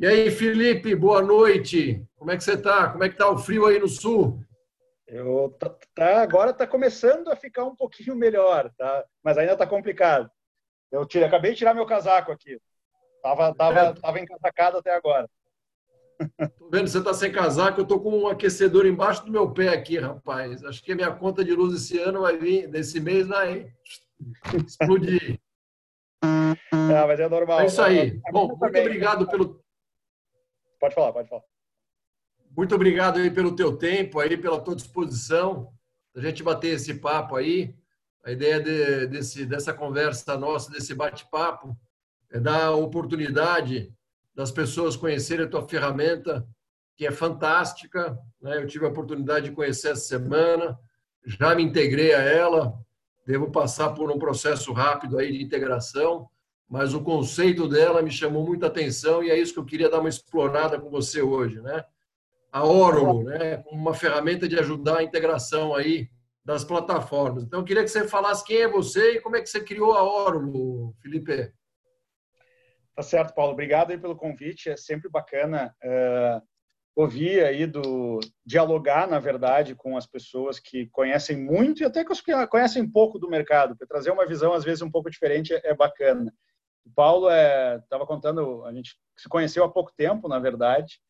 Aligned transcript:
E 0.00 0.06
aí, 0.06 0.30
Felipe, 0.30 0.94
boa 0.94 1.20
noite. 1.20 2.02
Como 2.16 2.30
é 2.30 2.36
que 2.38 2.42
você 2.42 2.54
está? 2.54 2.88
Como 2.88 3.04
é 3.04 3.08
que 3.10 3.16
está 3.16 3.28
o 3.28 3.36
frio 3.36 3.66
aí 3.66 3.78
no 3.78 3.86
sul? 3.86 4.42
Eu 5.06 5.54
tá, 5.60 5.76
tá 5.94 6.22
agora 6.22 6.52
está 6.52 6.66
começando 6.66 7.28
a 7.28 7.36
ficar 7.36 7.64
um 7.64 7.76
pouquinho 7.76 8.16
melhor, 8.16 8.72
tá? 8.78 9.04
Mas 9.22 9.36
ainda 9.36 9.52
está 9.52 9.66
complicado. 9.66 10.30
Eu 10.90 11.04
tirei, 11.04 11.28
acabei 11.28 11.50
de 11.50 11.58
tirar 11.58 11.74
meu 11.74 11.84
casaco 11.84 12.32
aqui. 12.32 12.58
Tava, 13.22 13.54
tava, 13.54 13.78
é. 13.78 13.92
tava 13.92 14.18
encasacado 14.18 14.78
até 14.78 14.96
agora. 14.96 15.28
Tô 16.58 16.70
vendo, 16.70 16.88
você 16.88 16.96
está 16.96 17.12
sem 17.12 17.30
casaco, 17.30 17.82
eu 17.82 17.86
tô 17.86 18.00
com 18.00 18.20
um 18.20 18.26
aquecedor 18.26 18.86
embaixo 18.86 19.26
do 19.26 19.30
meu 19.30 19.52
pé 19.52 19.68
aqui, 19.68 19.98
rapaz. 19.98 20.64
Acho 20.64 20.82
que 20.82 20.92
a 20.92 20.96
minha 20.96 21.12
conta 21.12 21.44
de 21.44 21.52
luz 21.52 21.74
esse 21.74 21.98
ano 21.98 22.22
vai 22.22 22.38
vir, 22.38 22.68
desse 22.68 23.00
mês 23.00 23.28
vai 23.28 23.70
explodir. 24.66 25.38
É, 26.24 27.06
mas 27.06 27.20
é 27.20 27.28
normal. 27.28 27.60
É 27.60 27.66
isso 27.66 27.82
aí. 27.82 28.18
Bom, 28.32 28.48
muito 28.48 28.78
obrigado 28.78 29.28
pelo 29.28 29.60
Pode 30.80 30.94
falar, 30.94 31.12
pode 31.12 31.28
falar. 31.28 31.42
Muito 32.56 32.74
obrigado 32.74 33.18
aí 33.18 33.30
pelo 33.30 33.54
teu 33.54 33.76
tempo, 33.76 34.18
aí 34.18 34.36
pela 34.36 34.60
tua 34.60 34.74
disposição, 34.74 35.72
a 36.16 36.20
gente 36.20 36.42
bater 36.42 36.74
esse 36.74 36.94
papo 36.94 37.36
aí. 37.36 37.76
A 38.24 38.32
ideia 38.32 38.60
de, 38.60 39.06
desse, 39.06 39.46
dessa 39.46 39.72
conversa 39.72 40.36
nossa, 40.36 40.70
desse 40.70 40.94
bate-papo, 40.94 41.76
é 42.30 42.38
dar 42.40 42.66
a 42.66 42.74
oportunidade 42.74 43.92
das 44.34 44.50
pessoas 44.50 44.96
conhecerem 44.96 45.46
a 45.46 45.48
tua 45.48 45.66
ferramenta, 45.66 46.46
que 46.96 47.06
é 47.06 47.10
fantástica. 47.10 48.18
Né? 48.40 48.58
Eu 48.58 48.66
tive 48.66 48.84
a 48.84 48.88
oportunidade 48.88 49.48
de 49.48 49.54
conhecer 49.54 49.92
essa 49.92 50.02
semana, 50.02 50.78
já 51.24 51.54
me 51.54 51.62
integrei 51.62 52.14
a 52.14 52.20
ela, 52.20 52.74
devo 53.26 53.50
passar 53.50 53.90
por 53.90 54.10
um 54.10 54.18
processo 54.18 54.72
rápido 54.72 55.18
aí 55.18 55.32
de 55.32 55.42
integração, 55.42 56.28
mas 56.70 56.94
o 56.94 57.02
conceito 57.02 57.66
dela 57.66 58.00
me 58.00 58.12
chamou 58.12 58.46
muita 58.46 58.68
atenção 58.68 59.24
e 59.24 59.30
é 59.30 59.36
isso 59.36 59.52
que 59.52 59.58
eu 59.58 59.64
queria 59.64 59.90
dar 59.90 59.98
uma 59.98 60.08
explorada 60.08 60.80
com 60.80 60.88
você 60.88 61.20
hoje, 61.20 61.60
né? 61.60 61.84
A 62.52 62.64
Orulo, 62.64 63.24
né? 63.24 63.64
Uma 63.72 63.92
ferramenta 63.92 64.48
de 64.48 64.56
ajudar 64.56 64.98
a 64.98 65.02
integração 65.02 65.74
aí 65.74 66.08
das 66.44 66.62
plataformas. 66.62 67.42
Então, 67.42 67.58
eu 67.58 67.64
queria 67.64 67.82
que 67.82 67.88
você 67.88 68.06
falasse 68.06 68.44
quem 68.44 68.58
é 68.58 68.68
você 68.68 69.14
e 69.16 69.20
como 69.20 69.34
é 69.34 69.40
que 69.40 69.48
você 69.48 69.60
criou 69.60 69.94
a 69.94 70.04
Orulo, 70.04 70.94
Felipe. 71.02 71.52
Tá 72.94 73.02
certo, 73.02 73.34
Paulo. 73.34 73.52
Obrigado 73.52 73.90
aí 73.90 73.98
pelo 73.98 74.14
convite. 74.14 74.70
É 74.70 74.76
sempre 74.76 75.10
bacana 75.10 75.74
uh, 75.84 76.40
ouvir 76.94 77.44
aí 77.44 77.66
do 77.66 78.20
dialogar, 78.46 79.08
na 79.08 79.18
verdade, 79.18 79.74
com 79.74 79.96
as 79.96 80.06
pessoas 80.06 80.60
que 80.60 80.86
conhecem 80.90 81.36
muito 81.36 81.82
e 81.82 81.84
até 81.84 82.04
que 82.04 82.46
conhecem 82.48 82.88
pouco 82.88 83.18
do 83.18 83.28
mercado, 83.28 83.76
para 83.76 83.88
trazer 83.88 84.12
uma 84.12 84.26
visão 84.26 84.52
às 84.52 84.62
vezes 84.62 84.82
um 84.82 84.90
pouco 84.90 85.10
diferente 85.10 85.52
é, 85.52 85.60
é 85.64 85.74
bacana. 85.74 86.32
O 86.90 86.92
Paulo 86.92 87.28
estava 87.30 88.02
é, 88.02 88.06
contando, 88.06 88.64
a 88.64 88.72
gente 88.72 88.98
se 89.16 89.28
conheceu 89.28 89.62
há 89.62 89.70
pouco 89.70 89.92
tempo, 89.96 90.28
na 90.28 90.40
verdade, 90.40 91.00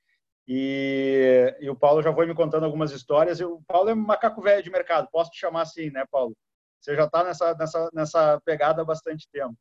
e, 0.47 1.57
e, 1.61 1.71
o 1.71 1.77
Paulo 1.77 2.03
já 2.03 2.13
foi 2.13 2.27
me 2.27 2.35
contando 2.35 2.65
algumas 2.65 2.91
histórias. 2.91 3.41
E 3.41 3.45
o 3.45 3.63
Paulo 3.63 3.89
é 3.89 3.95
um 3.95 3.97
macaco 3.97 4.43
velho 4.43 4.63
de 4.63 4.71
mercado, 4.71 5.09
posso 5.11 5.31
te 5.31 5.39
chamar 5.39 5.63
assim, 5.63 5.91
né, 5.91 6.05
Paulo? 6.11 6.37
Você 6.81 6.95
já 6.95 7.05
está 7.05 7.25
nessa, 7.25 7.55
nessa, 7.55 7.91
nessa 7.93 8.41
pegada 8.45 8.83
há 8.83 8.85
bastante 8.85 9.29
tempo. 9.31 9.55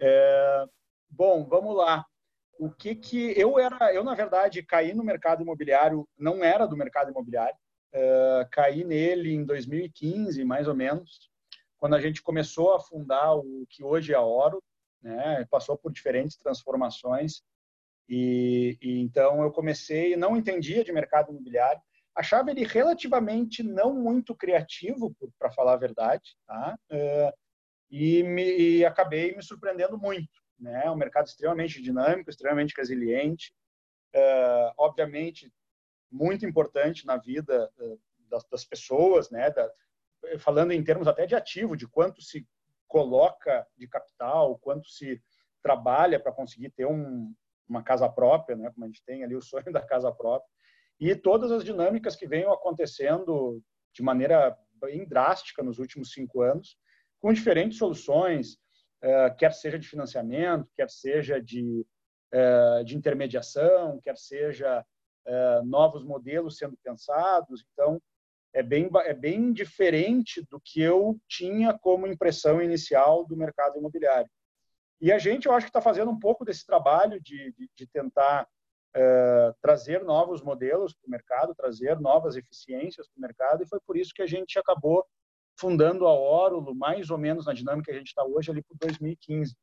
É, 0.00 0.64
bom, 1.08 1.44
vamos 1.44 1.76
lá. 1.76 2.04
O 2.58 2.70
que 2.70 2.94
que 2.94 3.38
eu 3.38 3.58
era? 3.58 3.92
Eu 3.92 4.02
na 4.02 4.14
verdade 4.14 4.62
caí 4.62 4.94
no 4.94 5.04
mercado 5.04 5.42
imobiliário, 5.42 6.08
não 6.16 6.42
era 6.42 6.66
do 6.66 6.76
mercado 6.76 7.10
imobiliário. 7.10 7.56
É, 7.92 8.48
caí 8.50 8.84
nele 8.84 9.32
em 9.32 9.44
2015, 9.44 10.44
mais 10.44 10.66
ou 10.66 10.74
menos, 10.74 11.30
quando 11.78 11.94
a 11.94 12.00
gente 12.00 12.22
começou 12.22 12.74
a 12.74 12.80
fundar 12.80 13.34
o 13.34 13.66
que 13.68 13.84
hoje 13.84 14.12
é 14.12 14.16
a 14.16 14.22
Oro, 14.22 14.62
né? 15.04 15.46
Passou 15.50 15.76
por 15.76 15.92
diferentes 15.92 16.36
transformações 16.36 17.42
e, 18.08 18.78
e 18.80 19.00
então 19.00 19.42
eu 19.42 19.52
comecei, 19.52 20.16
não 20.16 20.36
entendia 20.36 20.82
de 20.82 20.92
mercado 20.92 21.30
imobiliário, 21.30 21.80
achava 22.14 22.50
ele 22.50 22.64
relativamente 22.64 23.62
não 23.62 23.94
muito 23.94 24.34
criativo, 24.34 25.14
para 25.38 25.52
falar 25.52 25.74
a 25.74 25.78
verdade, 25.78 26.36
tá? 26.46 26.78
Uh, 26.90 27.32
e, 27.90 28.22
me, 28.22 28.58
e 28.58 28.84
acabei 28.84 29.36
me 29.36 29.42
surpreendendo 29.42 29.98
muito, 29.98 30.40
né? 30.58 30.90
Um 30.90 30.96
mercado 30.96 31.26
extremamente 31.26 31.82
dinâmico, 31.82 32.30
extremamente 32.30 32.74
resiliente, 32.76 33.52
uh, 34.14 34.72
obviamente 34.78 35.52
muito 36.10 36.46
importante 36.46 37.04
na 37.04 37.16
vida 37.16 37.70
uh, 37.78 38.00
das, 38.30 38.44
das, 38.48 38.64
pessoas, 38.64 39.30
né? 39.30 39.50
Da, 39.50 39.70
falando 40.38 40.72
em 40.72 40.82
termos 40.82 41.08
até 41.08 41.26
de 41.26 41.34
ativo, 41.34 41.76
de 41.76 41.86
quanto 41.88 42.22
se 42.22 42.46
coloca 42.94 43.66
de 43.76 43.88
capital, 43.88 44.56
quanto 44.60 44.88
se 44.88 45.20
trabalha 45.60 46.20
para 46.20 46.30
conseguir 46.30 46.70
ter 46.70 46.86
um, 46.86 47.34
uma 47.68 47.82
casa 47.82 48.08
própria, 48.08 48.54
né? 48.56 48.70
como 48.72 48.84
a 48.84 48.86
gente 48.86 49.02
tem 49.04 49.24
ali 49.24 49.34
o 49.34 49.42
sonho 49.42 49.72
da 49.72 49.84
casa 49.84 50.12
própria, 50.12 50.48
e 51.00 51.12
todas 51.16 51.50
as 51.50 51.64
dinâmicas 51.64 52.14
que 52.14 52.24
venham 52.24 52.52
acontecendo 52.52 53.60
de 53.92 54.00
maneira 54.00 54.56
bem 54.74 55.04
drástica 55.08 55.60
nos 55.60 55.80
últimos 55.80 56.12
cinco 56.12 56.40
anos, 56.40 56.78
com 57.20 57.32
diferentes 57.32 57.78
soluções, 57.78 58.58
eh, 59.02 59.30
quer 59.30 59.52
seja 59.52 59.76
de 59.76 59.88
financiamento, 59.88 60.70
quer 60.76 60.88
seja 60.88 61.42
de, 61.42 61.84
eh, 62.32 62.84
de 62.84 62.96
intermediação, 62.96 64.00
quer 64.04 64.16
seja 64.16 64.86
eh, 65.26 65.62
novos 65.64 66.04
modelos 66.04 66.58
sendo 66.58 66.76
pensados. 66.80 67.66
Então, 67.72 68.00
é 68.54 68.62
bem, 68.62 68.88
é 69.04 69.12
bem 69.12 69.52
diferente 69.52 70.40
do 70.48 70.60
que 70.60 70.80
eu 70.80 71.18
tinha 71.28 71.76
como 71.76 72.06
impressão 72.06 72.62
inicial 72.62 73.26
do 73.26 73.36
mercado 73.36 73.76
imobiliário. 73.76 74.30
E 75.00 75.10
a 75.10 75.18
gente, 75.18 75.46
eu 75.46 75.52
acho 75.52 75.66
que 75.66 75.70
está 75.70 75.80
fazendo 75.80 76.10
um 76.12 76.18
pouco 76.18 76.44
desse 76.44 76.64
trabalho 76.64 77.20
de, 77.20 77.52
de, 77.52 77.68
de 77.76 77.86
tentar 77.88 78.46
uh, 78.96 79.54
trazer 79.60 80.04
novos 80.04 80.40
modelos 80.40 80.94
para 80.94 81.08
o 81.08 81.10
mercado, 81.10 81.54
trazer 81.54 81.98
novas 82.00 82.36
eficiências 82.36 83.08
para 83.08 83.18
o 83.18 83.20
mercado, 83.20 83.62
e 83.64 83.68
foi 83.68 83.80
por 83.84 83.96
isso 83.96 84.14
que 84.14 84.22
a 84.22 84.26
gente 84.26 84.56
acabou 84.56 85.04
fundando 85.58 86.06
a 86.06 86.12
Órulo, 86.12 86.74
mais 86.74 87.10
ou 87.10 87.18
menos 87.18 87.46
na 87.46 87.52
dinâmica 87.52 87.90
que 87.90 87.96
a 87.96 87.98
gente 87.98 88.08
está 88.08 88.24
hoje, 88.24 88.52
ali 88.52 88.62
por 88.62 88.76
2015. 88.78 89.56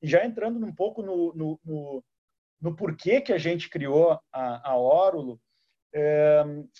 E 0.00 0.08
já 0.08 0.24
entrando 0.24 0.64
um 0.64 0.74
pouco 0.74 1.02
no, 1.02 1.34
no, 1.34 1.60
no, 1.64 2.04
no 2.60 2.76
porquê 2.76 3.20
que 3.20 3.32
a 3.32 3.38
gente 3.38 3.68
criou 3.68 4.20
a, 4.32 4.70
a 4.70 4.76
Órulo, 4.76 5.40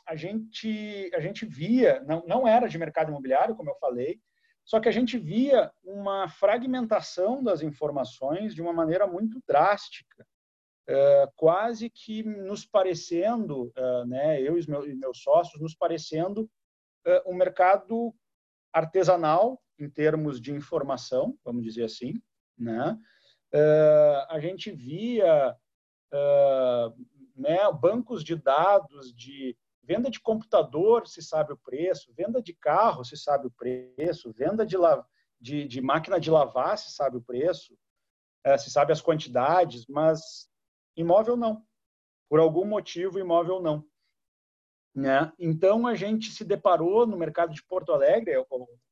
a, 0.06 0.16
gente, 0.16 1.10
a 1.14 1.20
gente 1.20 1.44
via, 1.44 2.02
não, 2.06 2.24
não 2.26 2.48
era 2.48 2.68
de 2.68 2.78
mercado 2.78 3.10
imobiliário, 3.10 3.54
como 3.54 3.70
eu 3.70 3.76
falei, 3.76 4.20
só 4.64 4.80
que 4.80 4.88
a 4.88 4.92
gente 4.92 5.18
via 5.18 5.70
uma 5.82 6.28
fragmentação 6.28 7.42
das 7.42 7.62
informações 7.62 8.54
de 8.54 8.62
uma 8.62 8.72
maneira 8.72 9.06
muito 9.06 9.42
drástica, 9.46 10.26
é, 10.88 11.28
quase 11.36 11.90
que 11.90 12.22
nos 12.22 12.64
parecendo, 12.64 13.72
é, 13.76 14.04
né, 14.04 14.42
eu 14.42 14.58
e 14.58 14.66
meus, 14.68 15.22
sócios, 15.22 15.60
nos 15.60 15.74
parecendo 15.74 16.50
é, 17.04 17.22
um 17.26 17.34
mercado 17.34 18.14
artesanal 18.72 19.60
em 19.78 19.88
termos 19.88 20.40
de 20.40 20.52
informação, 20.52 21.36
vamos 21.44 21.64
dizer 21.64 21.84
assim, 21.84 22.14
né? 22.56 22.96
a 24.30 24.38
gente 24.40 24.70
via 24.70 25.54
né, 27.34 27.58
bancos 27.72 28.22
de 28.22 28.36
dados 28.36 29.14
de 29.14 29.56
venda 29.82 30.10
de 30.10 30.20
computador 30.20 31.06
se 31.08 31.20
sabe 31.20 31.52
o 31.52 31.58
preço, 31.58 32.12
venda 32.14 32.40
de 32.40 32.54
carro 32.54 33.04
se 33.04 33.16
sabe 33.16 33.46
o 33.46 33.50
preço, 33.50 34.32
venda 34.32 34.64
de, 34.64 34.76
de, 35.40 35.66
de 35.66 35.80
máquina 35.80 36.20
de 36.20 36.30
lavar 36.30 36.78
se 36.78 36.92
sabe 36.92 37.16
o 37.16 37.22
preço, 37.22 37.76
é, 38.44 38.56
se 38.56 38.70
sabe 38.70 38.92
as 38.92 39.00
quantidades, 39.00 39.86
mas 39.86 40.48
imóvel 40.96 41.36
não. 41.36 41.64
Por 42.28 42.38
algum 42.38 42.64
motivo, 42.64 43.18
imóvel 43.18 43.60
não. 43.60 43.84
Né? 44.94 45.32
Então, 45.38 45.86
a 45.86 45.94
gente 45.94 46.30
se 46.30 46.44
deparou 46.44 47.06
no 47.06 47.16
mercado 47.16 47.52
de 47.52 47.64
Porto 47.64 47.92
Alegre, 47.92 48.34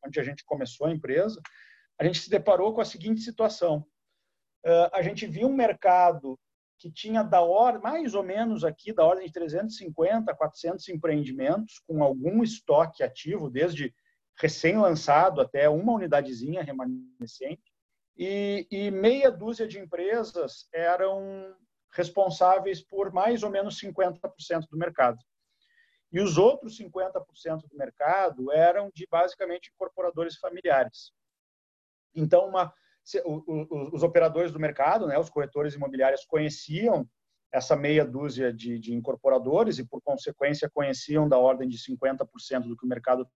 onde 0.04 0.18
a 0.18 0.22
gente 0.22 0.44
começou 0.44 0.86
a 0.86 0.92
empresa, 0.92 1.40
a 1.98 2.04
gente 2.04 2.18
se 2.18 2.30
deparou 2.30 2.74
com 2.74 2.80
a 2.80 2.84
seguinte 2.84 3.20
situação. 3.20 3.86
Uh, 4.64 4.88
a 4.92 5.02
gente 5.02 5.26
viu 5.26 5.48
um 5.48 5.54
mercado 5.54 6.38
que 6.80 6.90
tinha 6.90 7.22
da 7.22 7.42
ordem, 7.42 7.82
mais 7.82 8.14
ou 8.14 8.22
menos 8.22 8.64
aqui, 8.64 8.90
da 8.90 9.04
ordem 9.04 9.26
de 9.26 9.32
350 9.32 10.32
a 10.32 10.34
400 10.34 10.88
empreendimentos 10.88 11.78
com 11.86 12.02
algum 12.02 12.42
estoque 12.42 13.02
ativo, 13.02 13.50
desde 13.50 13.94
recém-lançado 14.38 15.42
até 15.42 15.68
uma 15.68 15.92
unidadezinha 15.92 16.62
remanescente, 16.62 17.70
e, 18.16 18.66
e 18.70 18.90
meia 18.90 19.30
dúzia 19.30 19.68
de 19.68 19.78
empresas 19.78 20.68
eram 20.72 21.54
responsáveis 21.92 22.80
por 22.82 23.12
mais 23.12 23.42
ou 23.42 23.50
menos 23.50 23.78
50% 23.78 24.66
do 24.70 24.78
mercado. 24.78 25.18
E 26.10 26.18
os 26.18 26.38
outros 26.38 26.78
50% 26.78 27.68
do 27.68 27.76
mercado 27.76 28.50
eram 28.52 28.90
de 28.94 29.06
basicamente 29.06 29.70
incorporadores 29.74 30.36
familiares. 30.38 31.12
Então, 32.14 32.48
uma, 32.48 32.72
os 33.24 34.02
operadores 34.02 34.52
do 34.52 34.60
mercado, 34.60 35.06
né, 35.06 35.18
os 35.18 35.30
corretores 35.30 35.74
imobiliários 35.74 36.24
conheciam 36.24 37.08
essa 37.52 37.74
meia 37.76 38.04
dúzia 38.04 38.52
de, 38.52 38.78
de, 38.78 38.94
incorporadores 38.94 39.78
e, 39.78 39.84
por 39.84 40.00
consequência, 40.02 40.70
conheciam 40.72 41.28
da 41.28 41.36
ordem 41.36 41.68
de 41.68 41.78
50% 41.78 42.68
do 42.68 42.76
que 42.76 42.84
o 42.84 42.88
mercado 42.88 43.28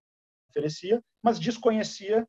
oferecia, 0.49 1.03
mas 1.23 1.38
desconhecia 1.38 2.26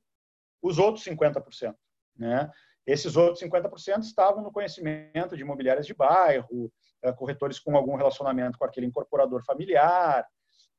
os 0.62 0.80
outros 0.80 1.06
50%. 1.06 1.75
Né? 2.18 2.50
Esses 2.88 3.15
outros 3.15 3.44
50% 3.44 4.00
estavam 4.00 4.44
no 4.44 4.51
conhecimento 4.51 5.36
de 5.36 5.44
imobiliárias 5.44 5.86
de 5.86 5.94
bairro, 5.94 6.71
eh, 7.03 7.12
corretores 7.13 7.59
com 7.59 7.75
algum 7.75 7.95
relacionamento 7.95 8.57
com 8.57 8.65
aquele 8.65 8.88
incorporador 8.88 9.44
familiar. 9.44 10.25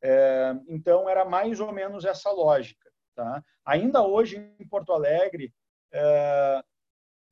Eh, 0.02 0.54
então, 0.68 1.08
era 1.08 1.24
mais 1.24 1.60
ou 1.60 1.72
menos 1.72 2.04
essa 2.04 2.30
lógica. 2.30 2.90
Tá? 3.14 3.42
Ainda 3.64 4.02
hoje, 4.02 4.36
em 4.58 4.68
Porto 4.68 4.92
Alegre, 4.92 5.52
eh, 5.92 6.62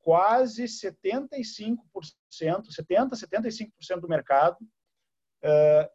quase 0.01 0.65
75%, 0.65 1.77
70%, 2.31 3.11
75% 3.13 3.99
do 3.99 4.09
mercado 4.09 4.57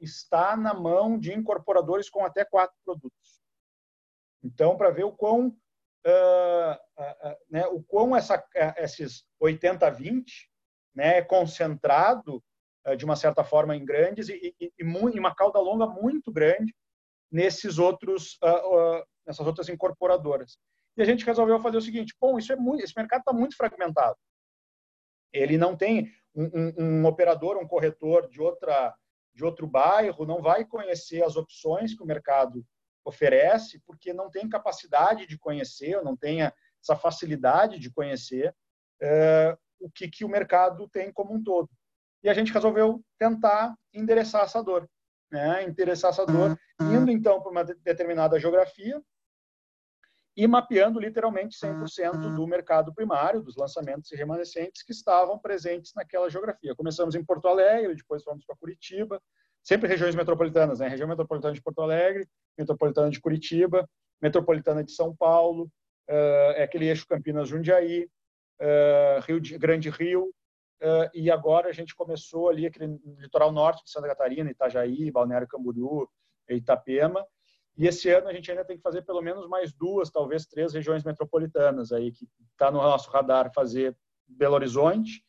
está 0.01 0.57
na 0.57 0.73
mão 0.73 1.19
de 1.19 1.33
incorporadores 1.33 2.09
com 2.09 2.25
até 2.25 2.45
quatro 2.45 2.77
produtos. 2.85 3.41
Então, 4.45 4.77
para 4.77 4.91
ver 4.91 5.03
o 5.03 5.13
quão 5.13 5.57
uh, 6.07 7.03
uh, 7.03 7.37
né, 7.51 7.67
o 7.67 7.83
quão 7.83 8.17
essa, 8.17 8.43
esses 8.77 9.25
80-20 9.43 10.25
né, 10.95 11.19
é 11.19 11.23
concentrado, 11.23 12.43
uh, 12.87 12.97
de 12.97 13.05
uma 13.05 13.17
certa 13.17 13.45
forma, 13.45 13.77
em 13.77 13.85
grandes 13.85 14.29
e, 14.29 14.55
e, 14.61 14.73
e, 14.79 14.85
uma 14.85 15.35
cauda 15.35 15.59
longa 15.59 15.87
muito 15.87 16.33
grande 16.33 16.75
nesses 17.31 17.79
outros, 17.79 18.37
nessas 19.25 19.47
outras 19.47 19.69
incorporadoras. 19.69 20.59
E 21.01 21.03
a 21.03 21.07
gente 21.07 21.25
resolveu 21.25 21.59
fazer 21.59 21.79
o 21.79 21.81
seguinte: 21.81 22.15
bom, 22.21 22.39
isso 22.39 22.53
é 22.53 22.57
muito, 22.57 22.85
esse 22.85 22.93
mercado 22.95 23.21
está 23.21 23.33
muito 23.33 23.57
fragmentado. 23.57 24.19
Ele 25.33 25.57
não 25.57 25.75
tem 25.75 26.13
um, 26.35 26.45
um, 26.45 26.75
um, 26.85 27.07
operador, 27.07 27.57
um 27.57 27.67
corretor 27.67 28.29
de 28.29 28.41
outra 28.41 28.95
de 29.33 29.45
outro 29.45 29.67
bairro, 29.67 30.27
não 30.27 30.43
vai 30.43 30.65
conhecer 30.65 31.23
as 31.23 31.37
opções 31.37 31.95
que 31.95 32.03
o 32.03 32.07
mercado 32.07 32.67
oferece, 33.05 33.81
porque 33.87 34.13
não 34.13 34.29
tem 34.29 34.47
capacidade 34.49 35.27
de 35.27 35.39
conhecer, 35.39 36.03
não 36.03 36.17
tem 36.17 36.43
essa 36.43 36.97
facilidade 36.97 37.79
de 37.79 37.91
conhecer 37.91 38.55
é, 39.01 39.57
o 39.79 39.89
que, 39.89 40.09
que 40.09 40.25
o 40.25 40.29
mercado 40.29 40.87
tem 40.89 41.13
como 41.13 41.33
um 41.33 41.43
todo. 41.43 41.71
E 42.25 42.29
a 42.29 42.35
gente 42.35 42.53
resolveu 42.53 43.03
tentar 43.19 43.75
endereçar 43.95 44.43
essa 44.43 44.63
dor, 44.63 44.87
né? 45.31 45.63
endereçar 45.63 46.11
essa 46.11 46.27
dor, 46.27 46.59
uhum. 46.81 46.95
indo 46.97 47.11
então 47.11 47.41
para 47.41 47.53
uma 47.53 47.65
determinada 47.65 48.39
geografia 48.39 49.01
e 50.41 50.47
mapeando 50.47 50.99
literalmente 50.99 51.55
100% 51.59 52.15
uhum. 52.15 52.35
do 52.35 52.47
mercado 52.47 52.95
primário, 52.95 53.43
dos 53.43 53.57
lançamentos 53.57 54.11
e 54.11 54.17
remanescentes 54.17 54.83
que 54.83 54.91
estavam 54.91 55.39
presentes 55.39 55.93
naquela 55.95 56.31
geografia. 56.31 56.75
Começamos 56.75 57.15
em 57.15 57.23
Porto 57.23 57.47
Alegre, 57.47 57.95
depois 57.95 58.25
fomos 58.25 58.43
para 58.47 58.57
Curitiba, 58.57 59.21
sempre 59.63 59.87
regiões 59.87 60.15
metropolitanas, 60.15 60.79
né? 60.79 60.89
Região 60.89 61.07
metropolitana 61.07 61.53
de 61.53 61.61
Porto 61.61 61.83
Alegre, 61.83 62.27
metropolitana 62.57 63.11
de 63.11 63.21
Curitiba, 63.21 63.87
metropolitana 64.19 64.83
de 64.83 64.93
São 64.93 65.15
Paulo, 65.15 65.65
uh, 66.09 66.53
é 66.57 66.63
aquele 66.63 66.89
eixo 66.89 67.07
Campinas-Jundiaí, 67.07 68.09
uh, 68.63 69.21
Rio 69.27 69.39
de, 69.43 69.59
Grande 69.59 69.91
Rio, 69.91 70.25
uh, 70.25 71.11
e 71.13 71.31
agora 71.31 71.69
a 71.69 71.73
gente 71.73 71.95
começou 71.95 72.49
ali 72.49 72.65
aquele 72.65 72.99
litoral 73.19 73.53
norte 73.53 73.85
de 73.85 73.91
Santa 73.91 74.09
Catarina, 74.09 74.51
Itajaí, 74.51 75.11
Balneário 75.11 75.47
Camboriú, 75.47 76.09
Itapema, 76.49 77.27
e 77.81 77.87
esse 77.87 78.11
ano 78.11 78.29
a 78.29 78.33
gente 78.35 78.51
ainda 78.51 78.63
tem 78.63 78.77
que 78.77 78.83
fazer 78.83 79.01
pelo 79.07 79.23
menos 79.23 79.49
mais 79.49 79.73
duas, 79.73 80.11
talvez 80.11 80.45
três 80.45 80.75
regiões 80.75 81.03
metropolitanas 81.03 81.93
aí 81.93 82.13
que 82.13 82.29
está 82.53 82.71
no 82.71 82.77
nosso 82.77 83.11
radar 83.11 83.51
fazer 83.55 83.97
Belo 84.29 84.55
Horizonte, 84.55 85.25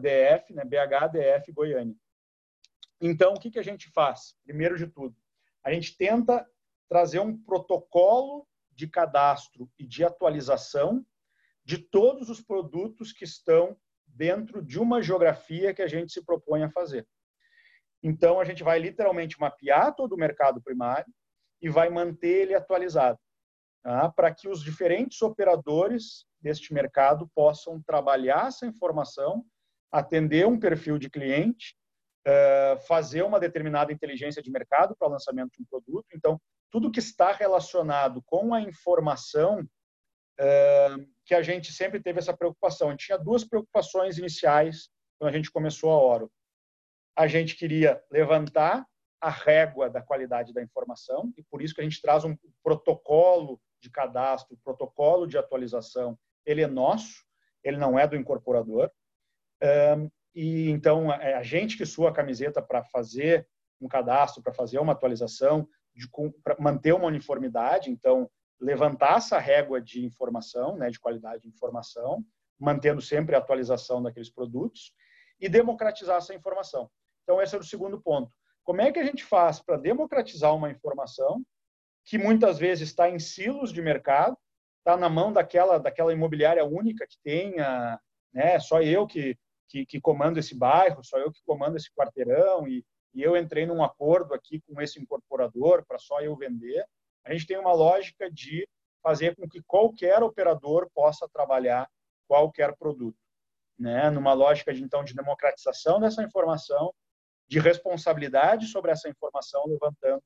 DF, 0.00 0.52
né, 0.52 0.64
BH, 0.64 1.12
DF, 1.12 1.52
Goiânia. 1.52 1.94
Então, 3.00 3.34
o 3.34 3.38
que, 3.38 3.48
que 3.48 3.60
a 3.60 3.62
gente 3.62 3.88
faz? 3.92 4.34
Primeiro 4.42 4.76
de 4.76 4.88
tudo, 4.88 5.14
a 5.62 5.72
gente 5.72 5.96
tenta 5.96 6.44
trazer 6.88 7.20
um 7.20 7.40
protocolo 7.40 8.44
de 8.72 8.88
cadastro 8.88 9.70
e 9.78 9.86
de 9.86 10.02
atualização 10.02 11.06
de 11.64 11.78
todos 11.78 12.28
os 12.28 12.40
produtos 12.40 13.12
que 13.12 13.22
estão 13.22 13.76
dentro 14.04 14.60
de 14.60 14.80
uma 14.80 15.00
geografia 15.00 15.72
que 15.72 15.82
a 15.82 15.86
gente 15.86 16.12
se 16.12 16.24
propõe 16.24 16.64
a 16.64 16.70
fazer. 16.70 17.06
Então, 18.02 18.40
a 18.40 18.44
gente 18.44 18.64
vai 18.64 18.80
literalmente 18.80 19.38
mapear 19.38 19.94
todo 19.94 20.14
o 20.14 20.18
mercado 20.18 20.60
primário 20.60 21.14
e 21.60 21.68
vai 21.68 21.88
manter 21.88 22.42
ele 22.42 22.54
atualizado, 22.54 23.18
tá? 23.82 24.10
para 24.10 24.34
que 24.34 24.48
os 24.48 24.62
diferentes 24.62 25.20
operadores 25.22 26.26
deste 26.40 26.72
mercado 26.72 27.28
possam 27.34 27.80
trabalhar 27.82 28.48
essa 28.48 28.66
informação, 28.66 29.44
atender 29.90 30.46
um 30.46 30.58
perfil 30.58 30.98
de 30.98 31.08
cliente 31.08 31.76
eh, 32.28 32.76
fazer 32.88 33.22
uma 33.22 33.38
determinada 33.38 33.92
inteligência 33.92 34.42
de 34.42 34.50
mercado 34.50 34.96
para 34.96 35.06
o 35.06 35.10
lançamento 35.12 35.52
de 35.52 35.62
um 35.62 35.64
produto. 35.64 36.06
Então, 36.12 36.40
tudo 36.72 36.90
que 36.90 36.98
está 36.98 37.30
relacionado 37.30 38.20
com 38.26 38.52
a 38.52 38.60
informação, 38.60 39.64
eh, 40.36 40.96
que 41.24 41.36
a 41.36 41.40
gente 41.40 41.72
sempre 41.72 42.02
teve 42.02 42.18
essa 42.18 42.36
preocupação. 42.36 42.88
A 42.88 42.90
gente 42.90 43.06
tinha 43.06 43.16
duas 43.16 43.44
preocupações 43.44 44.18
iniciais 44.18 44.88
quando 45.20 45.32
a 45.32 45.36
gente 45.36 45.52
começou 45.52 45.92
a 45.92 46.02
Oro. 46.02 46.28
A 47.16 47.28
gente 47.28 47.54
queria 47.54 48.02
levantar 48.10 48.84
a 49.20 49.30
régua 49.30 49.88
da 49.88 50.02
qualidade 50.02 50.52
da 50.52 50.62
informação 50.62 51.32
e 51.36 51.42
por 51.42 51.62
isso 51.62 51.74
que 51.74 51.80
a 51.80 51.84
gente 51.84 52.00
traz 52.00 52.24
um 52.24 52.36
protocolo 52.62 53.60
de 53.80 53.90
cadastro, 53.90 54.58
protocolo 54.62 55.26
de 55.26 55.38
atualização. 55.38 56.18
Ele 56.44 56.62
é 56.62 56.66
nosso, 56.66 57.24
ele 57.62 57.76
não 57.76 57.98
é 57.98 58.06
do 58.06 58.16
incorporador. 58.16 58.90
E 60.34 60.68
então 60.70 61.12
é 61.12 61.34
a 61.34 61.42
gente 61.42 61.76
que 61.76 61.86
sua 61.86 62.10
a 62.10 62.12
camiseta 62.12 62.60
para 62.60 62.84
fazer 62.84 63.48
um 63.80 63.88
cadastro, 63.88 64.42
para 64.42 64.52
fazer 64.52 64.78
uma 64.78 64.92
atualização, 64.92 65.68
para 66.44 66.56
manter 66.58 66.92
uma 66.92 67.06
uniformidade, 67.06 67.90
então 67.90 68.30
levantar 68.60 69.16
essa 69.16 69.38
régua 69.38 69.80
de 69.80 70.04
informação, 70.04 70.76
né, 70.76 70.90
de 70.90 71.00
qualidade 71.00 71.42
de 71.42 71.48
informação, 71.48 72.24
mantendo 72.58 73.00
sempre 73.02 73.34
a 73.34 73.38
atualização 73.38 74.02
daqueles 74.02 74.30
produtos 74.30 74.92
e 75.40 75.48
democratizar 75.48 76.16
essa 76.16 76.34
informação. 76.34 76.90
Então 77.22 77.40
esse 77.40 77.54
é 77.54 77.58
o 77.58 77.62
segundo 77.62 78.00
ponto. 78.00 78.34
Como 78.66 78.80
é 78.80 78.92
que 78.92 78.98
a 78.98 79.04
gente 79.04 79.24
faz 79.24 79.60
para 79.60 79.76
democratizar 79.76 80.54
uma 80.54 80.70
informação 80.70 81.42
que 82.04 82.18
muitas 82.18 82.58
vezes 82.58 82.88
está 82.88 83.08
em 83.08 83.18
silos 83.18 83.72
de 83.72 83.80
mercado, 83.80 84.36
está 84.78 84.96
na 84.96 85.08
mão 85.08 85.32
daquela 85.32 85.78
daquela 85.78 86.12
imobiliária 86.12 86.64
única 86.64 87.06
que 87.06 87.16
tenha, 87.22 87.98
né, 88.32 88.58
só 88.58 88.82
eu 88.82 89.06
que 89.06 89.38
que, 89.68 89.84
que 89.84 90.00
comando 90.00 90.38
esse 90.38 90.54
bairro, 90.54 91.02
só 91.02 91.18
eu 91.18 91.32
que 91.32 91.42
comando 91.44 91.76
esse 91.76 91.90
quarteirão 91.92 92.66
e, 92.68 92.84
e 93.14 93.22
eu 93.22 93.36
entrei 93.36 93.66
num 93.66 93.82
acordo 93.82 94.34
aqui 94.34 94.60
com 94.60 94.80
esse 94.80 95.00
incorporador 95.00 95.84
para 95.86 95.98
só 95.98 96.20
eu 96.20 96.36
vender. 96.36 96.84
A 97.24 97.32
gente 97.32 97.46
tem 97.46 97.58
uma 97.58 97.72
lógica 97.72 98.30
de 98.30 98.68
fazer 99.02 99.34
com 99.36 99.48
que 99.48 99.62
qualquer 99.62 100.22
operador 100.22 100.88
possa 100.94 101.28
trabalhar 101.28 101.88
qualquer 102.28 102.76
produto, 102.76 103.18
né? 103.78 104.10
Numa 104.10 104.32
lógica 104.32 104.72
de 104.72 104.82
então 104.82 105.04
de 105.04 105.14
democratização 105.14 106.00
dessa 106.00 106.22
informação, 106.22 106.92
de 107.48 107.58
responsabilidade 107.58 108.66
sobre 108.66 108.90
essa 108.90 109.08
informação, 109.08 109.64
levantando 109.66 110.22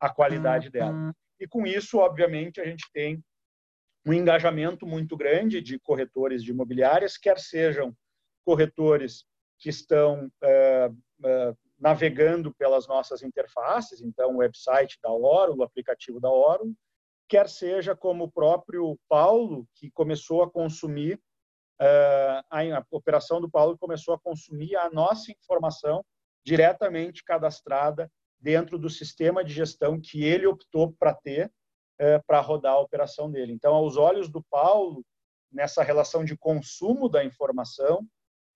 a 0.00 0.08
qualidade 0.08 0.70
dela. 0.70 1.14
E 1.38 1.46
com 1.46 1.66
isso, 1.66 1.98
obviamente, 1.98 2.60
a 2.60 2.64
gente 2.64 2.90
tem 2.92 3.22
um 4.06 4.12
engajamento 4.12 4.86
muito 4.86 5.16
grande 5.16 5.60
de 5.60 5.78
corretores 5.78 6.42
de 6.42 6.50
imobiliárias, 6.50 7.16
quer 7.16 7.38
sejam 7.38 7.94
corretores 8.44 9.24
que 9.58 9.68
estão 9.68 10.28
é, 10.42 10.90
é, 11.24 11.54
navegando 11.78 12.52
pelas 12.54 12.88
nossas 12.88 13.22
interfaces, 13.22 14.00
então 14.00 14.34
o 14.34 14.38
website 14.38 14.98
da 15.00 15.10
Oro, 15.12 15.56
o 15.56 15.62
aplicativo 15.62 16.20
da 16.20 16.28
Oro, 16.28 16.74
quer 17.28 17.48
seja 17.48 17.94
como 17.94 18.24
o 18.24 18.30
próprio 18.30 18.98
Paulo, 19.08 19.66
que 19.76 19.90
começou 19.90 20.42
a 20.42 20.50
consumir, 20.50 21.20
é, 21.80 22.42
a 22.50 22.84
operação 22.90 23.40
do 23.40 23.50
Paulo 23.50 23.78
começou 23.78 24.14
a 24.14 24.18
consumir 24.18 24.74
a 24.76 24.90
nossa 24.90 25.30
informação 25.32 26.04
diretamente 26.44 27.24
cadastrada 27.24 28.10
dentro 28.40 28.78
do 28.78 28.90
sistema 28.90 29.44
de 29.44 29.52
gestão 29.52 30.00
que 30.00 30.24
ele 30.24 30.46
optou 30.46 30.92
para 30.92 31.14
ter 31.14 31.50
para 32.26 32.40
rodar 32.40 32.72
a 32.72 32.80
operação 32.80 33.30
dele. 33.30 33.52
Então, 33.52 33.74
aos 33.74 33.96
olhos 33.96 34.28
do 34.28 34.42
Paulo, 34.50 35.04
nessa 35.52 35.84
relação 35.84 36.24
de 36.24 36.36
consumo 36.36 37.08
da 37.08 37.24
informação, 37.24 38.04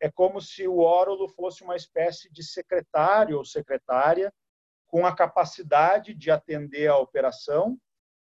é 0.01 0.11
como 0.11 0.41
se 0.41 0.67
o 0.67 0.79
órulo 0.79 1.29
fosse 1.29 1.63
uma 1.63 1.77
espécie 1.77 2.31
de 2.33 2.43
secretário 2.43 3.39
ou 3.39 3.45
secretária 3.45 4.33
com 4.87 5.07
a 5.07 5.15
capacidade 5.15 6.15
de 6.15 6.31
atender 6.31 6.89
a 6.89 6.99
operação 6.99 7.79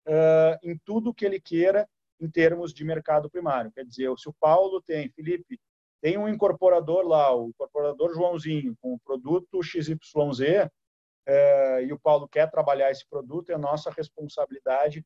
uh, 0.08 0.58
em 0.64 0.78
tudo 0.84 1.14
que 1.14 1.26
ele 1.26 1.40
queira 1.40 1.88
em 2.20 2.30
termos 2.30 2.74
de 2.74 2.84
mercado 2.84 3.30
primário. 3.30 3.72
Quer 3.72 3.86
dizer, 3.86 4.12
se 4.18 4.28
o 4.28 4.36
Paulo 4.40 4.82
tem, 4.82 5.10
Felipe, 5.10 5.60
tem 6.02 6.18
um 6.18 6.28
incorporador 6.28 7.06
lá, 7.08 7.36
o 7.36 7.50
incorporador 7.50 8.14
Joãozinho, 8.14 8.76
com 8.82 8.94
o 8.94 9.00
produto 9.00 9.62
XYZ, 9.62 9.90
uh, 9.92 11.82
e 11.82 11.92
o 11.92 12.00
Paulo 12.00 12.28
quer 12.28 12.50
trabalhar 12.50 12.92
esse 12.92 13.08
produto, 13.08 13.52
é 13.52 13.58
nossa 13.58 13.92
responsabilidade 13.92 15.06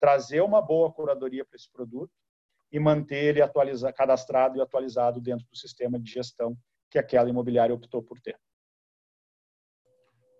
trazer 0.00 0.40
uma 0.42 0.62
boa 0.62 0.92
curadoria 0.92 1.44
para 1.44 1.56
esse 1.56 1.70
produto, 1.70 2.12
e 2.70 2.78
manter 2.78 3.36
ele 3.36 3.92
cadastrado 3.92 4.58
e 4.58 4.60
atualizado 4.60 5.20
dentro 5.20 5.46
do 5.50 5.56
sistema 5.56 5.98
de 5.98 6.10
gestão 6.10 6.56
que 6.90 6.98
aquela 6.98 7.28
imobiliária 7.28 7.74
optou 7.74 8.02
por 8.02 8.20
ter. 8.20 8.38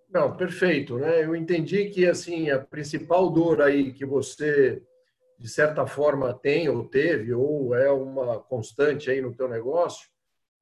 Não, 0.09 0.37
perfeito, 0.37 0.99
né? 0.99 1.25
Eu 1.25 1.37
entendi 1.37 1.91
que 1.91 2.07
assim 2.07 2.51
a 2.51 2.59
principal 2.59 3.31
dor 3.31 3.61
aí 3.61 3.93
que 3.93 4.07
você 4.07 4.83
de 5.39 5.49
certa 5.49 5.87
forma 5.87 6.35
tem 6.35 6.69
ou 6.69 6.85
teve 6.85 7.33
ou 7.33 7.75
é 7.75 7.91
uma 7.91 8.41
constante 8.41 9.11
aí 9.11 9.21
no 9.21 9.35
teu 9.35 9.49
negócio 9.49 10.09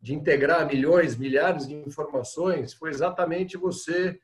de 0.01 0.15
integrar 0.15 0.67
milhões, 0.67 1.17
milhares 1.17 1.67
de 1.67 1.75
informações, 1.75 2.75
foi 2.75 2.91
exatamente 2.91 3.57
você 3.57 4.19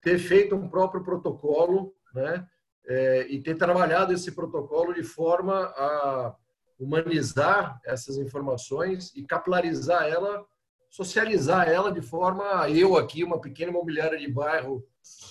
ter 0.00 0.18
feito 0.18 0.56
um 0.56 0.68
próprio 0.68 1.04
protocolo, 1.04 1.94
né? 2.14 2.46
É, 2.86 3.26
e 3.28 3.40
ter 3.40 3.56
trabalhado 3.56 4.12
esse 4.12 4.32
protocolo 4.32 4.94
de 4.94 5.02
forma 5.02 5.66
a 5.76 6.34
humanizar 6.78 7.78
essas 7.84 8.16
informações 8.16 9.14
e 9.14 9.22
capilarizar 9.22 10.08
ela, 10.08 10.44
socializar 10.88 11.68
ela 11.68 11.92
de 11.92 12.00
forma 12.00 12.62
a 12.62 12.70
eu 12.70 12.96
aqui, 12.96 13.22
uma 13.22 13.38
pequena 13.38 13.70
imobiliária 13.70 14.18
de 14.18 14.26
bairro 14.26 14.82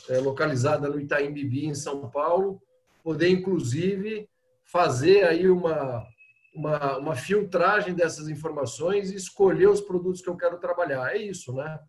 é, 0.07 0.19
localizada 0.19 0.87
no 0.87 0.99
Itaim 0.99 1.33
Bibi, 1.33 1.65
em 1.65 1.73
São 1.73 2.07
Paulo, 2.09 2.61
poder 3.03 3.29
inclusive 3.29 4.28
fazer 4.71 5.25
aí 5.25 5.49
uma, 5.49 6.05
uma, 6.53 6.97
uma 6.97 7.15
filtragem 7.15 7.93
dessas 7.93 8.27
informações 8.27 9.11
e 9.11 9.15
escolher 9.15 9.67
os 9.67 9.81
produtos 9.81 10.21
que 10.21 10.29
eu 10.29 10.37
quero 10.37 10.59
trabalhar. 10.59 11.15
É 11.15 11.17
isso, 11.17 11.53
né? 11.53 11.79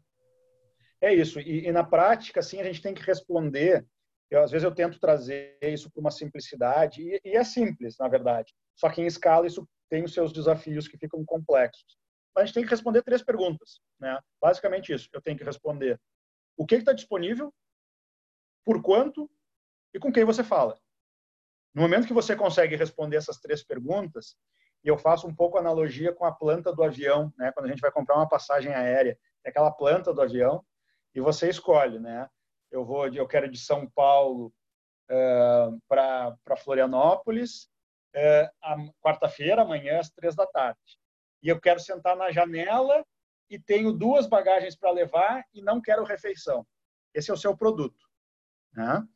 É 1.01 1.15
isso. 1.15 1.41
E, 1.41 1.67
e 1.67 1.73
na 1.73 1.85
prática, 1.85 2.41
assim, 2.41 2.61
a 2.61 2.65
gente 2.65 2.83
tem 2.83 2.95
que 2.95 3.03
responder. 3.03 3.87
Eu, 4.31 4.43
às 4.43 4.51
vezes 4.51 4.65
eu 4.65 4.75
tento 4.75 5.01
trazer 5.01 5.59
isso 5.63 5.91
para 5.91 6.01
uma 6.01 6.11
simplicidade 6.11 7.03
e, 7.03 7.21
e 7.25 7.37
é 7.37 7.45
simples, 7.45 7.97
na 7.99 8.09
verdade. 8.09 8.55
Só 8.77 8.89
que 8.89 9.01
em 9.01 9.07
escala 9.07 9.47
isso 9.47 9.69
tem 9.89 10.05
os 10.05 10.15
seus 10.15 10.33
desafios 10.33 10.87
que 10.87 10.99
ficam 10.99 11.25
complexos. 11.25 11.99
Mas 12.35 12.43
a 12.43 12.47
gente 12.47 12.55
tem 12.55 12.65
que 12.65 12.71
responder 12.71 13.03
três 13.03 13.23
perguntas, 13.23 13.81
né? 13.99 14.19
Basicamente 14.41 14.93
isso. 14.93 15.09
Eu 15.13 15.21
tenho 15.21 15.37
que 15.37 15.45
responder 15.45 16.01
o 16.57 16.65
que 16.65 16.77
está 16.77 16.93
disponível, 16.93 17.53
por 18.65 18.81
quanto 18.83 19.29
e 19.93 19.99
com 19.99 20.13
quem 20.13 20.25
você 20.25 20.45
fala. 20.45 20.79
No 21.75 21.83
momento 21.83 22.07
que 22.07 22.13
você 22.13 22.35
consegue 22.35 22.77
responder 22.77 23.17
essas 23.17 23.39
três 23.39 23.63
perguntas, 23.63 24.37
e 24.83 24.89
eu 24.89 24.99
faço 24.99 25.27
um 25.27 25.35
pouco 25.35 25.59
analogia 25.59 26.13
com 26.13 26.25
a 26.25 26.33
planta 26.33 26.73
do 26.73 26.83
avião, 26.83 27.33
né? 27.37 27.53
Quando 27.53 27.67
a 27.67 27.69
gente 27.69 27.81
vai 27.81 27.93
comprar 27.93 28.17
uma 28.17 28.29
passagem 28.29 28.73
aérea, 28.73 29.19
é 29.45 29.51
aquela 29.51 29.71
planta 29.71 30.13
do 30.13 30.23
avião 30.23 30.65
e 31.15 31.21
você 31.21 31.49
escolhe, 31.49 31.99
né? 31.99 32.29
Eu 32.71 32.85
vou, 32.85 33.07
eu 33.09 33.27
quero 33.27 33.51
de 33.51 33.59
São 33.59 33.89
Paulo 33.91 34.53
uh, 35.11 35.81
para 35.89 36.57
Florianópolis, 36.59 37.69
uh, 38.17 38.93
quarta-feira, 39.01 39.63
amanhã 39.63 40.01
às 40.01 40.11
três 40.11 40.35
da 40.35 40.47
tarde. 40.47 40.99
E 41.43 41.49
eu 41.49 41.61
quero 41.61 41.81
sentar 41.81 42.17
na 42.17 42.31
janela 42.31 43.05
e 43.51 43.59
tenho 43.59 43.93
duas 43.93 44.27
bagagens 44.27 44.77
para 44.77 44.91
levar 44.91 45.45
e 45.53 45.61
não 45.61 45.81
quero 45.81 46.05
refeição. 46.05 46.67
Esse 47.13 47.31
é 47.31 47.35
o 47.35 47.37
seu 47.37 47.57
produto, 47.57 48.07
né? 48.73 49.07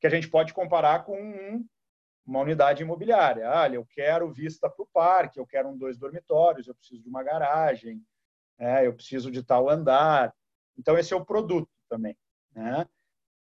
Que 0.00 0.06
a 0.06 0.10
gente 0.10 0.28
pode 0.28 0.54
comparar 0.54 1.04
com 1.04 1.20
um 1.20 1.66
uma 2.26 2.40
unidade 2.40 2.82
imobiliária. 2.82 3.50
Ah, 3.50 3.68
eu 3.68 3.84
quero 3.84 4.32
vista 4.32 4.68
para 4.68 4.82
o 4.82 4.88
parque, 4.92 5.38
eu 5.38 5.46
quero 5.46 5.68
um 5.68 5.76
dois 5.76 5.98
dormitórios, 5.98 6.66
eu 6.66 6.74
preciso 6.74 7.02
de 7.02 7.08
uma 7.08 7.22
garagem, 7.22 8.02
é, 8.58 8.86
eu 8.86 8.94
preciso 8.94 9.30
de 9.30 9.42
tal 9.42 9.68
andar. 9.68 10.34
Então, 10.78 10.96
esse 10.98 11.12
é 11.12 11.16
o 11.16 11.24
produto 11.24 11.70
também. 11.88 12.16
Né? 12.54 12.86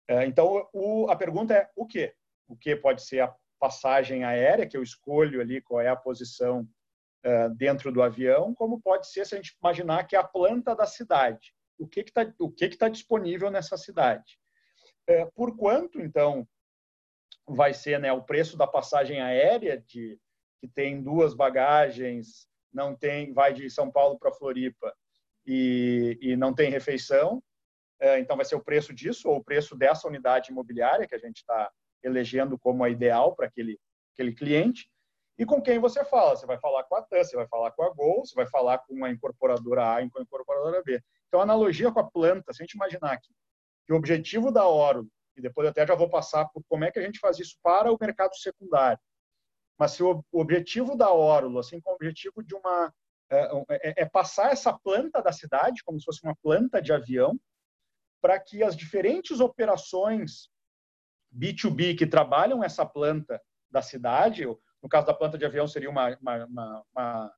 É, 0.09 0.27
então, 0.27 0.69
o, 0.73 1.09
a 1.09 1.17
pergunta 1.17 1.55
é 1.55 1.71
o 1.77 1.87
quê? 1.87 2.15
O 2.49 2.57
que 2.57 2.77
pode 2.77 3.03
ser 3.03 3.21
a 3.21 3.35
passagem 3.59 4.25
aérea, 4.25 4.67
que 4.67 4.77
eu 4.77 4.83
escolho 4.83 5.41
ali 5.41 5.61
qual 5.61 5.81
é 5.81 5.89
a 5.89 5.97
posição 5.97 6.69
é, 7.23 7.49
dentro 7.49 7.91
do 7.91 8.03
avião, 8.03 8.55
como 8.55 8.81
pode 8.81 9.09
ser 9.11 9.27
se 9.27 9.35
a 9.35 9.39
gente 9.39 9.57
imaginar 9.61 10.05
que 10.05 10.15
é 10.15 10.19
a 10.19 10.25
planta 10.25 10.75
da 10.75 10.87
cidade. 10.87 11.55
O 11.79 11.87
que 11.87 12.01
está 12.01 12.25
que, 12.25 12.33
tá, 12.33 12.69
que, 12.69 12.77
tá 12.77 12.89
disponível 12.89 13.51
nessa 13.51 13.77
cidade? 13.77 14.39
É, 15.09 15.25
por 15.27 15.57
quanto, 15.57 16.01
então, 16.01 16.47
vai 17.49 17.73
ser 17.73 18.01
né, 18.01 18.13
o 18.13 18.23
preço 18.23 18.57
da 18.57 18.67
passagem 18.67 19.21
aérea, 19.21 19.79
de, 19.79 20.19
que 20.61 20.69
tem 20.69 21.03
duas 21.03 21.35
bagagens, 21.35 22.49
não 22.73 22.95
tem, 22.95 23.33
vai 23.33 23.53
de 23.53 23.71
São 23.71 23.91
Paulo 23.91 24.19
para 24.19 24.33
Floripa 24.33 24.93
e, 25.47 26.19
e 26.21 26.37
não 26.37 26.55
tem 26.55 26.71
refeição. 26.71 27.43
É, 27.99 28.19
então, 28.19 28.37
vai 28.37 28.45
ser 28.45 28.57
o 28.57 28.63
preço 28.63 28.93
disso, 28.93 29.29
ou 29.29 29.37
o 29.37 29.45
preço 29.45 29.75
dessa 29.75 30.07
unidade 30.07 30.51
imobiliária 30.51 31.07
que 31.07 31.15
a 31.15 31.19
gente 31.19 31.39
está 31.39 31.71
elegendo 32.03 32.59
como 32.59 32.85
a 32.85 32.91
ideal 32.91 33.35
para 33.35 33.47
aquele, 33.47 33.79
aquele 34.13 34.35
cliente. 34.35 34.91
E 35.39 35.45
com 35.45 35.61
quem 35.61 35.79
você 35.79 36.05
fala? 36.05 36.37
Você 36.37 36.47
vai 36.47 36.59
falar 36.59 36.85
com 36.85 36.97
a 36.97 37.03
TAM, 37.03 37.23
você 37.23 37.37
vai 37.37 37.47
falar 37.47 37.71
com 37.73 37.83
a 37.83 37.91
Gol, 37.91 38.25
você 38.25 38.35
vai 38.35 38.47
falar 38.47 38.79
com 38.79 39.05
a 39.05 39.11
incorporadora 39.11 39.97
A 39.97 40.11
com 40.11 40.19
a 40.19 40.23
incorporadora 40.23 40.83
B. 40.83 41.03
Então, 41.29 41.41
analogia 41.41 41.91
com 41.91 42.01
a 42.01 42.11
planta, 42.11 42.53
se 42.53 42.63
a 42.63 42.65
gente 42.65 42.75
imaginar 42.75 43.13
aqui, 43.13 43.35
que 43.87 43.93
o 43.93 43.97
objetivo 43.97 44.51
da 44.51 44.67
Oro 44.67 45.09
e 45.37 45.43
depois 45.43 45.69
até 45.69 45.87
já 45.87 45.95
vou 45.95 46.09
passar 46.09 46.47
por 46.47 46.63
como 46.69 46.85
é 46.85 46.91
que 46.91 46.99
a 46.99 47.03
gente 47.03 47.19
faz 47.19 47.39
isso 47.39 47.57
para 47.63 47.93
o 47.93 47.99
mercado 48.01 48.35
secundário. 48.37 48.99
Mas 49.79 49.93
se 49.93 50.03
o 50.03 50.25
objetivo 50.33 50.97
da 50.97 51.13
Órulo, 51.13 51.59
assim 51.59 51.81
como 51.81 51.95
o 51.95 51.97
objetivo 51.97 52.43
de 52.43 52.55
uma 52.55 52.93
é, 53.29 53.51
é, 53.71 54.03
é, 54.03 54.05
passar 54.07 54.53
essa 54.53 54.73
planta 54.73 55.21
da 55.21 55.33
cidade, 55.33 55.83
como 55.85 55.99
se 55.99 56.05
fosse 56.05 56.21
uma 56.23 56.37
planta 56.37 56.81
de 56.81 56.93
avião, 56.93 57.39
para 58.23 58.39
que 58.39 58.63
as 58.63 58.77
diferentes 58.77 59.41
operações 59.41 60.49
B2B 61.37 61.99
que 61.99 62.07
trabalham 62.07 62.63
essa 62.63 62.87
planta 62.87 63.43
da 63.71 63.83
cidade, 63.83 64.47
no 64.83 64.89
caso 64.89 65.07
da 65.07 65.15
planta 65.15 65.37
de 65.37 65.45
avião 65.45 65.67
seria 65.67 65.91
uma, 65.91 66.17
uma, 66.21 66.85
uma, 66.95 67.35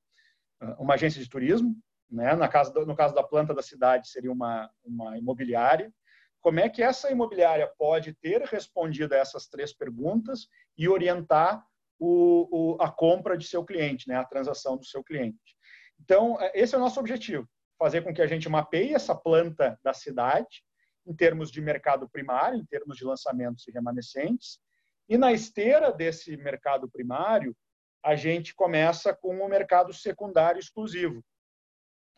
uma 0.78 0.94
agência 0.94 1.22
de 1.22 1.28
turismo, 1.28 1.74
né? 2.10 2.34
no, 2.34 2.48
caso, 2.48 2.72
no 2.84 2.94
caso 2.94 3.14
da 3.14 3.22
planta 3.22 3.54
da 3.54 3.62
cidade 3.62 4.08
seria 4.08 4.30
uma, 4.30 4.70
uma 4.84 5.16
imobiliária, 5.18 5.92
como 6.40 6.61
é 6.61 6.68
que 6.68 6.83
essa 6.83 7.11
imobiliária 7.11 7.71
pode 7.78 8.14
ter 8.14 8.42
respondido 8.42 9.14
a 9.14 9.18
essas 9.18 9.47
três 9.47 9.73
perguntas 9.73 10.49
e 10.76 10.88
orientar 10.88 11.64
o, 11.99 12.76
o, 12.76 12.83
a 12.83 12.90
compra 12.90 13.37
de 13.37 13.47
seu 13.47 13.64
cliente, 13.64 14.09
né, 14.09 14.16
a 14.16 14.25
transação 14.25 14.76
do 14.76 14.85
seu 14.85 15.02
cliente. 15.02 15.57
Então, 16.00 16.40
é, 16.40 16.52
esse 16.54 16.75
é 16.75 16.78
o 16.78 16.80
nosso 16.80 17.00
objetivo, 17.00 17.49
fazer 17.78 18.02
com 18.02 18.14
que 18.14 18.23
a 18.23 18.26
gente 18.26 18.49
mapeie 18.49 18.95
essa 18.95 19.14
planta 19.14 19.78
da 19.83 19.92
cidade 19.92 20.62
em 21.07 21.14
termos 21.14 21.50
de 21.50 21.61
mercado 21.61 22.09
primário, 22.09 22.59
em 22.59 22.66
termos 22.66 22.97
de 22.97 23.04
lançamentos 23.04 23.66
e 23.66 23.73
remanescentes, 23.73 24.61
e 25.09 25.16
na 25.16 25.33
esteira 25.33 25.90
desse 25.90 26.37
mercado 26.37 26.88
primário, 26.88 27.57
a 28.04 28.14
gente 28.14 28.54
começa 28.54 29.14
com 29.14 29.40
o 29.40 29.49
mercado 29.49 29.92
secundário 29.92 30.61
exclusivo, 30.61 31.25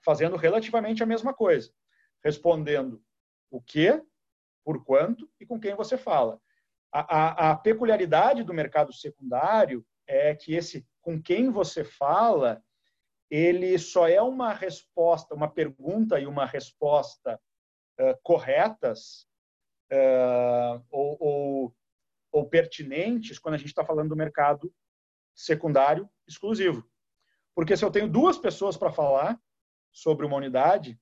fazendo 0.05 0.37
relativamente 0.37 1.03
a 1.03 1.07
mesma 1.07 1.33
coisa, 1.33 1.73
respondendo 2.23 3.03
o 3.51 3.61
que, 3.61 4.03
por 4.65 4.85
quanto 4.85 5.31
e 5.41 5.47
com 5.47 5.59
quem 5.59 5.75
você 5.75 5.97
fala. 5.97 6.41
A, 6.93 7.01
a, 7.01 7.51
a 7.51 7.57
peculiaridade 7.57 8.43
do 8.43 8.55
mercado 8.55 8.93
secundário 8.93 9.85
é 10.07 10.35
que 10.35 10.55
esse 10.55 10.87
com 11.01 11.21
quem 11.21 11.51
você 11.51 11.85
fala, 11.85 12.63
ele 13.31 13.79
só 13.79 14.09
é 14.09 14.21
uma 14.21 14.53
resposta, 14.53 15.35
uma 15.35 15.51
pergunta 15.51 16.19
e 16.19 16.27
uma 16.27 16.45
resposta 16.45 17.41
uh, 17.99 18.19
corretas 18.23 19.27
uh, 19.93 20.85
ou, 20.91 21.17
ou, 21.21 21.77
ou, 22.33 22.49
pertinentes 22.49 23.39
quando 23.39 23.55
a 23.55 23.59
gente 23.59 23.69
está 23.69 23.85
falando 23.85 24.11
do 24.11 24.17
mercado 24.17 24.73
secundário 25.35 26.09
exclusivo. 26.27 26.85
Porque 27.55 27.77
se 27.77 27.85
eu 27.85 27.91
tenho 27.91 28.09
duas 28.09 28.37
pessoas 28.37 28.77
para 28.77 28.93
falar 28.93 29.41
sobre 29.93 30.27
uma 30.27 30.37
unidade, 30.37 30.99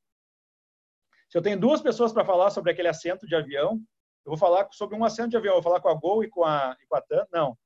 se 1.28 1.37
eu 1.37 1.42
tenho 1.42 1.58
duas 1.58 1.80
pessoas 1.80 2.12
para 2.12 2.25
falar 2.25 2.50
sobre 2.50 2.73
aquele 2.73 2.88
assento 2.88 3.26
de 3.26 3.35
avião, 3.35 3.80
eu 4.25 4.30
vou 4.30 4.37
falar 4.37 4.68
sobre 4.73 4.97
um 4.97 5.04
assento 5.04 5.30
de 5.30 5.37
avião, 5.37 5.52
eu 5.54 5.62
vou 5.62 5.70
falar 5.70 5.80
com 5.80 5.88
a 5.88 5.94
Gol 5.94 6.25
e 6.25 6.28
com 6.28 6.44
a, 6.44 6.76
e 6.80 6.87
com 6.87 6.97
a 6.97 7.00
TAM? 7.00 7.26
Não. 7.32 7.58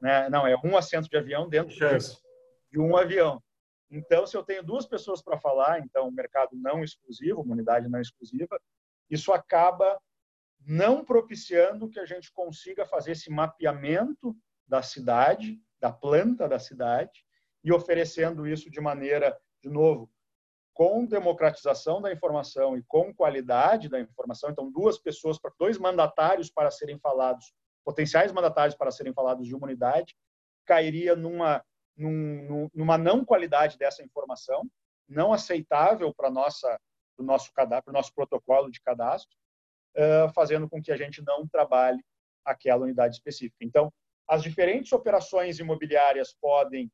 Né? 0.00 0.28
Não, 0.28 0.46
é 0.46 0.56
um 0.64 0.76
assento 0.76 1.08
de 1.08 1.16
avião 1.16 1.48
dentro 1.48 1.74
de, 1.74 1.98
de 2.70 2.80
um 2.80 2.96
avião. 2.96 3.42
Então, 3.90 4.26
se 4.26 4.36
eu 4.36 4.42
tenho 4.42 4.62
duas 4.64 4.86
pessoas 4.86 5.22
para 5.22 5.38
falar, 5.38 5.80
então, 5.80 6.10
mercado 6.10 6.56
não 6.56 6.82
exclusivo, 6.82 7.42
uma 7.42 7.52
unidade 7.52 7.88
não 7.88 8.00
exclusiva, 8.00 8.58
isso 9.10 9.32
acaba 9.32 9.98
não 10.66 11.04
propiciando 11.04 11.88
que 11.88 12.00
a 12.00 12.06
gente 12.06 12.32
consiga 12.32 12.86
fazer 12.86 13.12
esse 13.12 13.30
mapeamento 13.30 14.36
da 14.66 14.82
cidade, 14.82 15.60
da 15.80 15.92
planta 15.92 16.48
da 16.48 16.58
cidade, 16.58 17.24
e 17.64 17.72
oferecendo 17.72 18.46
isso 18.46 18.70
de 18.70 18.80
maneira, 18.80 19.38
de 19.62 19.68
novo, 19.68 20.10
com 20.74 21.04
democratização 21.04 22.00
da 22.00 22.12
informação 22.12 22.76
e 22.76 22.82
com 22.84 23.14
qualidade 23.14 23.88
da 23.88 24.00
informação, 24.00 24.50
então 24.50 24.70
duas 24.70 24.98
pessoas, 24.98 25.38
dois 25.58 25.78
mandatários 25.78 26.50
para 26.50 26.70
serem 26.70 26.98
falados, 26.98 27.52
potenciais 27.84 28.32
mandatários 28.32 28.76
para 28.76 28.90
serem 28.90 29.12
falados 29.12 29.46
de 29.46 29.54
uma 29.54 29.66
unidade, 29.66 30.16
cairia 30.64 31.14
numa 31.14 31.62
num, 31.94 32.70
numa 32.72 32.96
não 32.96 33.22
qualidade 33.22 33.76
dessa 33.76 34.02
informação, 34.02 34.62
não 35.06 35.32
aceitável 35.32 36.12
para 36.14 36.30
nossa 36.30 36.78
o 37.18 37.22
nosso 37.22 37.52
cadastro, 37.52 37.92
nosso 37.92 38.12
protocolo 38.14 38.70
de 38.70 38.80
cadastro, 38.80 39.36
uh, 39.96 40.32
fazendo 40.34 40.68
com 40.68 40.82
que 40.82 40.90
a 40.90 40.96
gente 40.96 41.22
não 41.22 41.46
trabalhe 41.46 42.02
aquela 42.44 42.84
unidade 42.84 43.16
específica. 43.16 43.58
Então, 43.60 43.92
as 44.26 44.42
diferentes 44.42 44.92
operações 44.92 45.58
imobiliárias 45.58 46.34
podem 46.40 46.90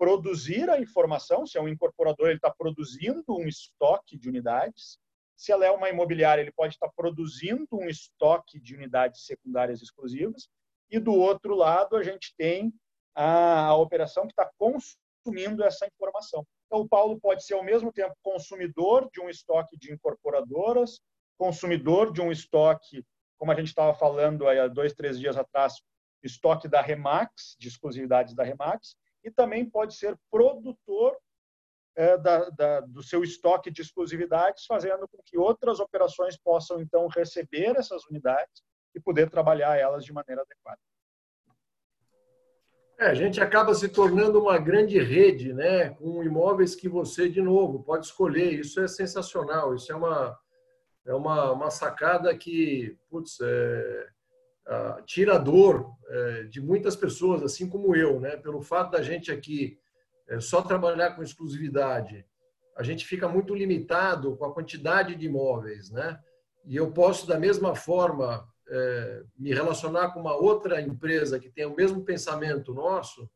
produzir 0.00 0.70
a 0.70 0.80
informação, 0.80 1.46
se 1.46 1.58
é 1.58 1.60
um 1.60 1.68
incorporador, 1.68 2.28
ele 2.28 2.36
está 2.36 2.50
produzindo 2.50 3.22
um 3.36 3.46
estoque 3.46 4.16
de 4.16 4.30
unidades. 4.30 4.98
Se 5.36 5.52
ela 5.52 5.66
é 5.66 5.70
uma 5.70 5.90
imobiliária, 5.90 6.40
ele 6.40 6.52
pode 6.52 6.72
estar 6.72 6.88
produzindo 6.96 7.68
um 7.70 7.86
estoque 7.86 8.58
de 8.58 8.74
unidades 8.74 9.26
secundárias 9.26 9.82
exclusivas. 9.82 10.48
E 10.90 10.98
do 10.98 11.12
outro 11.12 11.54
lado, 11.54 11.96
a 11.96 12.02
gente 12.02 12.34
tem 12.38 12.72
a, 13.14 13.66
a 13.66 13.76
operação 13.76 14.26
que 14.26 14.32
está 14.32 14.50
consumindo 14.56 15.62
essa 15.62 15.86
informação. 15.86 16.46
Então, 16.66 16.80
o 16.80 16.88
Paulo 16.88 17.20
pode 17.20 17.44
ser 17.44 17.52
ao 17.52 17.62
mesmo 17.62 17.92
tempo 17.92 18.14
consumidor 18.22 19.06
de 19.12 19.20
um 19.20 19.28
estoque 19.28 19.76
de 19.76 19.92
incorporadoras, 19.92 20.98
consumidor 21.36 22.10
de 22.10 22.22
um 22.22 22.32
estoque, 22.32 23.04
como 23.36 23.52
a 23.52 23.54
gente 23.54 23.68
estava 23.68 23.92
falando 23.92 24.48
há 24.48 24.66
dois, 24.66 24.94
três 24.94 25.20
dias 25.20 25.36
atrás, 25.36 25.74
estoque 26.22 26.68
da 26.68 26.80
Remax, 26.80 27.54
de 27.58 27.68
exclusividades 27.68 28.34
da 28.34 28.44
Remax, 28.44 28.96
e 29.24 29.30
também 29.30 29.68
pode 29.68 29.94
ser 29.94 30.18
produtor 30.30 31.16
é, 31.96 32.16
da, 32.16 32.48
da, 32.50 32.80
do 32.80 33.02
seu 33.02 33.22
estoque 33.22 33.70
de 33.70 33.82
exclusividades, 33.82 34.64
fazendo 34.66 35.06
com 35.08 35.18
que 35.24 35.36
outras 35.36 35.80
operações 35.80 36.36
possam, 36.36 36.80
então, 36.80 37.06
receber 37.08 37.76
essas 37.76 38.04
unidades 38.06 38.62
e 38.94 39.00
poder 39.00 39.28
trabalhar 39.28 39.76
elas 39.76 40.04
de 40.04 40.12
maneira 40.12 40.42
adequada. 40.42 40.78
É, 42.98 43.06
a 43.06 43.14
gente 43.14 43.40
acaba 43.40 43.74
se 43.74 43.88
tornando 43.88 44.38
uma 44.38 44.58
grande 44.58 44.98
rede, 44.98 45.54
né, 45.54 45.90
com 45.90 46.22
imóveis 46.22 46.74
que 46.74 46.88
você, 46.88 47.30
de 47.30 47.40
novo, 47.40 47.82
pode 47.82 48.06
escolher. 48.06 48.52
Isso 48.52 48.78
é 48.78 48.86
sensacional. 48.86 49.74
Isso 49.74 49.90
é 49.90 49.96
uma, 49.96 50.38
é 51.06 51.14
uma, 51.14 51.52
uma 51.52 51.70
sacada 51.70 52.36
que, 52.36 52.98
putz, 53.08 53.40
é, 53.40 54.08
tira 55.04 55.34
a 55.34 55.38
dor 55.38 55.90
é, 56.08 56.44
de 56.44 56.60
muitas 56.60 56.94
pessoas, 56.94 57.42
assim 57.42 57.68
como 57.68 57.94
eu, 57.94 58.20
né? 58.20 58.36
Pelo 58.36 58.62
fato 58.62 58.92
da 58.92 59.02
gente 59.02 59.30
aqui 59.30 59.78
é, 60.28 60.40
só 60.40 60.62
trabalhar 60.62 61.12
com 61.12 61.22
exclusividade, 61.22 62.24
a 62.76 62.82
gente 62.82 63.04
fica 63.04 63.28
muito 63.28 63.54
limitado 63.54 64.36
com 64.36 64.44
a 64.44 64.54
quantidade 64.54 65.14
de 65.14 65.26
imóveis, 65.26 65.90
né? 65.90 66.18
E 66.64 66.76
eu 66.76 66.92
posso, 66.92 67.26
da 67.26 67.38
mesma 67.38 67.74
forma, 67.74 68.46
é, 68.68 69.22
me 69.36 69.52
relacionar 69.52 70.10
com 70.10 70.20
uma 70.20 70.36
outra 70.36 70.80
empresa 70.80 71.40
que 71.40 71.50
tem 71.50 71.66
o 71.66 71.74
mesmo 71.74 72.04
pensamento 72.04 72.72
nosso 72.72 73.28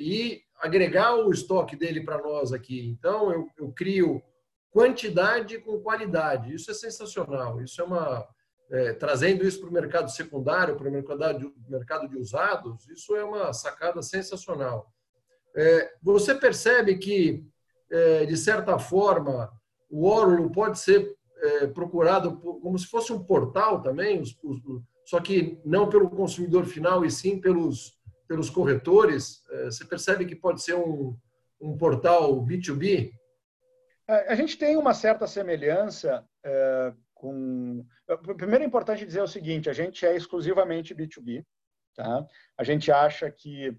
e 0.00 0.42
agregar 0.60 1.14
o 1.14 1.30
estoque 1.30 1.76
dele 1.76 2.02
para 2.02 2.20
nós 2.20 2.52
aqui. 2.52 2.88
Então, 2.88 3.30
eu, 3.30 3.48
eu, 3.56 3.72
crio 3.72 4.20
quantidade 4.70 5.58
com 5.58 5.80
qualidade. 5.80 6.54
Isso 6.54 6.70
é 6.70 6.74
sensacional. 6.74 7.60
Isso 7.60 7.80
é 7.80 7.84
uma. 7.84 8.26
É, 8.70 8.92
trazendo 8.92 9.46
isso 9.46 9.60
para 9.60 9.70
o 9.70 9.72
mercado 9.72 10.10
secundário, 10.10 10.76
para 10.76 10.88
o 10.88 10.92
mercado 10.92 11.54
mercado 11.68 12.06
de 12.06 12.18
usados, 12.18 12.86
isso 12.88 13.16
é 13.16 13.24
uma 13.24 13.52
sacada 13.52 14.02
sensacional. 14.02 14.92
É, 15.56 15.92
você 16.02 16.34
percebe 16.34 16.98
que, 16.98 17.46
é, 17.90 18.26
de 18.26 18.36
certa 18.36 18.78
forma, 18.78 19.50
o 19.90 20.06
Orulo 20.06 20.52
pode 20.52 20.78
ser 20.78 21.16
é, 21.40 21.66
procurado 21.68 22.36
como 22.36 22.78
se 22.78 22.86
fosse 22.86 23.12
um 23.12 23.22
portal 23.22 23.80
também, 23.80 24.20
os, 24.20 24.38
os, 24.42 24.60
só 25.04 25.20
que 25.20 25.58
não 25.64 25.88
pelo 25.88 26.10
consumidor 26.10 26.66
final 26.66 27.04
e 27.04 27.10
sim 27.10 27.40
pelos, 27.40 27.98
pelos 28.26 28.50
corretores. 28.50 29.42
É, 29.50 29.64
você 29.66 29.84
percebe 29.84 30.26
que 30.26 30.36
pode 30.36 30.62
ser 30.62 30.74
um, 30.74 31.16
um 31.60 31.76
portal 31.76 32.44
B2B? 32.44 33.12
É, 34.06 34.32
a 34.32 34.34
gente 34.34 34.58
tem 34.58 34.76
uma 34.76 34.92
certa 34.92 35.26
semelhança 35.26 36.24
com. 37.18 37.84
Primeiro 38.36 38.64
é 38.64 38.66
importante 38.66 39.04
dizer 39.04 39.20
o 39.20 39.28
seguinte: 39.28 39.68
a 39.68 39.72
gente 39.72 40.06
é 40.06 40.16
exclusivamente 40.16 40.94
B2B. 40.94 41.44
Tá? 41.94 42.26
A 42.56 42.64
gente 42.64 42.90
acha 42.90 43.30
que 43.30 43.76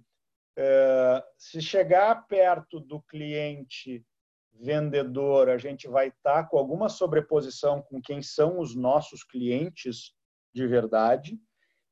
é, 0.58 1.24
se 1.38 1.62
chegar 1.62 2.28
perto 2.28 2.80
do 2.80 3.02
cliente 3.02 4.06
vendedor, 4.54 5.50
a 5.50 5.58
gente 5.58 5.88
vai 5.88 6.10
estar 6.10 6.44
tá 6.44 6.50
com 6.50 6.58
alguma 6.58 6.90
sobreposição 6.90 7.82
com 7.82 8.02
quem 8.02 8.22
são 8.22 8.60
os 8.60 8.76
nossos 8.76 9.24
clientes 9.24 10.14
de 10.54 10.68
verdade. 10.68 11.40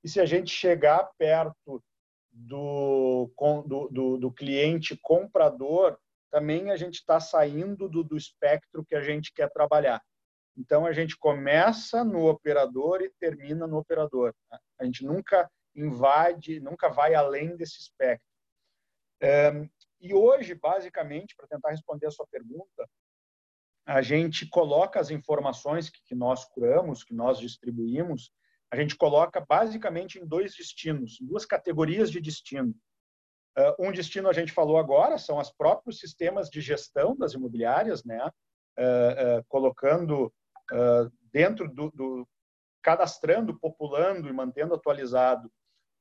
E 0.04 0.10
se 0.10 0.20
a 0.20 0.26
gente 0.26 0.52
chegar 0.52 1.10
perto 1.18 1.82
do, 2.30 3.32
do, 3.66 3.88
do, 3.90 4.18
do 4.18 4.32
cliente 4.32 4.98
comprador, 5.02 5.98
também 6.30 6.72
a 6.72 6.76
gente 6.76 6.96
está 6.96 7.22
saindo 7.22 7.88
do, 7.88 8.04
do 8.04 8.18
espectro 8.18 8.86
que 8.86 8.96
a 8.96 9.02
gente 9.02 9.34
quer 9.34 9.50
trabalhar. 9.50 10.02
Então, 10.58 10.86
a 10.86 10.92
gente 10.92 11.16
começa 11.18 12.04
no 12.04 12.28
operador 12.28 13.02
e 13.02 13.14
termina 13.20 13.68
no 13.68 13.78
operador. 13.78 14.34
Né? 14.52 14.58
A 14.80 14.86
gente 14.86 15.06
nunca 15.06 15.50
invade, 15.76 16.60
nunca 16.60 16.90
vai 16.90 17.14
além 17.14 17.56
desse 17.56 17.80
espectro. 17.80 18.26
E 20.00 20.14
hoje, 20.14 20.54
basicamente, 20.56 21.36
para 21.36 21.48
tentar 21.48 21.72
responder 21.72 22.08
a 22.08 22.12
sua 22.12 22.26
pergunta, 22.28 22.88
a 23.86 24.02
gente 24.02 24.48
coloca 24.50 25.00
as 25.00 25.10
informações 25.10 25.90
que, 25.90 26.14
nós 26.14 26.44
curamos, 26.44 27.04
que 27.04 27.14
nós 27.14 27.40
distribuímos, 27.40 28.32
a 28.70 28.76
gente 28.76 28.98
coloca 28.98 29.40
basicamente 29.40 30.20
em 30.20 30.26
dois 30.26 30.54
destinos, 30.56 31.18
duas 31.22 31.46
categorias 31.46 32.12
de 32.12 32.20
destino. 32.20 32.76
Uh, 33.58 33.88
um 33.88 33.92
destino 33.92 34.30
a 34.30 34.34
gente 34.34 34.52
falou 34.52 34.78
agora 34.78 35.18
são 35.18 35.40
os 35.40 35.50
próprios 35.50 36.00
sistemas 36.00 36.50
de 36.50 36.60
gestão 36.60 37.16
das 37.16 37.34
imobiliárias, 37.34 38.04
né? 38.04 38.30
Uh, 38.78 39.40
uh, 39.40 39.46
colocando 39.48 40.32
dentro 41.32 41.68
do, 41.68 41.92
do, 41.92 42.28
cadastrando, 42.82 43.60
populando 43.60 44.30
e 44.30 44.34
mantendo 44.34 44.74
atualizado 44.74 45.52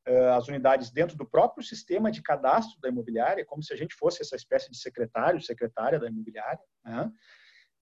eh, 0.06 0.30
as 0.30 0.46
unidades 0.46 0.90
dentro 0.90 1.16
do 1.16 1.28
próprio 1.28 1.66
sistema 1.66 2.12
de 2.12 2.22
cadastro 2.22 2.80
da 2.80 2.88
imobiliária, 2.88 3.44
como 3.44 3.60
se 3.60 3.72
a 3.72 3.76
gente 3.76 3.94
fosse 3.96 4.22
essa 4.22 4.36
espécie 4.36 4.70
de 4.70 4.78
secretário, 4.78 5.42
secretária 5.42 5.98
da 5.98 6.06
imobiliária. 6.06 6.62
Né? 6.84 7.10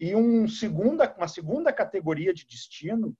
E 0.00 0.16
um 0.16 0.48
segunda, 0.48 1.14
uma 1.18 1.28
segunda 1.28 1.70
categoria 1.70 2.32
de 2.32 2.46
destino 2.46 3.14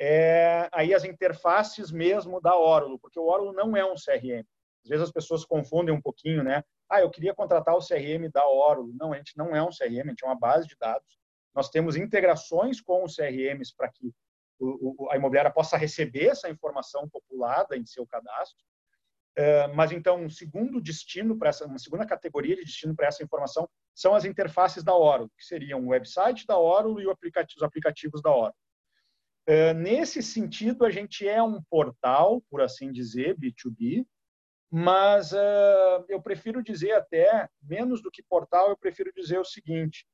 é 0.00 0.68
aí 0.72 0.92
as 0.92 1.04
interfaces 1.04 1.92
mesmo 1.92 2.40
da 2.40 2.58
Orulo, 2.58 2.98
porque 2.98 3.20
o 3.20 3.28
Orulo 3.28 3.52
não 3.52 3.76
é 3.76 3.84
um 3.84 3.94
CRM. 3.94 4.44
Às 4.82 4.88
vezes 4.88 5.04
as 5.04 5.12
pessoas 5.12 5.44
confundem 5.44 5.94
um 5.94 6.00
pouquinho, 6.00 6.42
né? 6.42 6.64
Ah, 6.88 7.00
eu 7.00 7.10
queria 7.10 7.34
contratar 7.34 7.76
o 7.76 7.86
CRM 7.86 8.28
da 8.32 8.48
Orulo. 8.48 8.92
Não, 8.98 9.12
a 9.12 9.16
gente 9.16 9.36
não 9.36 9.54
é 9.54 9.62
um 9.62 9.68
CRM, 9.68 10.06
a 10.06 10.08
gente 10.08 10.24
é 10.24 10.26
uma 10.26 10.38
base 10.38 10.66
de 10.66 10.74
dados. 10.76 11.19
Nós 11.54 11.68
temos 11.68 11.96
integrações 11.96 12.80
com 12.80 13.04
os 13.04 13.16
CRMs 13.16 13.74
para 13.76 13.90
que 13.90 14.12
o, 14.58 15.08
a 15.10 15.16
imobiliária 15.16 15.50
possa 15.50 15.76
receber 15.76 16.26
essa 16.26 16.48
informação 16.50 17.08
populada 17.08 17.76
em 17.76 17.86
seu 17.86 18.06
cadastro. 18.06 18.62
É, 19.36 19.68
mas 19.68 19.92
então, 19.92 20.22
um 20.22 20.28
segundo 20.28 20.80
destino 20.80 21.38
para 21.38 21.48
essa, 21.48 21.64
uma 21.66 21.78
segunda 21.78 22.04
categoria 22.04 22.56
de 22.56 22.64
destino 22.64 22.94
para 22.94 23.06
essa 23.06 23.22
informação 23.22 23.68
são 23.94 24.14
as 24.14 24.24
interfaces 24.24 24.82
da 24.82 24.94
Oro, 24.94 25.30
que 25.36 25.44
seriam 25.44 25.80
o 25.84 25.88
website 25.88 26.46
da 26.46 26.58
Oro 26.58 27.00
e 27.00 27.06
os 27.06 27.62
aplicativos 27.62 28.20
da 28.20 28.30
Oro. 28.30 28.54
É, 29.46 29.72
nesse 29.72 30.22
sentido, 30.22 30.84
a 30.84 30.90
gente 30.90 31.26
é 31.26 31.42
um 31.42 31.62
portal, 31.62 32.42
por 32.50 32.60
assim 32.60 32.92
dizer, 32.92 33.36
B2B, 33.36 34.06
mas 34.70 35.32
é, 35.32 36.04
eu 36.08 36.22
prefiro 36.22 36.62
dizer 36.62 36.92
até, 36.92 37.48
menos 37.62 38.02
do 38.02 38.10
que 38.10 38.22
portal, 38.22 38.68
eu 38.68 38.76
prefiro 38.76 39.12
dizer 39.12 39.38
o 39.38 39.44
seguinte: 39.44 40.06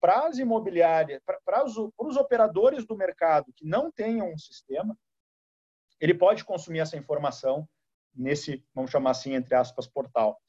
para 0.00 0.26
as 0.26 0.38
imobiliárias, 0.38 1.22
para 1.44 1.64
os, 1.64 2.16
operadores 2.16 2.86
do 2.86 2.96
mercado 2.96 3.52
que 3.54 3.66
não 3.66 3.90
tenham 3.92 4.32
um 4.32 4.38
sistema, 4.38 4.96
ele 6.00 6.14
pode 6.14 6.44
consumir 6.44 6.78
essa 6.78 6.96
informação 6.96 7.68
nesse, 8.14 8.64
vamos 8.74 8.90
chamar 8.90 9.10
assim, 9.10 9.34
entre 9.34 9.54
aspas, 9.54 9.86
portal. 9.86 10.40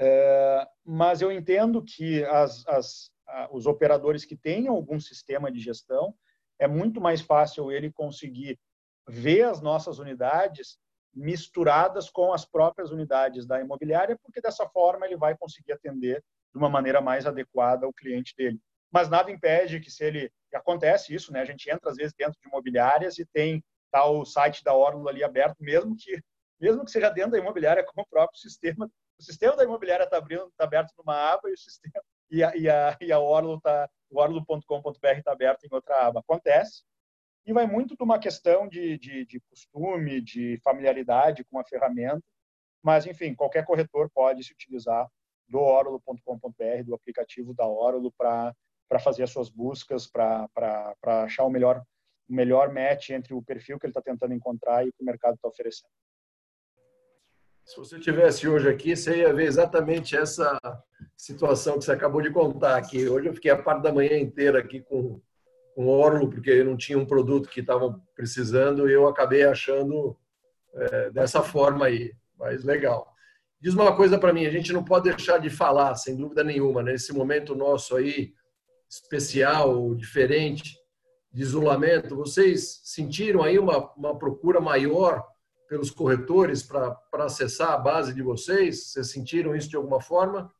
É, 0.00 0.68
mas 0.84 1.22
eu 1.22 1.30
entendo 1.30 1.82
que 1.82 2.24
as, 2.24 2.66
as, 2.66 3.12
os 3.50 3.66
operadores 3.66 4.24
que 4.24 4.36
tenham 4.36 4.74
algum 4.74 4.98
sistema 4.98 5.50
de 5.50 5.60
gestão, 5.60 6.14
é 6.58 6.66
muito 6.66 7.00
mais 7.00 7.20
fácil 7.20 7.70
ele 7.70 7.92
conseguir 7.92 8.58
ver 9.06 9.42
as 9.42 9.60
nossas 9.60 10.00
unidades 10.00 10.76
misturadas 11.14 12.10
com 12.10 12.32
as 12.32 12.44
próprias 12.44 12.90
unidades 12.90 13.46
da 13.46 13.60
imobiliária, 13.60 14.18
porque 14.22 14.40
dessa 14.40 14.68
forma 14.68 15.06
ele 15.06 15.16
vai 15.16 15.36
conseguir 15.36 15.72
atender 15.72 16.22
de 16.52 16.58
uma 16.58 16.68
maneira 16.68 17.00
mais 17.00 17.26
adequada 17.26 17.86
ao 17.86 17.92
cliente 17.92 18.34
dele 18.36 18.60
mas 18.90 19.08
nada 19.08 19.30
impede 19.30 19.80
que 19.80 19.90
se 19.90 20.04
ele 20.04 20.32
acontece 20.54 21.14
isso, 21.14 21.32
né? 21.32 21.40
A 21.40 21.44
gente 21.44 21.70
entra 21.70 21.90
às 21.90 21.96
vezes 21.96 22.14
dentro 22.16 22.40
de 22.40 22.48
imobiliárias 22.48 23.18
e 23.18 23.26
tem 23.26 23.62
tal 23.90 24.24
site 24.24 24.64
da 24.64 24.74
Orlo 24.74 25.08
ali 25.08 25.22
aberto, 25.22 25.56
mesmo 25.60 25.96
que 25.96 26.20
mesmo 26.60 26.84
que 26.84 26.90
seja 26.90 27.08
dentro 27.08 27.32
da 27.32 27.38
imobiliária 27.38 27.84
com 27.86 28.00
o 28.00 28.06
próprio 28.06 28.38
sistema, 28.38 28.90
o 29.18 29.22
sistema 29.22 29.56
da 29.56 29.64
imobiliária 29.64 30.04
está 30.04 30.16
abrindo, 30.16 30.48
está 30.48 30.64
aberto 30.64 30.92
numa 30.98 31.32
aba 31.32 31.48
e 31.48 31.52
o 31.52 31.58
sistema 31.58 32.02
e 32.30 32.42
a, 32.42 32.56
e 32.56 32.68
a, 32.68 32.96
e 33.00 33.12
a 33.12 33.18
Orlo 33.18 33.60
tá, 33.60 33.88
orlo.com.br 34.10 35.18
está 35.18 35.32
aberto 35.32 35.64
em 35.64 35.68
outra 35.72 36.06
aba. 36.06 36.20
Acontece 36.20 36.82
e 37.46 37.52
vai 37.52 37.66
muito 37.66 37.96
de 37.96 38.02
uma 38.02 38.18
questão 38.18 38.68
de, 38.68 38.98
de, 38.98 39.24
de 39.24 39.40
costume, 39.48 40.20
de 40.20 40.58
familiaridade 40.62 41.44
com 41.44 41.58
a 41.58 41.64
ferramenta, 41.64 42.22
mas 42.82 43.06
enfim, 43.06 43.34
qualquer 43.34 43.64
corretor 43.64 44.10
pode 44.10 44.44
se 44.44 44.52
utilizar 44.52 45.08
do 45.48 45.58
orlo.com.br, 45.58 46.84
do 46.84 46.94
aplicativo 46.94 47.54
da 47.54 47.66
Orlo 47.66 48.12
para 48.12 48.54
para 48.88 48.98
fazer 48.98 49.22
as 49.22 49.30
suas 49.30 49.50
buscas, 49.50 50.06
para 50.06 50.48
achar 51.04 51.44
o 51.44 51.50
melhor, 51.50 51.82
o 52.28 52.34
melhor 52.34 52.72
match 52.72 53.10
entre 53.10 53.34
o 53.34 53.42
perfil 53.42 53.78
que 53.78 53.86
ele 53.86 53.90
está 53.90 54.00
tentando 54.00 54.34
encontrar 54.34 54.84
e 54.84 54.88
o 54.88 54.92
que 54.92 55.02
o 55.02 55.06
mercado 55.06 55.34
está 55.34 55.48
oferecendo. 55.48 55.90
Se 57.64 57.76
você 57.76 58.00
tivesse 58.00 58.48
hoje 58.48 58.66
aqui, 58.66 58.96
você 58.96 59.18
ia 59.18 59.32
ver 59.32 59.44
exatamente 59.44 60.16
essa 60.16 60.58
situação 61.14 61.78
que 61.78 61.84
você 61.84 61.92
acabou 61.92 62.22
de 62.22 62.30
contar 62.30 62.78
aqui. 62.78 63.06
Hoje 63.06 63.28
eu 63.28 63.34
fiquei 63.34 63.50
a 63.50 63.62
parte 63.62 63.82
da 63.82 63.92
manhã 63.92 64.16
inteira 64.16 64.58
aqui 64.58 64.80
com, 64.80 65.20
com 65.74 65.86
Orlo, 65.86 66.30
porque 66.30 66.64
não 66.64 66.78
tinha 66.78 66.98
um 66.98 67.04
produto 67.04 67.50
que 67.50 67.60
estavam 67.60 68.02
precisando 68.16 68.88
e 68.88 68.92
eu 68.94 69.06
acabei 69.06 69.44
achando 69.44 70.16
é, 70.74 71.10
dessa 71.10 71.42
forma 71.42 71.84
aí. 71.84 72.14
Mas 72.38 72.64
legal. 72.64 73.12
Diz 73.60 73.74
uma 73.74 73.94
coisa 73.94 74.18
para 74.18 74.32
mim, 74.32 74.46
a 74.46 74.50
gente 74.50 74.72
não 74.72 74.82
pode 74.82 75.10
deixar 75.10 75.36
de 75.36 75.50
falar, 75.50 75.94
sem 75.96 76.16
dúvida 76.16 76.42
nenhuma, 76.42 76.82
nesse 76.82 77.12
momento 77.12 77.54
nosso 77.54 77.96
aí 77.96 78.32
especial, 78.88 79.94
diferente, 79.94 80.76
de 81.32 81.42
isolamento, 81.42 82.16
vocês 82.16 82.80
sentiram 82.84 83.42
aí 83.42 83.58
uma, 83.58 83.92
uma 83.94 84.18
procura 84.18 84.60
maior 84.60 85.26
pelos 85.68 85.90
corretores 85.90 86.62
para 86.62 86.98
acessar 87.12 87.72
a 87.72 87.78
base 87.78 88.14
de 88.14 88.22
vocês? 88.22 88.90
Vocês 88.90 89.10
sentiram 89.10 89.54
isso 89.54 89.68
de 89.68 89.76
alguma 89.76 90.00
forma? 90.00 90.52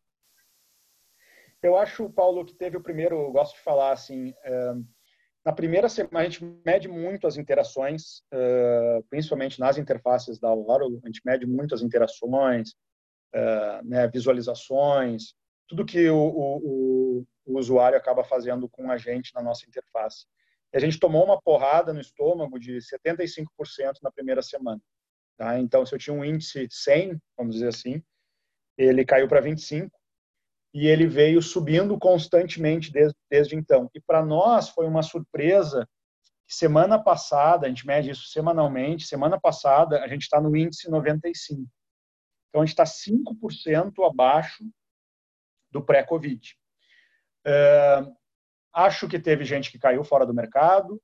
Eu 1.62 1.76
acho, 1.76 2.08
Paulo, 2.10 2.44
que 2.44 2.54
teve 2.54 2.76
o 2.76 2.82
primeiro, 2.82 3.16
eu 3.16 3.32
gosto 3.32 3.54
de 3.56 3.62
falar 3.62 3.92
assim, 3.92 4.32
é, 4.44 4.74
na 5.44 5.52
primeira 5.52 5.88
semana 5.88 6.20
a 6.20 6.24
gente 6.28 6.44
mede 6.64 6.86
muito 6.86 7.26
as 7.26 7.36
interações, 7.36 8.22
é, 8.30 9.02
principalmente 9.10 9.58
nas 9.58 9.78
interfaces 9.78 10.38
da 10.38 10.48
Aurora, 10.48 10.84
a 10.84 11.06
gente 11.06 11.22
mede 11.24 11.46
muito 11.46 11.74
as 11.74 11.82
interações, 11.82 12.74
é, 13.34 13.82
né, 13.82 14.08
visualizações, 14.08 15.34
tudo 15.66 15.84
que 15.84 16.08
o, 16.08 16.16
o, 16.18 17.26
usuário 17.56 17.96
acaba 17.96 18.24
fazendo 18.24 18.68
com 18.68 18.90
a 18.90 18.98
gente 18.98 19.34
na 19.34 19.42
nossa 19.42 19.66
interface. 19.66 20.26
E 20.72 20.76
a 20.76 20.80
gente 20.80 20.98
tomou 20.98 21.24
uma 21.24 21.40
porrada 21.40 21.92
no 21.92 22.00
estômago 22.00 22.58
de 22.58 22.78
75% 22.78 23.46
na 24.02 24.10
primeira 24.10 24.42
semana. 24.42 24.80
Tá? 25.36 25.58
Então, 25.58 25.86
se 25.86 25.94
eu 25.94 25.98
tinha 25.98 26.14
um 26.14 26.24
índice 26.24 26.66
100, 26.70 27.18
vamos 27.36 27.54
dizer 27.54 27.68
assim, 27.68 28.02
ele 28.76 29.04
caiu 29.04 29.28
para 29.28 29.40
25 29.40 29.90
e 30.74 30.86
ele 30.86 31.06
veio 31.06 31.40
subindo 31.40 31.98
constantemente 31.98 32.92
desde, 32.92 33.16
desde 33.30 33.56
então. 33.56 33.88
E 33.94 34.00
para 34.00 34.24
nós 34.24 34.68
foi 34.68 34.86
uma 34.86 35.02
surpresa 35.02 35.88
semana 36.46 36.98
passada, 36.98 37.66
a 37.66 37.68
gente 37.68 37.86
mede 37.86 38.10
isso 38.10 38.28
semanalmente, 38.28 39.06
semana 39.06 39.38
passada 39.38 40.02
a 40.02 40.08
gente 40.08 40.22
está 40.22 40.40
no 40.40 40.56
índice 40.56 40.90
95. 40.90 41.68
Então 42.48 42.62
a 42.62 42.66
gente 42.66 42.72
está 42.72 42.84
5% 42.84 44.06
abaixo 44.06 44.64
do 45.70 45.84
pré-Covid. 45.84 46.56
É, 47.46 48.04
acho 48.72 49.08
que 49.08 49.18
teve 49.18 49.44
gente 49.44 49.70
que 49.70 49.78
caiu 49.78 50.04
fora 50.04 50.26
do 50.26 50.34
mercado, 50.34 51.00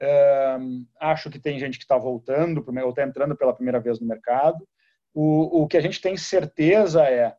é, 0.00 0.56
acho 1.00 1.30
que 1.30 1.38
tem 1.38 1.58
gente 1.58 1.78
que 1.78 1.84
está 1.84 1.96
voltando 1.96 2.64
ou 2.66 2.90
está 2.90 3.02
entrando 3.02 3.36
pela 3.36 3.54
primeira 3.54 3.80
vez 3.80 4.00
no 4.00 4.06
mercado. 4.06 4.66
O, 5.12 5.62
o 5.62 5.68
que 5.68 5.76
a 5.76 5.80
gente 5.80 6.00
tem 6.00 6.16
certeza 6.16 7.04
é, 7.04 7.36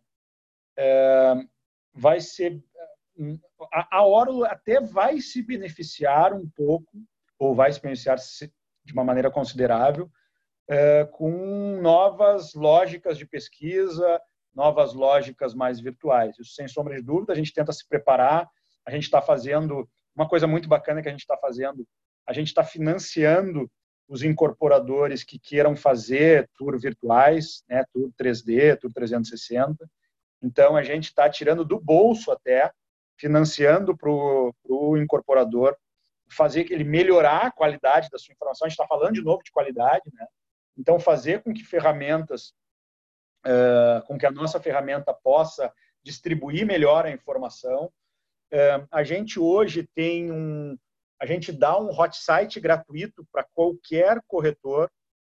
é 0.78 1.34
vai 1.93 2.19
ser 2.19 2.63
a, 3.71 4.00
a 4.00 4.52
até 4.52 4.82
vai 4.82 5.19
se 5.19 5.41
beneficiar 5.41 6.34
um 6.34 6.50
pouco 6.50 6.91
ou 7.39 7.56
vai 7.56 7.71
se 7.71 7.82
beneficiar 7.82 8.17
de 8.17 8.93
uma 8.93 9.04
maneira 9.04 9.32
considerável 9.32 10.10
é, 10.67 11.06
com 11.06 11.80
novas 11.82 12.54
lógicas 12.54 13.17
de 13.17 13.26
pesquisa, 13.26 14.21
novas 14.56 14.94
lógicas 14.94 15.54
mais 15.54 15.80
virtuais. 15.80 16.38
Isso 16.39 16.54
sem 16.54 16.68
sombra 16.68 16.96
de 16.96 17.02
dúvida. 17.02 17.34
A 17.34 17.36
gente 17.36 17.54
tenta 17.54 17.72
se 17.74 17.88
preparar. 17.88 18.50
A 18.86 18.91
gente 18.91 19.04
está 19.04 19.22
fazendo 19.22 19.88
uma 20.15 20.28
coisa 20.28 20.48
muito 20.48 20.70
bacana 20.70 21.02
que 21.02 21.10
a 21.10 21.12
gente 21.12 21.22
está 21.22 21.38
fazendo. 21.38 21.86
A 22.26 22.34
gente 22.34 22.48
está 22.48 22.63
financiando 22.63 23.70
os 24.08 24.24
incorporadores 24.24 25.24
que 25.24 25.39
queiram 25.39 25.76
fazer 25.76 26.50
tour 26.58 26.80
virtuais, 26.80 27.63
né, 27.68 27.84
tour 27.91 28.12
3D, 28.20 28.78
tour 28.80 28.91
360. 28.94 29.76
Então, 30.41 30.76
a 30.76 30.84
gente 30.84 31.06
está 31.06 31.30
tirando 31.30 31.65
do 31.65 31.80
bolso 31.80 32.32
até, 32.32 32.72
financiando 33.18 33.98
para 33.98 34.10
o 34.10 34.98
incorporador 34.98 35.76
fazer 36.30 36.72
ele 36.72 36.84
melhorar 36.84 37.48
a 37.48 37.52
qualidade 37.52 38.10
da 38.10 38.18
sua 38.18 38.34
informação. 38.34 38.65
A 38.65 38.70
gente 38.70 38.80
está 38.80 38.88
falando 38.88 39.13
de 39.13 39.24
novo 39.24 39.44
de 39.44 39.52
qualidade, 39.52 40.04
né? 40.13 40.26
Então, 40.78 41.00
fazer 41.00 41.41
com 41.41 41.54
que 41.54 41.63
ferramentas, 41.63 42.54
uh, 43.46 44.06
com 44.06 44.18
que 44.18 44.26
a 44.26 44.32
nossa 44.32 44.60
ferramenta 44.60 45.14
possa 45.14 45.72
distribuir 46.04 46.66
melhor 46.66 47.06
a 47.06 47.12
informação. 47.12 47.92
Uh, 48.54 48.88
a 48.92 49.04
gente 49.04 49.40
hoje 49.40 49.88
tem 49.96 50.32
um, 50.32 50.78
a 51.20 51.26
gente 51.26 51.52
dá 51.52 51.80
um 51.80 51.90
hot 51.90 52.16
site 52.18 52.60
gratuito 52.60 53.26
para 53.32 53.44
qualquer 53.44 54.22
corretor, 54.28 54.92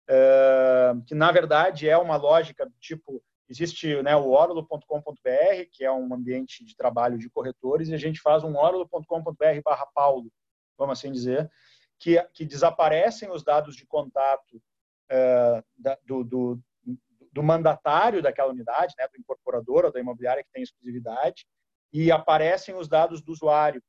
uh, 0.10 1.04
que 1.06 1.16
na 1.16 1.32
verdade 1.32 1.90
é 1.90 1.98
uma 1.98 2.16
lógica 2.16 2.66
do 2.66 2.76
tipo 2.80 3.22
Existe 3.50 4.02
né, 4.04 4.16
o 4.16 4.30
orulo.com.br, 4.30 5.66
que 5.72 5.84
é 5.84 5.92
um 5.92 6.14
ambiente 6.14 6.64
de 6.64 6.76
trabalho 6.76 7.18
de 7.18 7.30
corretores, 7.32 7.90
e 7.90 7.96
a 7.96 7.98
gente 7.98 8.22
faz 8.22 8.44
um 8.44 8.56
orulo.com.br 8.56 9.62
barra 9.66 9.88
Paulo, 9.88 10.32
vamos 10.78 11.00
assim 11.00 11.12
dizer, 11.12 11.50
que, 11.98 12.22
que 12.32 12.46
desaparecem 12.46 13.32
os 13.32 13.44
dados 13.44 13.76
de 13.76 13.88
contato 13.88 14.58
uh, 15.12 15.64
da, 15.76 15.98
do, 16.06 16.24
do, 16.24 16.60
do, 17.32 17.44
mandatário 17.44 18.22
daquela 18.22 18.52
unidade, 18.52 18.94
né, 18.98 19.08
do 19.08 19.20
incorporador 19.20 19.86
ou 19.86 19.92
da 19.92 20.00
imobiliária 20.00 20.44
que 20.44 20.52
tem 20.52 20.64
exclusividade, 20.64 21.46
e 21.92 22.12
aparecem 22.12 22.76
os 22.76 22.88
dados 22.88 23.22
do 23.22 23.32
usuário, 23.32 23.82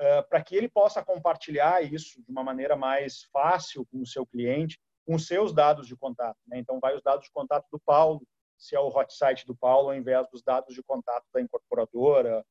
uh, 0.00 0.28
para 0.28 0.42
que 0.42 0.54
ele 0.54 0.68
possa 0.68 1.04
compartilhar 1.04 1.82
isso 1.82 2.22
de 2.22 2.30
uma 2.30 2.44
maneira 2.44 2.76
mais 2.76 3.24
fácil 3.32 3.86
com 3.86 4.00
o 4.00 4.06
seu 4.06 4.26
cliente, 4.26 4.78
com 5.06 5.18
seus 5.18 5.52
dados 5.52 5.86
de 5.86 5.96
contato. 5.96 6.38
Né? 6.46 6.58
Então, 6.58 6.78
vai 6.80 6.94
os 6.94 7.02
dados 7.02 7.24
de 7.24 7.32
contato 7.32 7.66
do 7.70 7.80
Paulo, 7.80 8.22
se 8.56 8.76
é 8.76 8.80
o 8.80 8.88
hot 8.88 9.12
site 9.12 9.44
do 9.44 9.56
Paulo 9.56 9.88
ao 9.88 9.96
invés 9.96 10.28
dos 10.30 10.42
dados 10.42 10.74
de 10.74 10.82
contato 10.84 11.24
da 11.34 11.40
incorporadora 11.40 12.44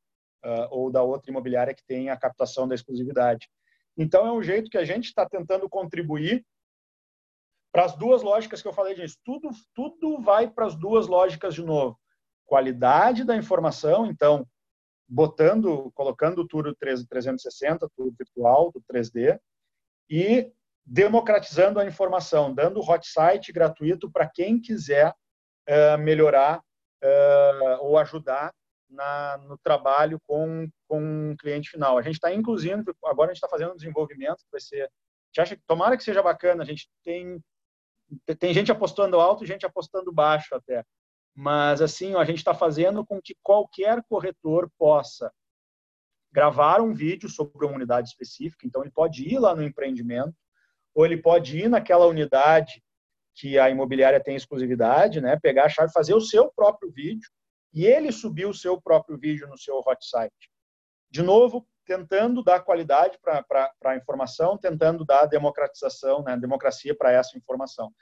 uh, 0.43 0.67
ou 0.69 0.91
da 0.91 1.01
outra 1.01 1.31
imobiliária 1.31 1.73
que 1.73 1.85
tem 1.85 2.09
a 2.09 2.17
captação 2.17 2.67
da 2.67 2.75
exclusividade. 2.75 3.49
Então, 3.97 4.25
é 4.25 4.31
um 4.31 4.43
jeito 4.43 4.69
que 4.69 4.77
a 4.77 4.85
gente 4.85 5.05
está 5.05 5.27
tentando 5.27 5.69
contribuir 5.69 6.45
para 7.71 7.86
as 7.86 7.95
duas 7.95 8.21
lógicas 8.21 8.62
que 8.62 8.67
eu 8.67 8.73
falei, 8.73 8.95
gente. 8.95 9.17
Tudo, 9.23 9.49
tudo 9.73 10.19
vai 10.21 10.49
para 10.49 10.65
as 10.65 10.75
duas 10.75 11.07
lógicas 11.07 11.53
de 11.53 11.63
novo. 11.63 11.99
Qualidade 12.45 13.23
da 13.23 13.36
informação, 13.36 14.05
então, 14.05 14.45
botando, 15.07 15.91
colocando 15.93 16.41
o 16.41 16.47
Tour 16.47 16.75
360, 16.75 17.89
Tour 17.95 18.13
virtual 18.17 18.71
do 18.71 18.81
3D, 18.91 19.39
e 20.10 20.51
democratizando 20.86 21.79
a 21.79 21.86
informação, 21.86 22.53
dando 22.53 22.81
hot 22.81 23.07
site 23.07 23.51
gratuito 23.51 24.12
para 24.12 24.29
quem 24.29 24.60
quiser 24.60 25.13
é, 25.65 25.95
melhorar 25.95 26.62
é, 27.01 27.77
ou 27.79 27.97
ajudar 27.97 28.53
na, 28.89 29.38
no 29.38 29.57
trabalho 29.57 30.19
com, 30.27 30.69
com 30.88 31.31
o 31.31 31.38
cliente 31.38 31.69
final. 31.69 31.97
A 31.97 32.01
gente 32.01 32.15
está, 32.15 32.34
inclusive, 32.34 32.84
agora 33.05 33.31
a 33.31 33.34
gente 33.34 33.43
está 33.43 33.47
fazendo 33.47 33.71
um 33.71 33.77
desenvolvimento 33.77 34.39
que 34.39 34.51
vai 34.51 34.60
ser. 34.62 34.91
Acha 35.38 35.55
que 35.55 35.63
tomara 35.65 35.95
que 35.95 36.03
seja 36.03 36.21
bacana. 36.21 36.62
A 36.62 36.65
gente 36.65 36.89
tem, 37.03 37.41
tem 38.39 38.54
gente 38.54 38.71
apostando 38.71 39.19
alto 39.19 39.43
e 39.43 39.47
gente 39.47 39.65
apostando 39.65 40.12
baixo 40.12 40.56
até. 40.56 40.84
Mas, 41.34 41.82
assim, 41.82 42.15
a 42.15 42.24
gente 42.26 42.39
está 42.39 42.54
fazendo 42.54 43.06
com 43.06 43.21
que 43.21 43.36
qualquer 43.41 44.04
corretor 44.04 44.69
possa 44.78 45.32
gravar 46.32 46.82
um 46.82 46.93
vídeo 46.93 47.30
sobre 47.30 47.65
uma 47.65 47.76
unidade 47.76 48.10
específica. 48.10 48.65
Então, 48.65 48.82
ele 48.82 48.91
pode 48.91 49.24
ir 49.24 49.39
lá 49.39 49.56
no 49.56 49.63
empreendimento, 49.63 50.36
ou 50.93 51.06
ele 51.06 51.17
pode 51.17 51.58
ir 51.58 51.69
naquela 51.69 52.06
unidade 52.06 52.84
que 53.34 53.58
a 53.58 53.69
imobiliária 53.69 54.21
tem 54.21 54.36
exclusividade, 54.36 55.21
né? 55.21 55.39
Pegar 55.41 55.65
a 55.65 55.69
chave, 55.69 55.91
fazer 55.93 56.13
o 56.13 56.21
seu 56.21 56.52
próprio 56.52 56.91
vídeo 56.91 57.30
e 57.74 57.86
ele 57.86 58.12
subir 58.12 58.45
o 58.45 58.54
seu 58.54 58.82
próprio 58.82 59.17
vídeo 59.17 59.47
no 59.47 59.58
seu 59.58 59.78
hot 59.80 60.06
site. 60.06 60.50
De 61.12 61.21
novo, 61.21 61.67
tentando 61.86 62.41
dar 62.41 62.62
qualidade 62.62 63.19
para 63.19 63.74
a 63.84 63.95
informação, 63.97 64.58
tentando 64.58 65.04
dar 65.04 65.26
democratização, 65.26 66.24
né? 66.24 66.38
democracia 66.38 66.95
para 66.95 67.12
essa 67.12 67.38
informação. 67.38 67.93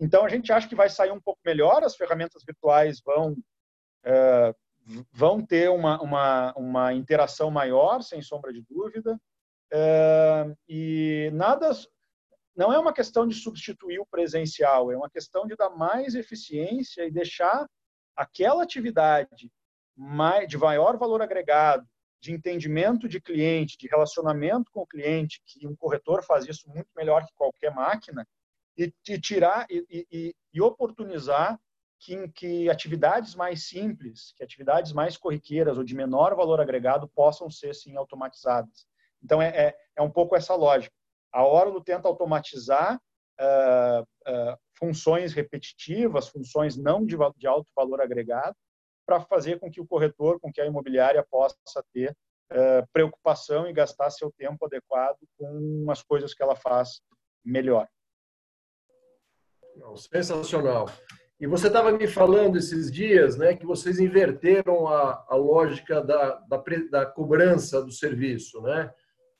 Então, 0.00 0.24
a 0.24 0.28
gente 0.28 0.52
acha 0.52 0.68
que 0.68 0.74
vai 0.74 0.88
sair 0.88 1.10
um 1.10 1.20
pouco 1.20 1.40
melhor, 1.44 1.84
as 1.84 1.96
ferramentas 1.96 2.42
virtuais 2.44 3.00
vão, 3.04 3.36
é, 4.04 4.54
vão 5.12 5.44
ter 5.44 5.70
uma, 5.70 6.00
uma, 6.00 6.54
uma 6.56 6.94
interação 6.94 7.50
maior, 7.50 8.02
sem 8.02 8.22
sombra 8.22 8.52
de 8.52 8.62
dúvida, 8.62 9.20
é, 9.70 10.54
e 10.68 11.30
nada 11.34 11.70
não 12.56 12.72
é 12.72 12.78
uma 12.78 12.92
questão 12.92 13.26
de 13.26 13.34
substituir 13.34 13.98
o 13.98 14.06
presencial, 14.06 14.90
é 14.90 14.96
uma 14.96 15.10
questão 15.10 15.46
de 15.46 15.54
dar 15.56 15.70
mais 15.70 16.14
eficiência 16.14 17.04
e 17.04 17.10
deixar 17.10 17.66
aquela 18.16 18.62
atividade 18.62 19.50
de 20.48 20.58
maior 20.58 20.96
valor 20.96 21.20
agregado, 21.20 21.86
de 22.26 22.32
entendimento 22.32 23.08
de 23.08 23.20
cliente, 23.20 23.78
de 23.78 23.86
relacionamento 23.86 24.68
com 24.72 24.80
o 24.80 24.86
cliente, 24.86 25.40
que 25.46 25.64
um 25.64 25.76
corretor 25.76 26.24
faz 26.24 26.44
isso 26.44 26.68
muito 26.68 26.88
melhor 26.96 27.24
que 27.24 27.32
qualquer 27.34 27.72
máquina, 27.72 28.26
e, 28.76 28.92
e 29.08 29.20
tirar 29.20 29.64
e, 29.70 30.06
e, 30.10 30.34
e 30.52 30.60
oportunizar 30.60 31.56
que, 32.00 32.28
que, 32.30 32.68
atividades 32.68 33.36
mais 33.36 33.68
simples, 33.68 34.32
que 34.36 34.42
atividades 34.42 34.92
mais 34.92 35.16
corriqueiras 35.16 35.78
ou 35.78 35.84
de 35.84 35.94
menor 35.94 36.34
valor 36.34 36.60
agregado 36.60 37.08
possam 37.14 37.48
ser 37.48 37.74
sim 37.74 37.96
automatizadas. 37.96 38.86
Então 39.22 39.40
é, 39.40 39.48
é, 39.48 39.76
é 39.94 40.02
um 40.02 40.10
pouco 40.10 40.34
essa 40.34 40.54
lógica. 40.54 40.94
A 41.32 41.46
Oracle 41.46 41.84
tenta 41.84 42.08
automatizar 42.08 43.00
uh, 43.40 44.02
uh, 44.02 44.58
funções 44.76 45.32
repetitivas, 45.32 46.28
funções 46.28 46.76
não 46.76 47.06
de, 47.06 47.16
de 47.36 47.46
alto 47.46 47.70
valor 47.74 48.00
agregado, 48.00 48.56
para 49.06 49.20
fazer 49.20 49.60
com 49.60 49.70
que 49.70 49.80
o 49.80 49.86
corretor, 49.86 50.40
com 50.40 50.52
que 50.52 50.60
a 50.60 50.66
imobiliária 50.66 51.24
possa 51.30 51.56
ter 51.94 52.10
uh, 52.52 52.86
preocupação 52.92 53.68
e 53.68 53.72
gastar 53.72 54.10
seu 54.10 54.32
tempo 54.36 54.66
adequado 54.66 55.18
com 55.38 55.86
as 55.88 56.02
coisas 56.02 56.34
que 56.34 56.42
ela 56.42 56.56
faz 56.56 57.00
melhor. 57.44 57.88
Sensacional. 60.10 60.86
E 61.38 61.46
você 61.46 61.66
estava 61.66 61.92
me 61.92 62.06
falando 62.06 62.56
esses 62.56 62.90
dias 62.90 63.36
né, 63.36 63.54
que 63.54 63.66
vocês 63.66 64.00
inverteram 64.00 64.88
a, 64.88 65.26
a 65.28 65.36
lógica 65.36 66.00
da, 66.00 66.36
da, 66.48 66.62
da, 66.90 67.06
cobrança 67.06 67.82
do 67.82 67.92
serviço. 67.92 68.62
Né? 68.62 68.90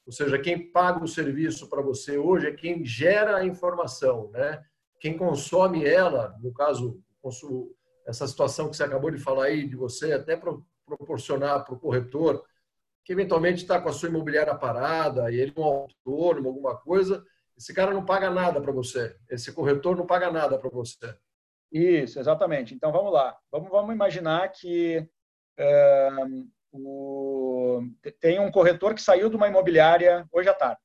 Ou 0.04 0.12
seja, 0.12 0.38
quem 0.38 0.70
paga 0.70 1.02
o 1.02 1.08
serviço 1.08 1.70
para 1.70 1.80
você 1.80 2.18
hoje 2.18 2.48
é 2.48 2.52
quem 2.54 2.84
gera 2.84 3.38
a 3.38 3.46
informação. 3.46 4.30
Né? 4.30 4.62
Quem 5.00 5.16
consome 5.16 5.86
ela, 5.86 6.36
no 6.42 6.52
caso, 6.52 7.00
essa 8.06 8.26
situação 8.26 8.70
que 8.70 8.76
você 8.76 8.84
acabou 8.84 9.10
de 9.10 9.18
falar 9.18 9.46
aí, 9.46 9.66
de 9.66 9.76
você 9.76 10.12
até 10.12 10.40
proporcionar 10.86 11.64
para 11.64 11.74
o 11.74 11.78
corretor, 11.78 12.44
que 13.04 13.12
eventualmente 13.12 13.62
está 13.62 13.80
com 13.80 13.88
a 13.88 13.92
sua 13.92 14.08
imobiliária 14.08 14.54
parada 14.54 15.30
e 15.30 15.36
ele 15.40 15.52
é 15.54 15.60
um 15.60 15.64
autônomo, 15.64 16.48
alguma 16.48 16.76
coisa, 16.76 17.24
esse 17.56 17.72
cara 17.74 17.92
não 17.92 18.04
paga 18.04 18.30
nada 18.30 18.60
para 18.60 18.72
você. 18.72 19.16
Esse 19.28 19.52
corretor 19.52 19.96
não 19.96 20.06
paga 20.06 20.30
nada 20.30 20.58
para 20.58 20.70
você. 20.70 21.16
Isso, 21.72 22.18
exatamente. 22.18 22.74
Então 22.74 22.92
vamos 22.92 23.12
lá. 23.12 23.36
Vamos, 23.50 23.70
vamos 23.70 23.94
imaginar 23.94 24.48
que 24.48 25.08
é, 25.58 26.10
o, 26.72 27.82
tem 28.20 28.38
um 28.38 28.50
corretor 28.50 28.94
que 28.94 29.02
saiu 29.02 29.28
de 29.28 29.36
uma 29.36 29.48
imobiliária 29.48 30.26
hoje 30.30 30.48
à 30.48 30.54
tarde. 30.54 30.80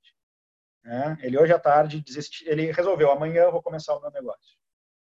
Né? 0.83 1.17
Ele 1.21 1.37
hoje 1.37 1.53
à 1.53 1.59
tarde 1.59 2.01
desistiu, 2.01 2.51
ele 2.51 2.71
resolveu 2.71 3.11
amanhã 3.11 3.43
eu 3.43 3.51
vou 3.51 3.61
começar 3.61 3.95
o 3.95 4.01
meu 4.01 4.11
negócio. 4.11 4.57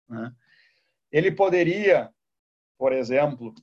Né? 0.08 0.32
Ele 1.12 1.30
poderia, 1.30 2.10
por 2.78 2.92
exemplo, 2.92 3.54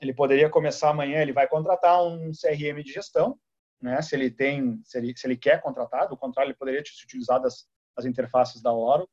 ele 0.00 0.12
poderia 0.12 0.50
começar 0.50 0.90
amanhã. 0.90 1.20
Ele 1.20 1.32
vai 1.32 1.48
contratar 1.48 2.04
um 2.04 2.30
CRM 2.30 2.82
de 2.82 2.92
gestão, 2.92 3.38
né? 3.80 4.00
Se 4.02 4.14
ele 4.14 4.30
tem, 4.30 4.80
se 4.84 4.98
ele, 4.98 5.16
se 5.16 5.26
ele 5.26 5.36
quer 5.36 5.60
contratar, 5.62 6.08
do 6.08 6.16
contrário 6.16 6.50
ele 6.50 6.58
poderia 6.58 6.82
se 6.84 7.04
utilizar 7.04 7.40
das, 7.40 7.66
interfaces 8.04 8.60
da 8.60 8.72
Oracle 8.72 9.08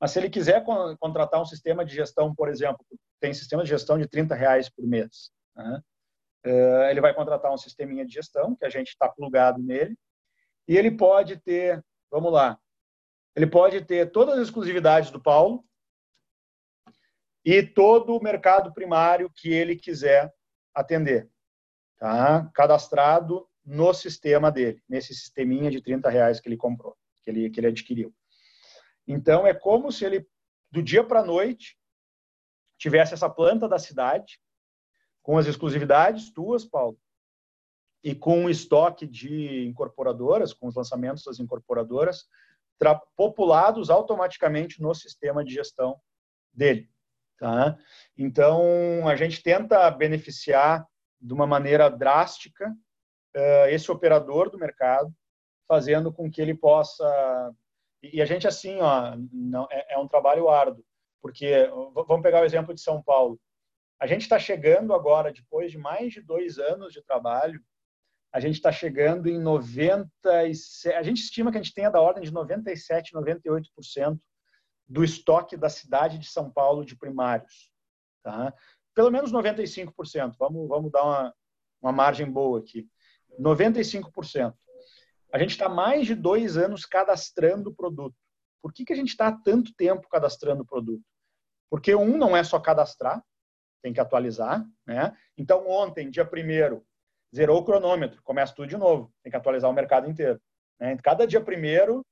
mas 0.00 0.10
se 0.10 0.18
ele 0.18 0.28
quiser 0.28 0.62
contratar 1.00 1.40
um 1.40 1.46
sistema 1.46 1.84
de 1.84 1.94
gestão, 1.94 2.34
por 2.34 2.48
exemplo, 2.48 2.84
tem 3.20 3.32
sistema 3.32 3.62
de 3.62 3.70
gestão 3.70 3.98
de 3.98 4.06
30 4.06 4.34
reais 4.34 4.68
por 4.68 4.86
mês, 4.86 5.30
né? 5.54 5.80
Eh, 6.44 6.90
ele 6.90 7.00
vai 7.00 7.14
contratar 7.14 7.52
um 7.52 7.56
sisteminha 7.56 8.04
de 8.04 8.12
gestão, 8.12 8.54
que 8.54 8.64
a 8.64 8.68
gente 8.68 8.88
está 8.88 9.08
plugado 9.08 9.60
nele, 9.62 9.96
e 10.68 10.76
ele 10.76 10.90
pode 10.90 11.38
ter, 11.38 11.82
vamos 12.10 12.32
lá, 12.32 12.58
ele 13.34 13.46
pode 13.46 13.84
ter 13.84 14.10
todas 14.12 14.38
as 14.38 14.44
exclusividades 14.44 15.10
do 15.10 15.20
Paulo 15.20 15.64
e 17.46 17.62
todo 17.62 18.16
o 18.16 18.20
mercado 18.20 18.74
primário 18.74 19.30
que 19.32 19.52
ele 19.52 19.76
quiser 19.76 20.34
atender, 20.74 21.30
tá? 21.96 22.50
Cadastrado 22.52 23.48
no 23.64 23.94
sistema 23.94 24.50
dele, 24.50 24.82
nesse 24.88 25.14
sisteminha 25.14 25.70
de 25.70 25.80
30 25.80 26.10
reais 26.10 26.40
que 26.40 26.48
ele 26.48 26.56
comprou, 26.56 26.96
que 27.22 27.30
ele, 27.30 27.48
que 27.48 27.60
ele 27.60 27.68
adquiriu. 27.68 28.12
Então, 29.06 29.46
é 29.46 29.54
como 29.54 29.92
se 29.92 30.04
ele, 30.04 30.26
do 30.72 30.82
dia 30.82 31.04
para 31.04 31.20
a 31.20 31.24
noite, 31.24 31.78
tivesse 32.76 33.14
essa 33.14 33.30
planta 33.30 33.68
da 33.68 33.78
cidade, 33.78 34.40
com 35.22 35.38
as 35.38 35.46
exclusividades 35.46 36.32
tuas, 36.32 36.64
Paulo, 36.64 36.98
e 38.02 38.12
com 38.12 38.40
um 38.40 38.50
estoque 38.50 39.06
de 39.06 39.64
incorporadoras, 39.66 40.52
com 40.52 40.66
os 40.66 40.74
lançamentos 40.74 41.22
das 41.22 41.38
incorporadoras, 41.38 42.24
populados 43.16 43.88
automaticamente 43.88 44.82
no 44.82 44.92
sistema 44.96 45.44
de 45.44 45.54
gestão 45.54 46.00
dele. 46.52 46.90
Tá? 47.38 47.76
Então, 48.16 49.06
a 49.06 49.14
gente 49.14 49.42
tenta 49.42 49.90
beneficiar 49.90 50.86
de 51.20 51.32
uma 51.34 51.46
maneira 51.46 51.90
drástica 51.90 52.68
uh, 52.70 53.68
esse 53.68 53.90
operador 53.90 54.50
do 54.50 54.58
mercado, 54.58 55.12
fazendo 55.68 56.12
com 56.12 56.30
que 56.30 56.40
ele 56.40 56.54
possa 56.54 57.04
e 58.02 58.20
a 58.20 58.24
gente, 58.24 58.46
assim, 58.46 58.78
ó, 58.80 59.16
não, 59.32 59.66
é, 59.70 59.94
é 59.94 59.98
um 59.98 60.08
trabalho 60.08 60.48
árduo, 60.48 60.84
porque, 61.20 61.68
vamos 61.92 62.22
pegar 62.22 62.42
o 62.42 62.44
exemplo 62.44 62.74
de 62.74 62.80
São 62.80 63.02
Paulo. 63.02 63.40
A 64.00 64.06
gente 64.06 64.22
está 64.22 64.38
chegando 64.38 64.94
agora, 64.94 65.32
depois 65.32 65.72
de 65.72 65.78
mais 65.78 66.12
de 66.12 66.20
dois 66.20 66.58
anos 66.58 66.92
de 66.92 67.02
trabalho, 67.02 67.60
a 68.32 68.40
gente 68.40 68.56
está 68.56 68.70
chegando 68.70 69.28
em 69.28 69.40
97, 69.40 70.94
a 70.94 71.02
gente 71.02 71.22
estima 71.22 71.50
que 71.50 71.58
a 71.58 71.62
gente 71.62 71.72
tenha 71.72 71.90
da 71.90 72.00
ordem 72.00 72.22
de 72.22 72.32
97, 72.32 73.14
98% 73.14 74.18
do 74.88 75.02
estoque 75.02 75.56
da 75.56 75.68
cidade 75.68 76.18
de 76.18 76.26
São 76.26 76.50
Paulo 76.50 76.84
de 76.84 76.96
primários. 76.96 77.70
Tá? 78.22 78.52
Pelo 78.94 79.10
menos 79.10 79.32
95%, 79.32 80.34
vamos, 80.38 80.68
vamos 80.68 80.90
dar 80.90 81.02
uma, 81.02 81.34
uma 81.82 81.92
margem 81.92 82.30
boa 82.30 82.58
aqui. 82.58 82.88
95%. 83.38 84.54
A 85.32 85.38
gente 85.38 85.50
está 85.50 85.68
mais 85.68 86.06
de 86.06 86.14
dois 86.14 86.56
anos 86.56 86.86
cadastrando 86.86 87.70
o 87.70 87.74
produto. 87.74 88.16
Por 88.62 88.72
que, 88.72 88.84
que 88.84 88.92
a 88.92 88.96
gente 88.96 89.10
está 89.10 89.30
tanto 89.30 89.74
tempo 89.74 90.08
cadastrando 90.08 90.62
o 90.62 90.66
produto? 90.66 91.04
Porque 91.70 91.94
um 91.94 92.16
não 92.16 92.36
é 92.36 92.42
só 92.42 92.58
cadastrar, 92.58 93.22
tem 93.82 93.92
que 93.92 94.00
atualizar, 94.00 94.64
né? 94.86 95.16
Então 95.36 95.68
ontem, 95.68 96.10
dia 96.10 96.24
primeiro, 96.24 96.84
zerou 97.34 97.58
o 97.58 97.64
cronômetro, 97.64 98.22
começa 98.22 98.54
tudo 98.54 98.68
de 98.68 98.76
novo, 98.76 99.12
tem 99.22 99.30
que 99.30 99.36
atualizar 99.36 99.70
o 99.70 99.74
mercado 99.74 100.08
inteiro. 100.08 100.40
Né? 100.80 100.96
Cada 101.02 101.26
dia 101.26 101.40
primeiro 101.40 102.04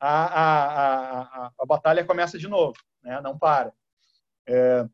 a, 0.00 0.24
a, 0.24 1.20
a, 1.20 1.52
a, 1.58 1.66
batalha 1.66 2.04
começa 2.04 2.38
de 2.38 2.48
novo, 2.48 2.74
né? 3.02 3.20
não 3.20 3.38
para. 3.38 3.72
É, 4.48 4.86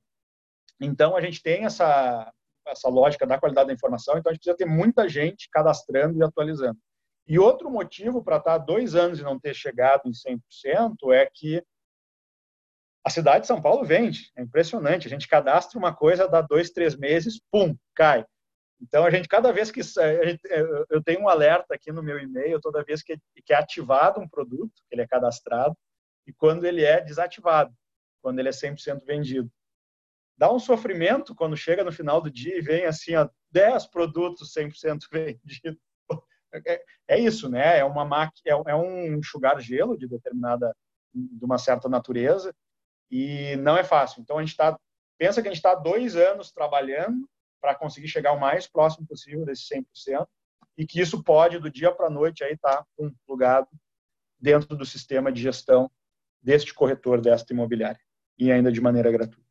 então 0.81 1.16
a 1.16 1.21
gente 1.21 1.42
tem 1.42 1.64
essa 1.64 2.33
essa 2.66 2.88
lógica 2.88 3.25
da 3.25 3.38
qualidade 3.38 3.69
da 3.69 3.73
informação, 3.73 4.19
então 4.19 4.29
a 4.29 4.35
gente 4.35 4.42
precisa 4.42 4.57
ter 4.57 4.66
muita 4.66 5.09
gente 5.09 5.49
cadastrando 5.51 6.19
e 6.19 6.23
atualizando. 6.25 6.77
E 7.25 7.38
outro 7.38 7.71
motivo 7.71 8.23
para 8.23 8.38
estar 8.38 8.59
dois 8.59 8.97
anos 8.97 9.21
e 9.21 9.23
não 9.23 9.38
ter 9.38 9.55
chegado 9.55 10.03
em 10.07 10.12
100% 10.12 11.12
é 11.12 11.31
que 11.33 11.62
a 13.05 13.11
cidade 13.11 13.42
de 13.42 13.47
São 13.47 13.62
Paulo 13.62 13.85
vende. 13.85 14.33
É 14.37 14.42
impressionante. 14.42 15.07
A 15.07 15.11
gente 15.11 15.29
cadastra 15.29 15.79
uma 15.79 15.95
coisa, 15.95 16.29
dá 16.29 16.40
dois, 16.40 16.71
três 16.71 16.97
meses, 16.97 17.40
pum, 17.53 17.77
cai. 17.95 18.25
Então, 18.81 19.05
a 19.05 19.11
gente, 19.11 19.29
cada 19.29 19.53
vez 19.53 19.71
que. 19.71 19.83
Gente, 19.83 20.41
eu 20.91 21.03
tenho 21.03 21.21
um 21.23 21.29
alerta 21.29 21.75
aqui 21.75 21.91
no 21.91 22.03
meu 22.03 22.19
e-mail, 22.19 22.61
toda 22.61 22.85
vez 22.85 23.03
que, 23.03 23.19
é 23.49 23.55
ativado 23.55 24.21
um 24.21 24.29
produto, 24.29 24.83
ele 24.91 25.03
é 25.03 25.07
cadastrado, 25.07 25.77
e 26.27 26.33
quando 26.33 26.65
ele 26.65 26.85
é 26.85 27.01
desativado, 27.01 27.75
quando 28.23 28.39
ele 28.39 28.49
é 28.49 28.53
100% 28.53 29.05
vendido. 29.05 29.51
Dá 30.37 30.53
um 30.53 30.59
sofrimento 30.59 31.35
quando 31.35 31.57
chega 31.57 31.83
no 31.83 31.93
final 31.93 32.21
do 32.21 32.31
dia 32.31 32.59
e 32.59 32.61
vem 32.61 32.85
assim, 32.85 33.15
ó, 33.15 33.29
10 33.51 33.87
produtos 33.87 34.53
100% 34.53 35.01
vendidos. 35.11 35.81
É, 36.67 36.85
é, 37.09 37.19
isso, 37.19 37.49
né? 37.49 37.79
É 37.79 37.85
uma 37.85 38.05
máquina, 38.05 38.43
é, 38.67 38.73
é 38.73 38.75
um 38.75 39.17
enxugar 39.17 39.61
gelo 39.61 39.97
de 39.97 40.07
determinada, 40.07 40.75
de 41.15 41.45
uma 41.45 41.59
certa 41.59 41.89
natureza 41.89 42.55
e 43.11 43.57
não 43.57 43.77
é 43.77 43.85
fácil. 43.85 44.21
Então 44.21 44.39
a 44.39 44.41
gente 44.41 44.51
está, 44.51 44.79
pensa 45.19 45.41
que 45.41 45.49
a 45.49 45.51
gente 45.51 45.59
está 45.59 45.75
dois 45.75 46.17
anos 46.17 46.51
trabalhando 46.51 47.29
para 47.61 47.75
conseguir 47.75 48.09
chegar 48.09 48.33
o 48.33 48.40
mais 48.40 48.66
próximo 48.66 49.07
possível 49.07 49.45
desse 49.45 49.66
100% 49.75 50.27
e 50.77 50.87
que 50.87 51.01
isso 51.01 51.23
pode 51.23 51.59
do 51.59 51.71
dia 51.71 51.90
para 51.90 52.07
a 52.07 52.11
noite 52.11 52.45
aí 52.45 52.53
estar 52.53 52.77
tá, 52.77 52.87
um, 52.99 53.11
plugado 53.27 53.69
dentro 54.38 54.77
do 54.77 54.85
sistema 54.85 55.33
de 55.33 55.40
gestão 55.40 55.90
deste 56.42 56.75
corretor 56.75 57.21
desta 57.21 57.53
imobiliária 57.53 58.01
e 58.38 58.53
ainda 58.53 58.71
de 58.71 58.81
maneira 58.81 59.11
gratuita. 59.11 59.47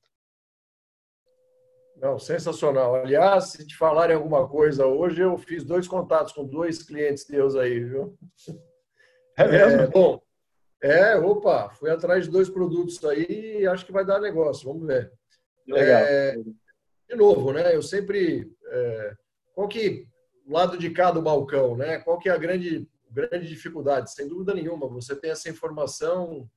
Não, 1.98 2.20
sensacional. 2.20 2.96
Aliás, 2.96 3.46
se 3.46 3.66
te 3.66 3.76
falarem 3.76 4.16
alguma 4.16 4.48
coisa 4.48 4.86
hoje, 4.86 5.22
eu 5.22 5.38
fiz 5.38 5.64
dois 5.64 5.88
contatos 5.88 6.34
com 6.34 6.46
dois 6.46 6.84
clientes 6.84 7.24
teus 7.24 7.56
aí, 7.56 7.84
viu? 7.84 8.18
É 9.38 9.48
mesmo? 9.48 9.82
É, 9.82 9.88
bom, 9.88 10.22
é, 10.82 11.16
opa, 11.16 11.70
fui 11.70 11.90
atrás 11.90 12.26
de 12.26 12.32
dois 12.32 12.50
produtos 12.50 13.04
aí 13.06 13.62
e 13.62 13.68
acho 13.68 13.86
que 13.86 13.92
vai 13.92 14.06
dar 14.06 14.20
negócio, 14.20 14.68
vamos 14.68 14.86
ver. 14.86 15.12
Legal. 15.68 16.02
É, 16.04 16.36
de 17.10 17.16
novo, 17.16 17.52
né? 17.54 17.76
Eu 17.76 17.82
sempre. 17.82 18.52
É, 18.68 19.16
qual 19.54 19.68
que. 19.68 20.08
Lado 20.48 20.78
de 20.78 20.92
cá 20.92 21.10
do 21.10 21.24
balcão, 21.24 21.76
né? 21.76 21.98
Qual 22.00 22.20
que 22.20 22.30
é 22.30 22.32
a 22.32 22.38
grande, 22.38 22.88
grande 23.10 23.48
dificuldade? 23.48 24.14
Sem 24.14 24.28
dúvida 24.28 24.54
nenhuma, 24.54 24.88
você 24.88 25.16
tem 25.16 25.32
essa 25.32 25.50
informação 25.50 26.48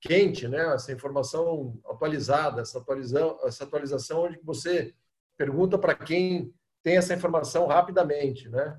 quente, 0.00 0.46
né? 0.46 0.74
Essa 0.74 0.92
informação 0.92 1.76
atualizada, 1.86 2.60
essa 2.60 2.78
atualização, 2.78 3.38
essa 3.42 3.64
atualização 3.64 4.22
onde 4.24 4.38
você 4.44 4.94
pergunta 5.36 5.76
para 5.76 5.94
quem 5.94 6.54
tem 6.82 6.96
essa 6.96 7.14
informação 7.14 7.66
rapidamente, 7.66 8.48
né? 8.48 8.78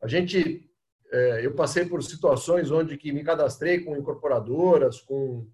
A 0.00 0.06
gente, 0.06 0.70
é, 1.10 1.44
eu 1.44 1.54
passei 1.54 1.84
por 1.84 2.02
situações 2.02 2.70
onde 2.70 2.96
que 2.96 3.12
me 3.12 3.24
cadastrei 3.24 3.80
com 3.80 3.96
incorporadoras, 3.96 5.00
com, 5.00 5.46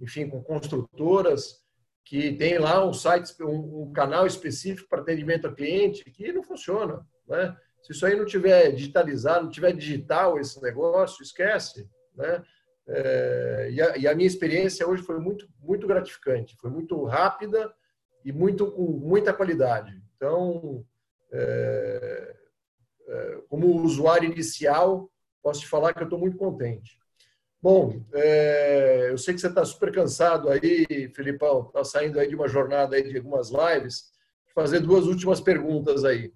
enfim, 0.00 0.28
com 0.28 0.42
construtoras 0.42 1.65
que 2.06 2.32
tem 2.34 2.56
lá 2.56 2.86
um 2.86 2.92
site, 2.92 3.34
um, 3.42 3.82
um 3.82 3.92
canal 3.92 4.28
específico 4.28 4.88
para 4.88 5.00
atendimento 5.00 5.48
ao 5.48 5.54
cliente 5.54 6.08
que 6.12 6.32
não 6.32 6.42
funciona, 6.42 7.04
né? 7.28 7.54
Se 7.82 7.92
isso 7.92 8.06
aí 8.06 8.16
não 8.16 8.24
tiver 8.24 8.70
digitalizado, 8.70 9.44
não 9.44 9.50
tiver 9.50 9.72
digital 9.72 10.38
esse 10.38 10.62
negócio, 10.62 11.22
esquece, 11.22 11.90
né? 12.14 12.42
É, 12.88 13.68
e, 13.72 13.82
a, 13.82 13.96
e, 13.96 14.06
a, 14.06 14.14
minha 14.14 14.28
experiência 14.28 14.86
hoje 14.86 15.02
foi 15.02 15.18
muito, 15.18 15.48
muito 15.58 15.88
gratificante, 15.88 16.56
foi 16.56 16.70
muito 16.70 17.02
rápida 17.04 17.74
e 18.24 18.32
muito 18.32 18.70
com 18.70 18.84
muita 18.84 19.34
qualidade. 19.34 20.00
Então, 20.14 20.86
é, 21.32 22.36
é, 23.08 23.38
como 23.48 23.82
usuário 23.82 24.30
inicial, 24.30 25.10
posso 25.42 25.62
te 25.62 25.66
falar 25.66 25.92
que 25.92 26.00
eu 26.00 26.04
estou 26.04 26.20
muito 26.20 26.36
contente. 26.36 27.00
Bom, 27.62 28.00
é, 28.12 29.08
eu 29.10 29.18
sei 29.18 29.34
que 29.34 29.40
você 29.40 29.48
está 29.48 29.64
super 29.64 29.92
cansado 29.92 30.48
aí, 30.48 31.10
Filipão, 31.14 31.66
está 31.66 31.82
saindo 31.82 32.20
aí 32.20 32.28
de 32.28 32.36
uma 32.36 32.48
jornada 32.48 32.96
aí 32.96 33.02
de 33.02 33.16
algumas 33.16 33.50
lives. 33.50 34.12
Vou 34.44 34.62
fazer 34.62 34.80
duas 34.80 35.06
últimas 35.06 35.40
perguntas 35.40 36.04
aí. 36.04 36.32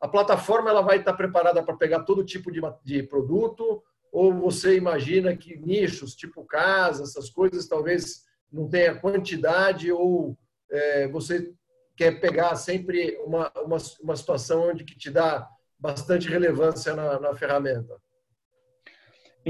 A 0.00 0.06
plataforma 0.06 0.70
ela 0.70 0.82
vai 0.82 0.98
estar 0.98 1.14
preparada 1.14 1.62
para 1.62 1.76
pegar 1.76 2.00
todo 2.04 2.24
tipo 2.24 2.50
de, 2.52 2.60
de 2.84 3.02
produto 3.02 3.82
ou 4.12 4.32
você 4.32 4.76
imagina 4.76 5.36
que 5.36 5.56
nichos, 5.56 6.14
tipo 6.14 6.44
casa, 6.44 7.02
essas 7.02 7.30
coisas, 7.30 7.66
talvez 7.66 8.24
não 8.50 8.68
tenha 8.68 8.98
quantidade 8.98 9.90
ou 9.92 10.36
é, 10.70 11.08
você 11.08 11.52
quer 11.96 12.20
pegar 12.20 12.54
sempre 12.56 13.16
uma, 13.24 13.50
uma, 13.64 13.78
uma 14.00 14.16
situação 14.16 14.68
onde 14.70 14.84
que 14.84 14.96
te 14.96 15.10
dá 15.10 15.48
bastante 15.78 16.28
relevância 16.28 16.94
na, 16.94 17.18
na 17.18 17.34
ferramenta? 17.34 18.00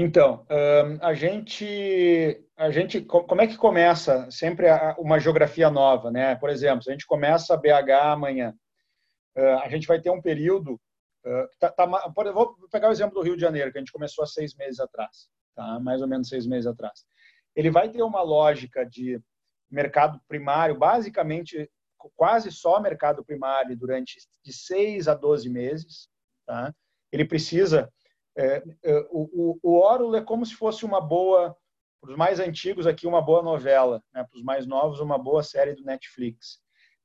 Então, 0.01 0.45
a 1.01 1.13
gente, 1.13 2.41
a 2.55 2.71
gente, 2.71 3.01
como 3.01 3.41
é 3.41 3.47
que 3.47 3.57
começa 3.57 4.31
sempre 4.31 4.67
uma 4.97 5.19
geografia 5.19 5.69
nova, 5.69 6.09
né? 6.09 6.35
Por 6.35 6.49
exemplo, 6.49 6.81
se 6.81 6.89
a 6.89 6.93
gente 6.93 7.05
começa 7.05 7.53
a 7.53 7.57
BH 7.57 7.91
amanhã, 8.03 8.55
a 9.35 9.67
gente 9.67 9.85
vai 9.85 9.99
ter 9.99 10.09
um 10.09 10.21
período, 10.21 10.79
tá, 11.59 11.69
tá, 11.69 11.85
vou 12.33 12.55
pegar 12.71 12.87
o 12.87 12.93
exemplo 12.93 13.15
do 13.15 13.21
Rio 13.21 13.35
de 13.35 13.41
Janeiro, 13.41 13.73
que 13.73 13.77
a 13.77 13.81
gente 13.81 13.91
começou 13.91 14.23
há 14.23 14.27
seis 14.27 14.55
meses 14.55 14.79
atrás, 14.79 15.27
tá? 15.53 15.81
Mais 15.81 16.01
ou 16.01 16.07
menos 16.07 16.29
seis 16.29 16.47
meses 16.47 16.65
atrás. 16.65 17.03
Ele 17.53 17.69
vai 17.69 17.89
ter 17.89 18.01
uma 18.01 18.21
lógica 18.21 18.85
de 18.85 19.21
mercado 19.69 20.17
primário, 20.29 20.77
basicamente 20.77 21.69
quase 22.15 22.53
só 22.53 22.79
mercado 22.79 23.21
primário 23.21 23.75
durante 23.75 24.15
de 24.45 24.53
seis 24.53 25.09
a 25.09 25.13
doze 25.13 25.49
meses, 25.49 26.07
tá? 26.47 26.73
Ele 27.11 27.25
precisa 27.25 27.91
é, 28.39 28.63
é, 28.83 29.07
o, 29.11 29.57
o, 29.61 29.81
o 29.81 30.15
é 30.15 30.21
como 30.21 30.45
se 30.45 30.55
fosse 30.55 30.85
uma 30.85 31.01
boa, 31.01 31.57
para 31.99 32.11
os 32.11 32.15
mais 32.15 32.39
antigos 32.39 32.87
aqui, 32.87 33.05
uma 33.05 33.21
boa 33.21 33.43
novela, 33.43 34.01
né? 34.13 34.23
para 34.23 34.37
os 34.37 34.43
mais 34.43 34.65
novos, 34.65 35.01
uma 35.01 35.17
boa 35.17 35.43
série 35.43 35.73
do 35.73 35.83
Netflix. 35.83 36.61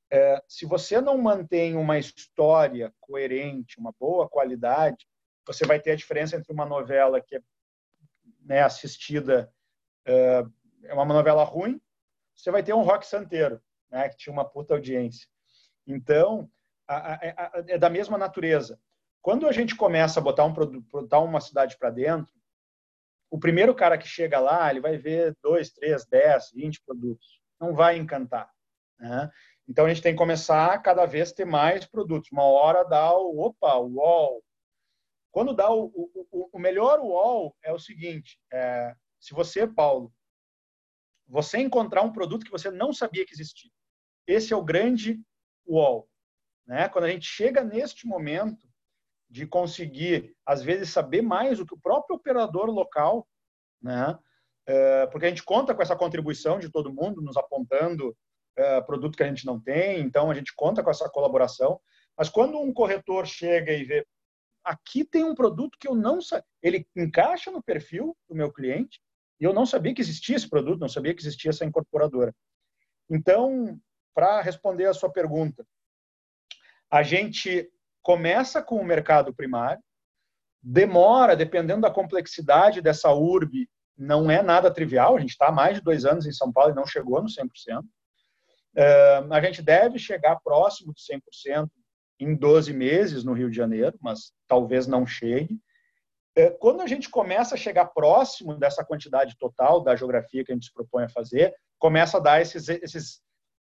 É, 0.09 0.41
se 0.47 0.65
você 0.65 1.01
não 1.01 1.17
mantém 1.17 1.75
uma 1.75 1.97
história 1.97 2.93
coerente, 3.01 3.77
uma 3.77 3.93
boa 3.99 4.29
qualidade, 4.29 5.05
você 5.45 5.65
vai 5.65 5.77
ter 5.77 5.91
a 5.91 5.95
diferença 5.95 6.37
entre 6.37 6.53
uma 6.53 6.65
novela 6.65 7.19
que 7.19 7.35
é 7.35 7.41
né, 8.39 8.61
assistida, 8.61 9.51
é, 10.05 10.45
é 10.83 10.93
uma 10.93 11.03
novela 11.03 11.43
ruim, 11.43 11.81
você 12.33 12.49
vai 12.49 12.63
ter 12.63 12.73
um 12.73 12.81
rock 12.81 13.05
santeiro, 13.05 13.61
né, 13.89 14.07
que 14.07 14.15
tinha 14.15 14.31
uma 14.31 14.45
puta 14.45 14.73
audiência. 14.73 15.27
Então, 15.85 16.49
a, 16.87 16.95
a, 16.95 17.15
a, 17.15 17.63
é 17.67 17.77
da 17.77 17.89
mesma 17.89 18.17
natureza. 18.17 18.79
Quando 19.25 19.47
a 19.47 19.51
gente 19.51 19.75
começa 19.75 20.19
a 20.19 20.23
botar, 20.23 20.45
um, 20.45 20.53
botar 20.53 21.19
uma 21.19 21.41
cidade 21.41 21.75
para 21.79 21.89
dentro, 21.89 22.31
o 23.27 23.39
primeiro 23.39 23.73
cara 23.73 23.97
que 23.97 24.07
chega 24.07 24.39
lá, 24.39 24.69
ele 24.69 24.79
vai 24.79 24.99
ver 24.99 25.35
dois, 25.41 25.71
três, 25.71 26.05
dez, 26.05 26.51
vinte 26.53 26.79
produtos. 26.85 27.41
Não 27.59 27.73
vai 27.73 27.97
encantar. 27.97 28.47
Né? 28.99 29.31
Então 29.67 29.85
a 29.85 29.89
gente 29.89 30.03
tem 30.03 30.13
que 30.13 30.19
começar 30.19 30.71
a 30.71 30.77
cada 30.77 31.07
vez 31.07 31.31
ter 31.31 31.43
mais 31.43 31.87
produtos. 31.87 32.31
Uma 32.31 32.43
hora 32.43 32.83
dá 32.83 33.17
o 33.17 33.39
opa, 33.39 33.73
o 33.77 33.95
wall. 33.95 34.43
Quando 35.31 35.55
dá 35.55 35.73
o, 35.73 35.85
o, 36.31 36.49
o 36.53 36.59
melhor 36.59 36.99
wall 36.99 37.57
é 37.63 37.73
o 37.73 37.79
seguinte: 37.79 38.39
é, 38.53 38.93
se 39.19 39.33
você, 39.33 39.65
Paulo, 39.65 40.13
você 41.27 41.57
encontrar 41.57 42.03
um 42.03 42.13
produto 42.13 42.45
que 42.45 42.51
você 42.51 42.69
não 42.69 42.93
sabia 42.93 43.25
que 43.25 43.33
existia, 43.33 43.71
esse 44.27 44.53
é 44.53 44.55
o 44.55 44.63
grande 44.63 45.19
wall. 45.65 46.07
Né? 46.67 46.87
Quando 46.89 47.05
a 47.05 47.09
gente 47.09 47.25
chega 47.25 47.63
neste 47.63 48.05
momento, 48.05 48.69
de 49.35 49.45
conseguir, 49.45 50.33
às 50.45 50.63
vezes, 50.63 50.91
saber 50.91 51.21
mais 51.21 51.57
do 51.57 51.65
que 51.65 51.73
o 51.73 51.79
próprio 51.79 52.15
operador 52.15 52.67
local, 52.67 53.27
né? 53.81 54.17
É, 54.65 55.07
porque 55.07 55.25
a 55.25 55.29
gente 55.29 55.43
conta 55.43 55.75
com 55.75 55.81
essa 55.81 55.93
contribuição 55.93 56.57
de 56.57 56.69
todo 56.69 56.93
mundo, 56.93 57.21
nos 57.21 57.35
apontando 57.35 58.15
é, 58.57 58.79
produto 58.79 59.17
que 59.17 59.23
a 59.23 59.27
gente 59.27 59.45
não 59.45 59.59
tem, 59.59 59.99
então 59.99 60.31
a 60.31 60.33
gente 60.33 60.53
conta 60.55 60.81
com 60.81 60.89
essa 60.89 61.09
colaboração. 61.09 61.81
Mas 62.17 62.29
quando 62.29 62.57
um 62.57 62.73
corretor 62.73 63.27
chega 63.27 63.73
e 63.73 63.83
vê, 63.83 64.07
aqui 64.63 65.03
tem 65.03 65.25
um 65.25 65.35
produto 65.35 65.77
que 65.77 65.89
eu 65.89 65.93
não 65.93 66.21
sabia, 66.21 66.45
ele 66.63 66.87
encaixa 66.95 67.51
no 67.51 67.61
perfil 67.61 68.15
do 68.29 68.35
meu 68.35 68.53
cliente 68.53 69.01
e 69.37 69.43
eu 69.43 69.51
não 69.51 69.65
sabia 69.65 69.93
que 69.93 70.01
existia 70.01 70.37
esse 70.37 70.49
produto, 70.49 70.79
não 70.79 70.87
sabia 70.87 71.13
que 71.13 71.21
existia 71.21 71.49
essa 71.49 71.65
incorporadora. 71.65 72.33
Então, 73.09 73.77
para 74.13 74.39
responder 74.39 74.85
a 74.85 74.93
sua 74.93 75.11
pergunta, 75.11 75.67
a 76.89 77.03
gente 77.03 77.69
começa 78.05 78.61
com 78.61 78.75
o 78.75 78.85
mercado 78.85 79.33
primário, 79.33 79.81
demora, 80.61 81.35
dependendo 81.35 81.81
da 81.81 81.89
complexidade 81.89 82.79
dessa 82.79 83.11
urbe, 83.11 83.67
não 83.97 84.29
é 84.29 84.43
nada 84.43 84.69
trivial, 84.71 85.15
a 85.15 85.19
gente 85.19 85.31
está 85.31 85.47
há 85.47 85.51
mais 85.51 85.77
de 85.77 85.83
dois 85.83 86.05
anos 86.05 86.27
em 86.27 86.31
São 86.31 86.53
Paulo 86.53 86.71
e 86.71 86.75
não 86.75 86.85
chegou 86.85 87.19
no 87.19 87.27
100%. 87.27 87.81
Uh, 87.81 89.33
a 89.33 89.41
gente 89.41 89.63
deve 89.63 89.97
chegar 89.97 90.39
próximo 90.43 90.93
de 90.93 91.01
100% 91.01 91.67
em 92.19 92.35
12 92.35 92.73
meses 92.73 93.23
no 93.23 93.33
Rio 93.33 93.49
de 93.49 93.57
Janeiro, 93.57 93.97
mas 93.99 94.31
talvez 94.47 94.85
não 94.85 95.07
chegue. 95.07 95.55
Uh, 96.37 96.55
quando 96.59 96.81
a 96.81 96.87
gente 96.87 97.09
começa 97.09 97.55
a 97.55 97.57
chegar 97.57 97.85
próximo 97.85 98.55
dessa 98.55 98.85
quantidade 98.85 99.35
total 99.39 99.81
da 99.81 99.95
geografia 99.95 100.45
que 100.45 100.51
a 100.51 100.55
gente 100.55 100.67
se 100.67 100.73
propõe 100.73 101.05
a 101.05 101.09
fazer, 101.09 101.55
começa 101.79 102.17
a 102.17 102.21
dar 102.21 102.39
esses, 102.39 102.69
esses, 102.69 103.19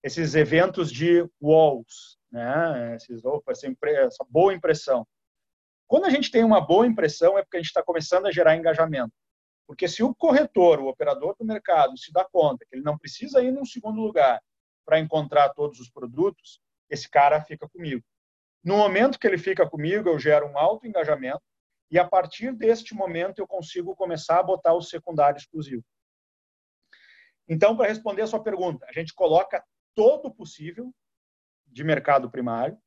esses 0.04 0.36
eventos 0.36 0.92
de 0.92 1.28
walls, 1.42 2.17
né? 2.32 2.96
Esses, 2.96 3.24
opa, 3.26 3.52
essa, 3.52 3.68
essa 3.84 4.26
boa 4.30 4.54
impressão. 4.54 5.08
Quando 5.88 6.06
a 6.06 6.10
gente 6.10 6.30
tem 6.30 6.44
uma 6.44 6.60
boa 6.60 6.86
impressão, 6.86 7.38
é 7.38 7.42
porque 7.42 7.58
a 7.58 7.60
gente 7.60 7.70
está 7.70 7.82
começando 7.82 8.26
a 8.26 8.32
gerar 8.32 8.56
engajamento. 8.56 9.14
Porque 9.66 9.88
se 9.88 10.04
o 10.04 10.16
corretor, 10.16 10.80
o 10.80 10.88
operador 10.88 11.36
do 11.38 11.46
mercado, 11.46 11.98
se 11.98 12.12
dá 12.12 12.26
conta 12.26 12.66
que 12.66 12.76
ele 12.76 12.84
não 12.84 12.98
precisa 12.98 13.42
ir 13.42 13.52
num 13.52 13.66
segundo 13.66 14.02
lugar 14.02 14.42
para 14.86 15.00
encontrar 15.00 15.50
todos 15.50 15.80
os 15.80 15.90
produtos, 15.90 16.62
esse 16.90 17.10
cara 17.10 17.44
fica 17.44 17.68
comigo. 17.68 18.04
No 18.64 18.78
momento 18.78 19.20
que 19.20 19.28
ele 19.28 19.38
fica 19.38 19.70
comigo, 19.70 20.10
eu 20.10 20.18
gero 20.18 20.48
um 20.48 20.58
alto 20.58 20.88
engajamento 20.88 21.42
e 21.92 22.00
a 22.00 22.08
partir 22.08 22.54
deste 22.54 22.94
momento 22.94 23.40
eu 23.40 23.48
consigo 23.48 23.96
começar 23.96 24.40
a 24.40 24.44
botar 24.44 24.74
o 24.74 24.82
secundário 24.82 25.38
exclusivo. 25.38 25.84
Então, 27.48 27.78
para 27.78 27.88
responder 27.88 28.24
a 28.24 28.28
sua 28.28 28.44
pergunta, 28.44 28.86
a 28.90 28.92
gente 28.92 29.14
coloca 29.14 29.64
todo 29.96 30.28
o 30.28 30.34
possível 30.34 30.94
de 31.68 31.84
mercado 31.84 32.30
primário 32.30 32.78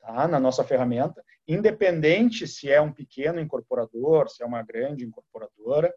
tá? 0.00 0.28
na 0.28 0.40
nossa 0.40 0.64
ferramenta, 0.64 1.22
independente 1.46 2.46
se 2.46 2.70
é 2.70 2.80
um 2.80 2.92
pequeno 2.92 3.40
incorporador, 3.40 4.28
se 4.28 4.42
é 4.42 4.46
uma 4.46 4.62
grande 4.62 5.04
incorporadora. 5.04 5.92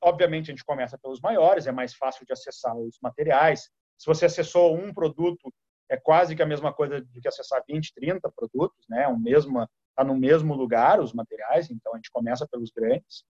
Obviamente, 0.00 0.50
a 0.50 0.52
gente 0.52 0.64
começa 0.64 0.98
pelos 0.98 1.20
maiores, 1.20 1.66
é 1.66 1.72
mais 1.72 1.94
fácil 1.94 2.24
de 2.26 2.32
acessar 2.32 2.76
os 2.76 2.98
materiais. 3.02 3.70
Se 3.98 4.06
você 4.06 4.26
acessou 4.26 4.76
um 4.76 4.92
produto, 4.92 5.52
é 5.88 5.96
quase 5.96 6.34
que 6.34 6.42
a 6.42 6.46
mesma 6.46 6.72
coisa 6.72 7.00
do 7.00 7.20
que 7.20 7.28
acessar 7.28 7.62
20, 7.68 7.94
30 7.94 8.32
produtos, 8.32 8.84
né? 8.88 9.06
O 9.08 9.18
mesmo 9.18 9.66
está 9.90 10.02
no 10.02 10.16
mesmo 10.16 10.54
lugar 10.54 11.00
os 11.00 11.12
materiais, 11.12 11.70
então 11.70 11.92
a 11.92 11.96
gente 11.96 12.10
começa 12.10 12.48
pelos 12.48 12.70
grandes. 12.70 13.24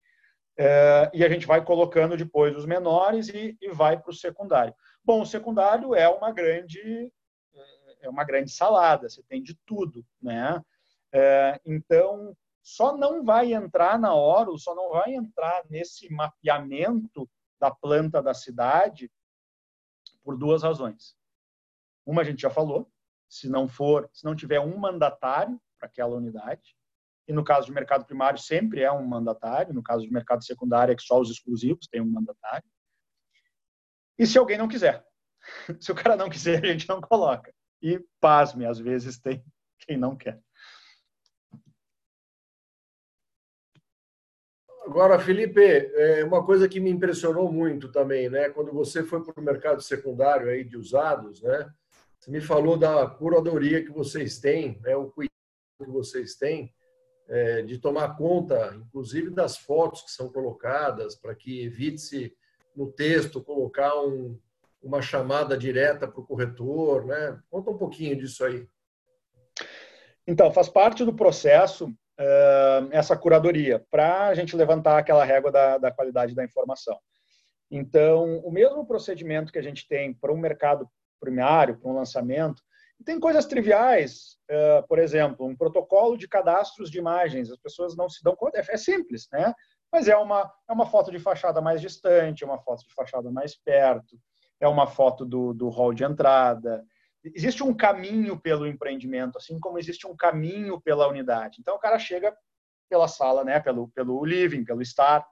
E 1.15 1.25
a 1.25 1.29
gente 1.29 1.47
vai 1.47 1.65
colocando 1.65 2.17
depois 2.17 2.55
os 2.55 2.67
menores 2.67 3.29
e, 3.29 3.57
e 3.61 3.71
vai 3.71 3.99
para 3.99 4.11
o 4.11 4.15
secundário. 4.15 4.75
Bom, 5.03 5.23
o 5.23 5.27
secundário 5.27 5.95
é 5.95 6.09
uma 6.09 6.33
grande 6.33 7.11
é 8.03 8.09
uma 8.09 8.25
grande 8.25 8.51
salada, 8.51 9.09
você 9.09 9.23
tem 9.25 9.43
de 9.43 9.55
tudo, 9.67 10.05
né? 10.21 10.63
É, 11.13 11.61
então, 11.65 12.37
só 12.63 12.97
não 12.97 13.25
vai 13.25 13.53
entrar 13.53 13.99
na 13.99 14.15
hora, 14.15 14.51
só 14.57 14.75
não 14.75 14.91
vai 14.91 15.15
entrar 15.15 15.65
nesse 15.69 16.13
mapeamento 16.13 17.29
da 17.59 17.71
planta 17.71 18.23
da 18.23 18.35
cidade 18.35 19.11
por 20.23 20.37
duas 20.37 20.63
razões. 20.63 21.17
Uma 22.07 22.23
a 22.23 22.25
gente 22.25 22.43
já 22.43 22.51
falou, 22.51 22.91
se 23.29 23.49
não 23.49 23.69
for, 23.69 24.09
se 24.13 24.25
não 24.25 24.35
tiver 24.35 24.61
um 24.61 24.77
mandatário 24.77 25.61
para 25.79 25.89
aquela 25.89 26.17
unidade, 26.17 26.77
e 27.29 27.33
no 27.33 27.45
caso 27.45 27.67
de 27.67 27.73
mercado 27.73 28.05
primário 28.05 28.39
sempre 28.39 28.83
é 28.83 28.91
um 28.91 29.07
mandatário, 29.07 29.73
no 29.73 29.83
caso 29.83 30.05
de 30.05 30.13
mercado 30.13 30.45
secundário 30.45 30.93
é 30.93 30.97
que 30.97 31.03
só 31.03 31.21
os 31.21 31.31
exclusivos 31.31 31.87
têm 31.87 32.01
um 32.01 32.11
mandatário. 32.11 32.69
E 34.19 34.27
se 34.27 34.37
alguém 34.37 34.59
não 34.59 34.69
quiser, 34.69 35.05
se 35.81 35.93
o 35.93 35.95
cara 35.95 36.17
não 36.17 36.29
quiser, 36.29 36.65
a 36.65 36.67
gente 36.67 36.89
não 36.89 37.01
coloca. 37.01 37.55
E, 37.83 37.99
pasme, 38.21 38.67
às 38.67 38.79
vezes 38.79 39.19
tem 39.19 39.43
quem 39.81 39.97
não 39.97 40.17
quer. 40.17 40.41
Agora, 44.85 45.21
Felipe, 45.21 45.61
é 45.63 46.25
uma 46.25 46.45
coisa 46.45 46.69
que 46.69 46.81
me 46.81 46.91
impressionou 46.91 47.53
muito 47.53 47.93
também, 47.93 48.29
né? 48.29 48.49
Quando 48.49 48.73
você 48.73 49.05
foi 49.05 49.23
para 49.23 49.41
o 49.41 49.45
mercado 49.45 49.81
secundário 49.81 50.49
aí 50.49 50.65
de 50.65 50.77
usados, 50.77 51.41
né? 51.43 51.73
Você 52.19 52.31
me 52.31 52.41
falou 52.41 52.77
da 52.77 53.07
curadoria 53.07 53.85
que 53.85 53.93
vocês 53.93 54.39
têm, 54.39 54.81
né? 54.83 54.97
O 54.97 55.09
cuidado 55.11 55.31
que 55.79 55.91
vocês 55.91 56.35
têm 56.35 56.75
é, 57.29 57.63
de 57.63 57.79
tomar 57.79 58.17
conta, 58.17 58.75
inclusive 58.75 59.31
das 59.31 59.57
fotos 59.57 60.03
que 60.03 60.11
são 60.11 60.29
colocadas, 60.29 61.15
para 61.15 61.37
que 61.37 61.63
evite-se 61.63 62.37
no 62.75 62.91
texto 62.91 63.41
colocar 63.41 63.95
um, 64.03 64.37
uma 64.83 65.03
chamada 65.03 65.57
direta 65.57 66.09
para 66.09 66.21
o 66.21 66.27
corretor, 66.27 67.07
né? 67.07 67.39
Conta 67.51 67.71
um 67.71 67.79
pouquinho 67.79 68.17
disso 68.17 68.45
aí. 68.45 68.67
Então, 70.27 70.53
faz 70.53 70.69
parte 70.69 71.05
do 71.05 71.15
processo 71.15 71.87
uh, 71.87 72.89
essa 72.91 73.17
curadoria 73.17 73.85
para 73.91 74.29
a 74.29 74.35
gente 74.35 74.57
levantar 74.57 74.99
aquela 74.99 75.25
régua 75.25 75.51
da, 75.51 75.79
da 75.79 75.91
qualidade 75.91 76.35
da 76.35 76.45
informação. 76.45 76.99
Então, 77.71 78.39
o 78.39 78.51
mesmo 78.51 78.87
procedimento 78.87 79.53
que 79.53 79.59
a 79.59 79.63
gente 79.63 79.87
tem 79.87 80.13
para 80.13 80.33
um 80.33 80.39
mercado 80.39 80.89
primário, 81.21 81.79
para 81.79 81.91
um 81.91 81.95
lançamento, 81.95 82.63
tem 83.05 83.19
coisas 83.19 83.47
triviais, 83.47 84.37
uh, 84.51 84.87
por 84.87 84.99
exemplo, 84.99 85.47
um 85.47 85.57
protocolo 85.57 86.17
de 86.17 86.29
cadastros 86.29 86.91
de 86.91 86.99
imagens. 86.99 87.51
As 87.51 87.59
pessoas 87.59 87.97
não 87.97 88.09
se 88.09 88.23
dão 88.23 88.37
conta, 88.37 88.59
é, 88.59 88.65
é 88.69 88.77
simples, 88.77 89.27
né? 89.33 89.55
Mas 89.93 90.07
é 90.07 90.17
uma, 90.17 90.51
é 90.69 90.73
uma 90.73 90.87
foto 90.87 91.11
de 91.11 91.19
fachada 91.19 91.61
mais 91.61 91.81
distante, 91.81 92.45
é 92.45 92.47
uma 92.47 92.61
foto 92.61 92.87
de 92.87 92.95
fachada 92.95 93.31
mais 93.31 93.57
perto, 93.57 94.17
é 94.61 94.69
uma 94.69 94.87
foto 94.87 95.25
do, 95.25 95.53
do 95.53 95.69
hall 95.69 95.93
de 95.93 96.05
entrada. 96.05 96.85
Existe 97.25 97.63
um 97.63 97.75
caminho 97.75 98.39
pelo 98.39 98.67
empreendimento, 98.67 99.39
assim 99.39 99.59
como 99.59 99.79
existe 99.79 100.07
um 100.07 100.17
caminho 100.17 100.81
pela 100.81 101.09
unidade. 101.09 101.59
Então, 101.61 101.75
o 101.75 101.79
cara 101.79 101.99
chega 101.99 102.37
pela 102.89 103.09
sala, 103.09 103.45
né? 103.45 103.59
pelo, 103.61 103.89
pelo 103.89 104.25
living, 104.25 104.65
pelo 104.65 104.83
estar, 104.83 105.27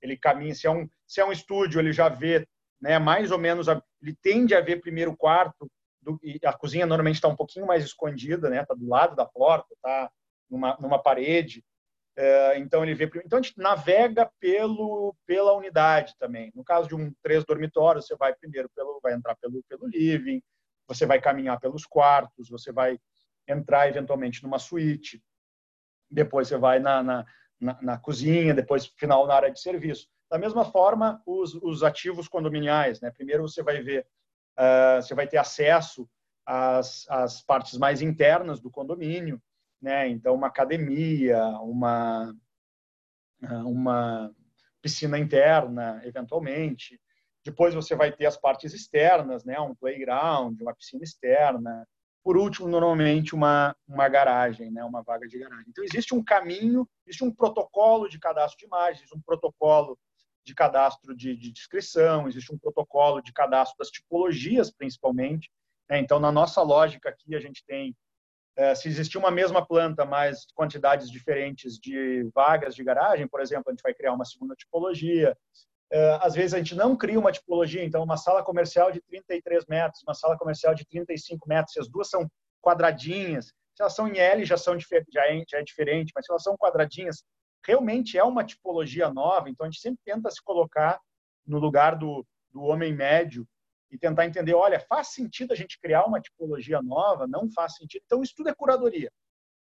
ele 0.00 0.16
caminha. 0.16 0.54
Se 0.54 0.66
é 0.66 0.70
um, 0.70 0.88
se 1.06 1.20
é 1.20 1.24
um 1.24 1.32
estúdio, 1.32 1.80
ele 1.80 1.92
já 1.92 2.08
vê 2.08 2.46
né, 2.80 2.98
mais 2.98 3.30
ou 3.30 3.38
menos, 3.38 3.66
ele 3.68 4.16
tende 4.22 4.54
a 4.54 4.60
ver 4.60 4.80
primeiro 4.80 5.10
o 5.10 5.16
quarto, 5.16 5.70
do, 6.00 6.18
a 6.44 6.52
cozinha 6.52 6.86
normalmente 6.86 7.16
está 7.16 7.28
um 7.28 7.36
pouquinho 7.36 7.66
mais 7.66 7.84
escondida, 7.84 8.48
né? 8.48 8.62
Está 8.62 8.74
do 8.74 8.88
lado 8.88 9.14
da 9.14 9.26
porta, 9.26 9.74
está 9.74 10.10
numa, 10.48 10.76
numa 10.80 10.98
parede. 10.98 11.62
É, 12.22 12.58
então 12.58 12.82
ele 12.82 12.94
vê, 12.94 13.10
então 13.24 13.38
a 13.38 13.42
gente 13.42 13.56
navega 13.56 14.30
pelo 14.38 15.16
pela 15.26 15.54
unidade 15.54 16.14
também. 16.18 16.52
No 16.54 16.62
caso 16.62 16.86
de 16.86 16.94
um 16.94 17.10
três 17.22 17.46
dormitórios, 17.46 18.06
você 18.06 18.14
vai 18.14 18.34
primeiro 18.34 18.68
pelo 18.76 19.00
vai 19.02 19.14
entrar 19.14 19.34
pelo 19.36 19.62
pelo 19.66 19.86
living, 19.86 20.42
você 20.86 21.06
vai 21.06 21.18
caminhar 21.18 21.58
pelos 21.58 21.86
quartos, 21.86 22.50
você 22.50 22.70
vai 22.70 22.98
entrar 23.48 23.88
eventualmente 23.88 24.42
numa 24.42 24.58
suíte, 24.58 25.22
depois 26.10 26.48
você 26.48 26.58
vai 26.58 26.78
na, 26.78 27.02
na, 27.02 27.26
na, 27.58 27.78
na 27.80 27.98
cozinha, 27.98 28.52
depois 28.52 28.84
final 28.98 29.26
na 29.26 29.34
área 29.36 29.50
de 29.50 29.58
serviço. 29.58 30.06
Da 30.30 30.36
mesma 30.36 30.66
forma, 30.66 31.22
os, 31.24 31.54
os 31.54 31.82
ativos 31.82 32.28
condominiais, 32.28 33.00
né? 33.00 33.10
Primeiro 33.10 33.48
você 33.48 33.62
vai 33.62 33.80
ver 33.80 34.06
uh, 34.58 35.00
você 35.00 35.14
vai 35.14 35.26
ter 35.26 35.38
acesso 35.38 36.06
às, 36.44 37.08
às 37.08 37.40
partes 37.40 37.78
mais 37.78 38.02
internas 38.02 38.60
do 38.60 38.70
condomínio, 38.70 39.40
né? 39.80 40.08
Então, 40.08 40.34
uma 40.34 40.48
academia, 40.48 41.44
uma, 41.60 42.34
ah, 43.42 43.64
uma 43.64 44.34
piscina 44.82 45.18
interna, 45.18 46.00
eventualmente. 46.04 47.00
Depois 47.44 47.74
você 47.74 47.94
vai 47.94 48.12
ter 48.12 48.26
as 48.26 48.36
partes 48.36 48.74
externas, 48.74 49.44
né? 49.44 49.58
Um 49.60 49.74
playground, 49.74 50.60
uma 50.60 50.74
piscina 50.74 51.04
externa. 51.04 51.86
Por 52.22 52.36
último, 52.36 52.68
normalmente 52.68 53.34
uma 53.34 53.74
uma 53.88 54.08
garagem, 54.08 54.70
né? 54.70 54.84
Uma 54.84 55.02
vaga 55.02 55.26
de 55.26 55.38
garagem. 55.38 55.66
Então 55.68 55.84
existe 55.84 56.14
um 56.14 56.22
caminho, 56.22 56.86
existe 57.06 57.24
um 57.24 57.32
protocolo 57.32 58.08
de 58.08 58.18
cadastro 58.18 58.58
de 58.58 58.66
imagens, 58.66 59.10
um 59.12 59.20
protocolo 59.20 59.98
de 60.44 60.54
cadastro 60.54 61.14
de, 61.14 61.36
de 61.36 61.52
descrição, 61.52 62.26
existe 62.26 62.52
um 62.52 62.58
protocolo 62.58 63.20
de 63.20 63.32
cadastro 63.32 63.76
das 63.78 63.88
tipologias, 63.88 64.70
principalmente. 64.70 65.50
Né? 65.88 65.98
Então, 65.98 66.18
na 66.18 66.32
nossa 66.32 66.62
lógica 66.62 67.08
aqui, 67.08 67.34
a 67.34 67.40
gente 67.40 67.64
tem, 67.64 67.96
é, 68.56 68.74
se 68.74 68.88
existir 68.88 69.18
uma 69.18 69.30
mesma 69.30 69.64
planta, 69.64 70.04
mas 70.04 70.46
quantidades 70.54 71.10
diferentes 71.10 71.78
de 71.78 72.28
vagas 72.34 72.74
de 72.74 72.84
garagem, 72.84 73.26
por 73.26 73.40
exemplo, 73.40 73.64
a 73.68 73.70
gente 73.70 73.82
vai 73.82 73.94
criar 73.94 74.12
uma 74.12 74.24
segunda 74.24 74.54
tipologia. 74.54 75.36
É, 75.92 76.18
às 76.22 76.34
vezes, 76.34 76.54
a 76.54 76.58
gente 76.58 76.74
não 76.74 76.96
cria 76.96 77.18
uma 77.18 77.32
tipologia, 77.32 77.84
então, 77.84 78.02
uma 78.02 78.16
sala 78.16 78.44
comercial 78.44 78.92
de 78.92 79.00
33 79.00 79.66
metros, 79.66 80.02
uma 80.02 80.14
sala 80.14 80.36
comercial 80.36 80.74
de 80.74 80.86
35 80.86 81.48
metros, 81.48 81.72
se 81.72 81.80
as 81.80 81.88
duas 81.88 82.08
são 82.08 82.28
quadradinhas, 82.62 83.46
se 83.46 83.82
elas 83.82 83.94
são 83.94 84.06
em 84.06 84.18
L, 84.18 84.44
já, 84.44 84.56
são, 84.56 84.78
já, 84.78 84.86
é, 85.26 85.44
já 85.48 85.58
é 85.58 85.62
diferente, 85.62 86.12
mas 86.14 86.26
se 86.26 86.30
elas 86.30 86.42
são 86.42 86.56
quadradinhas, 86.56 87.24
realmente 87.66 88.18
é 88.18 88.24
uma 88.24 88.44
tipologia 88.44 89.10
nova, 89.10 89.48
então 89.48 89.66
a 89.66 89.70
gente 89.70 89.80
sempre 89.80 90.00
tenta 90.04 90.30
se 90.30 90.42
colocar 90.42 90.98
no 91.46 91.58
lugar 91.58 91.96
do, 91.96 92.26
do 92.52 92.62
homem 92.62 92.94
médio 92.94 93.46
e 93.90 93.98
tentar 93.98 94.26
entender, 94.26 94.54
olha, 94.54 94.78
faz 94.80 95.08
sentido 95.08 95.52
a 95.52 95.56
gente 95.56 95.78
criar 95.80 96.04
uma 96.04 96.20
tipologia 96.20 96.80
nova? 96.80 97.26
Não 97.26 97.50
faz 97.50 97.74
sentido. 97.74 98.02
Então, 98.06 98.22
isso 98.22 98.34
tudo 98.36 98.48
é 98.48 98.54
curadoria. 98.54 99.10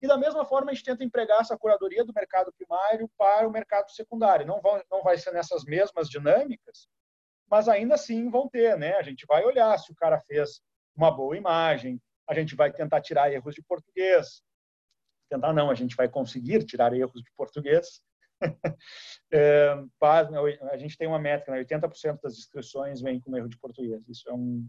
E 0.01 0.07
da 0.07 0.17
mesma 0.17 0.43
forma, 0.43 0.71
a 0.71 0.73
gente 0.73 0.83
tenta 0.83 1.03
empregar 1.03 1.39
essa 1.39 1.57
curadoria 1.57 2.03
do 2.03 2.13
mercado 2.13 2.51
primário 2.53 3.09
para 3.17 3.47
o 3.47 3.51
mercado 3.51 3.89
secundário. 3.89 4.45
Não, 4.45 4.61
vão, 4.61 4.81
não 4.91 5.01
vai 5.01 5.17
ser 5.17 5.31
nessas 5.31 5.63
mesmas 5.63 6.09
dinâmicas, 6.09 6.87
mas 7.49 7.69
ainda 7.69 7.95
assim 7.95 8.29
vão 8.29 8.49
ter, 8.49 8.77
né? 8.77 8.95
A 8.95 9.01
gente 9.01 9.25
vai 9.25 9.45
olhar 9.45 9.77
se 9.79 9.91
o 9.91 9.95
cara 9.95 10.19
fez 10.21 10.61
uma 10.95 11.09
boa 11.09 11.37
imagem, 11.37 12.01
a 12.27 12.33
gente 12.33 12.55
vai 12.55 12.71
tentar 12.71 13.01
tirar 13.01 13.31
erros 13.31 13.55
de 13.55 13.61
português, 13.63 14.41
tentar 15.29 15.53
não, 15.53 15.69
a 15.69 15.75
gente 15.75 15.95
vai 15.95 16.09
conseguir 16.09 16.63
tirar 16.65 16.93
erros 16.93 17.21
de 17.21 17.31
português. 17.35 18.01
é, 19.31 19.75
a 20.71 20.77
gente 20.77 20.97
tem 20.97 21.07
uma 21.07 21.19
métrica, 21.19 21.51
né? 21.51 21.63
80% 21.63 22.19
das 22.21 22.33
inscrições 22.33 23.01
vêm 23.01 23.19
com 23.19 23.35
erro 23.35 23.49
de 23.49 23.57
português. 23.57 24.07
Isso 24.07 24.29
é, 24.29 24.33
um, 24.33 24.65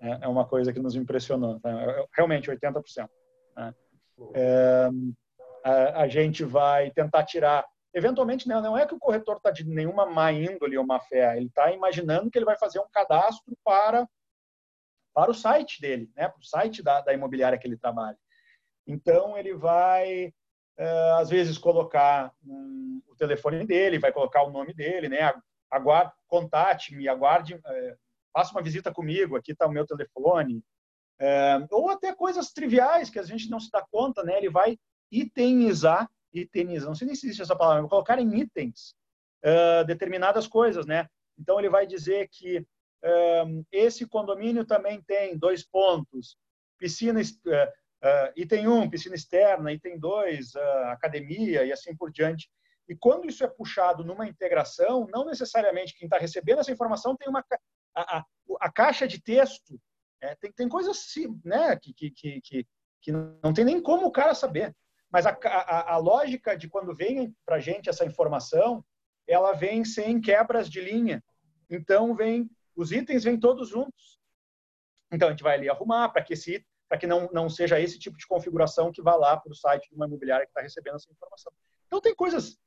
é, 0.00 0.18
é 0.22 0.28
uma 0.28 0.46
coisa 0.46 0.72
que 0.72 0.80
nos 0.80 0.94
impressionou. 0.94 1.60
Tá? 1.60 1.70
É, 1.70 2.00
é, 2.00 2.06
realmente, 2.14 2.50
80%. 2.50 3.08
Né? 3.56 3.74
É, 4.34 4.88
a, 5.64 6.02
a, 6.02 6.08
gente 6.08 6.44
vai 6.44 6.90
tentar 6.90 7.24
tirar. 7.24 7.66
Eventualmente, 7.92 8.48
né, 8.48 8.60
não 8.60 8.76
é 8.76 8.86
que 8.86 8.94
o 8.94 8.98
corretor 8.98 9.36
está 9.36 9.50
de 9.50 9.64
nenhuma 9.64 10.06
má 10.06 10.32
índole 10.32 10.76
ou 10.76 10.86
má 10.86 11.00
fé, 11.00 11.36
ele 11.36 11.46
está 11.46 11.70
imaginando 11.72 12.28
que 12.28 12.36
ele 12.36 12.44
vai 12.44 12.58
fazer 12.58 12.80
um 12.80 12.88
cadastro 12.92 13.56
para, 13.62 14.08
para 15.14 15.30
o 15.30 15.34
site 15.34 15.80
dele, 15.80 16.10
né, 16.16 16.28
para 16.28 16.40
o 16.40 16.44
site 16.44 16.82
da, 16.82 17.00
da 17.00 17.14
imobiliária 17.14 17.56
que 17.56 17.68
ele 17.68 17.76
trabalha. 17.76 18.18
Então, 18.86 19.38
ele 19.38 19.54
vai, 19.54 20.24
eh, 20.24 20.32
às 21.18 21.30
vezes, 21.30 21.56
colocar 21.56 22.32
um, 22.44 23.00
o 23.06 23.14
telefone 23.14 23.64
dele, 23.64 23.98
vai 23.98 24.12
colocar 24.12 24.42
o 24.42 24.50
nome 24.50 24.74
dele, 24.74 25.08
né? 25.08 25.32
Aguarde, 25.70 26.12
contate-me, 26.26 27.08
aguarde, 27.08 27.60
é, 27.64 27.96
faça 28.32 28.52
uma 28.52 28.62
visita 28.62 28.92
comigo, 28.92 29.36
aqui 29.36 29.52
está 29.52 29.66
o 29.66 29.72
meu 29.72 29.86
telefone. 29.86 30.62
É, 31.20 31.58
ou 31.70 31.90
até 31.90 32.12
coisas 32.14 32.52
triviais 32.52 33.08
que 33.08 33.18
a 33.18 33.22
gente 33.22 33.48
não 33.48 33.60
se 33.60 33.70
dá 33.70 33.86
conta, 33.90 34.22
né? 34.24 34.36
Ele 34.36 34.50
vai 34.50 34.76
itemizar, 35.10 36.10
itemizar, 36.32 36.88
não 36.88 36.94
sei 36.96 37.06
nem 37.06 37.14
se 37.14 37.26
existe 37.26 37.42
essa 37.42 37.54
palavra, 37.56 37.88
colocar 37.88 38.18
em 38.18 38.36
itens 38.36 38.94
determinadas 39.86 40.46
coisas, 40.46 40.86
né? 40.86 41.06
Então, 41.38 41.58
ele 41.58 41.68
vai 41.68 41.86
dizer 41.86 42.28
que 42.32 42.66
esse 43.70 44.06
condomínio 44.06 44.64
também 44.64 45.02
tem 45.02 45.36
dois 45.36 45.62
pontos, 45.62 46.38
piscina, 46.78 47.20
item 48.36 48.68
1, 48.68 48.80
um, 48.80 48.90
piscina 48.90 49.14
externa, 49.14 49.72
item 49.72 49.98
2, 49.98 50.54
uh, 50.54 50.58
academia 50.88 51.64
e 51.64 51.72
assim 51.72 51.96
por 51.96 52.10
diante. 52.10 52.50
E 52.88 52.94
quando 52.94 53.26
isso 53.26 53.42
é 53.42 53.48
puxado 53.48 54.04
numa 54.04 54.26
integração, 54.28 55.06
não 55.10 55.24
necessariamente 55.24 55.96
quem 55.96 56.06
está 56.06 56.18
recebendo 56.18 56.60
essa 56.60 56.72
informação 56.72 57.16
tem 57.16 57.28
uma 57.28 57.44
a, 57.94 58.18
a, 58.18 58.24
a 58.60 58.72
caixa 58.72 59.08
de 59.08 59.22
texto. 59.22 59.80
É, 60.20 60.34
tem, 60.36 60.52
tem 60.52 60.68
coisas 60.68 60.96
assim, 60.96 61.40
né, 61.44 61.76
que, 61.76 61.92
que, 61.94 62.10
que, 62.10 62.40
que, 62.40 62.66
que 63.00 63.12
não 63.12 63.52
tem 63.54 63.64
nem 63.64 63.80
como 63.80 64.06
o 64.06 64.12
cara 64.12 64.34
saber. 64.34 64.74
Mas 65.10 65.26
a, 65.26 65.38
a, 65.44 65.94
a 65.94 65.96
lógica 65.96 66.56
de 66.56 66.68
quando 66.68 66.94
vem 66.94 67.34
para 67.46 67.56
a 67.56 67.60
gente 67.60 67.88
essa 67.88 68.04
informação, 68.04 68.84
ela 69.26 69.52
vem 69.52 69.84
sem 69.84 70.20
quebras 70.20 70.68
de 70.68 70.80
linha. 70.80 71.22
Então, 71.70 72.14
vem 72.14 72.50
os 72.76 72.90
itens 72.90 73.24
vêm 73.24 73.38
todos 73.38 73.68
juntos. 73.68 74.18
Então, 75.12 75.28
a 75.28 75.30
gente 75.30 75.42
vai 75.42 75.54
ali 75.54 75.70
arrumar 75.70 76.08
para 76.08 76.22
que 76.22 76.32
esse 76.32 76.64
para 76.88 76.98
que 76.98 77.06
não, 77.06 77.28
não 77.32 77.48
seja 77.48 77.80
esse 77.80 77.98
tipo 77.98 78.16
de 78.16 78.26
configuração 78.26 78.92
que 78.92 79.02
vá 79.02 79.16
lá 79.16 79.36
para 79.36 79.52
o 79.52 79.54
site 79.54 79.88
de 79.88 79.94
uma 79.94 80.06
imobiliária 80.06 80.46
que 80.46 80.50
está 80.50 80.60
recebendo 80.60 80.96
essa 80.96 81.10
informação. 81.10 81.52
Então, 81.86 82.00
tem 82.00 82.14
coisas 82.14 82.58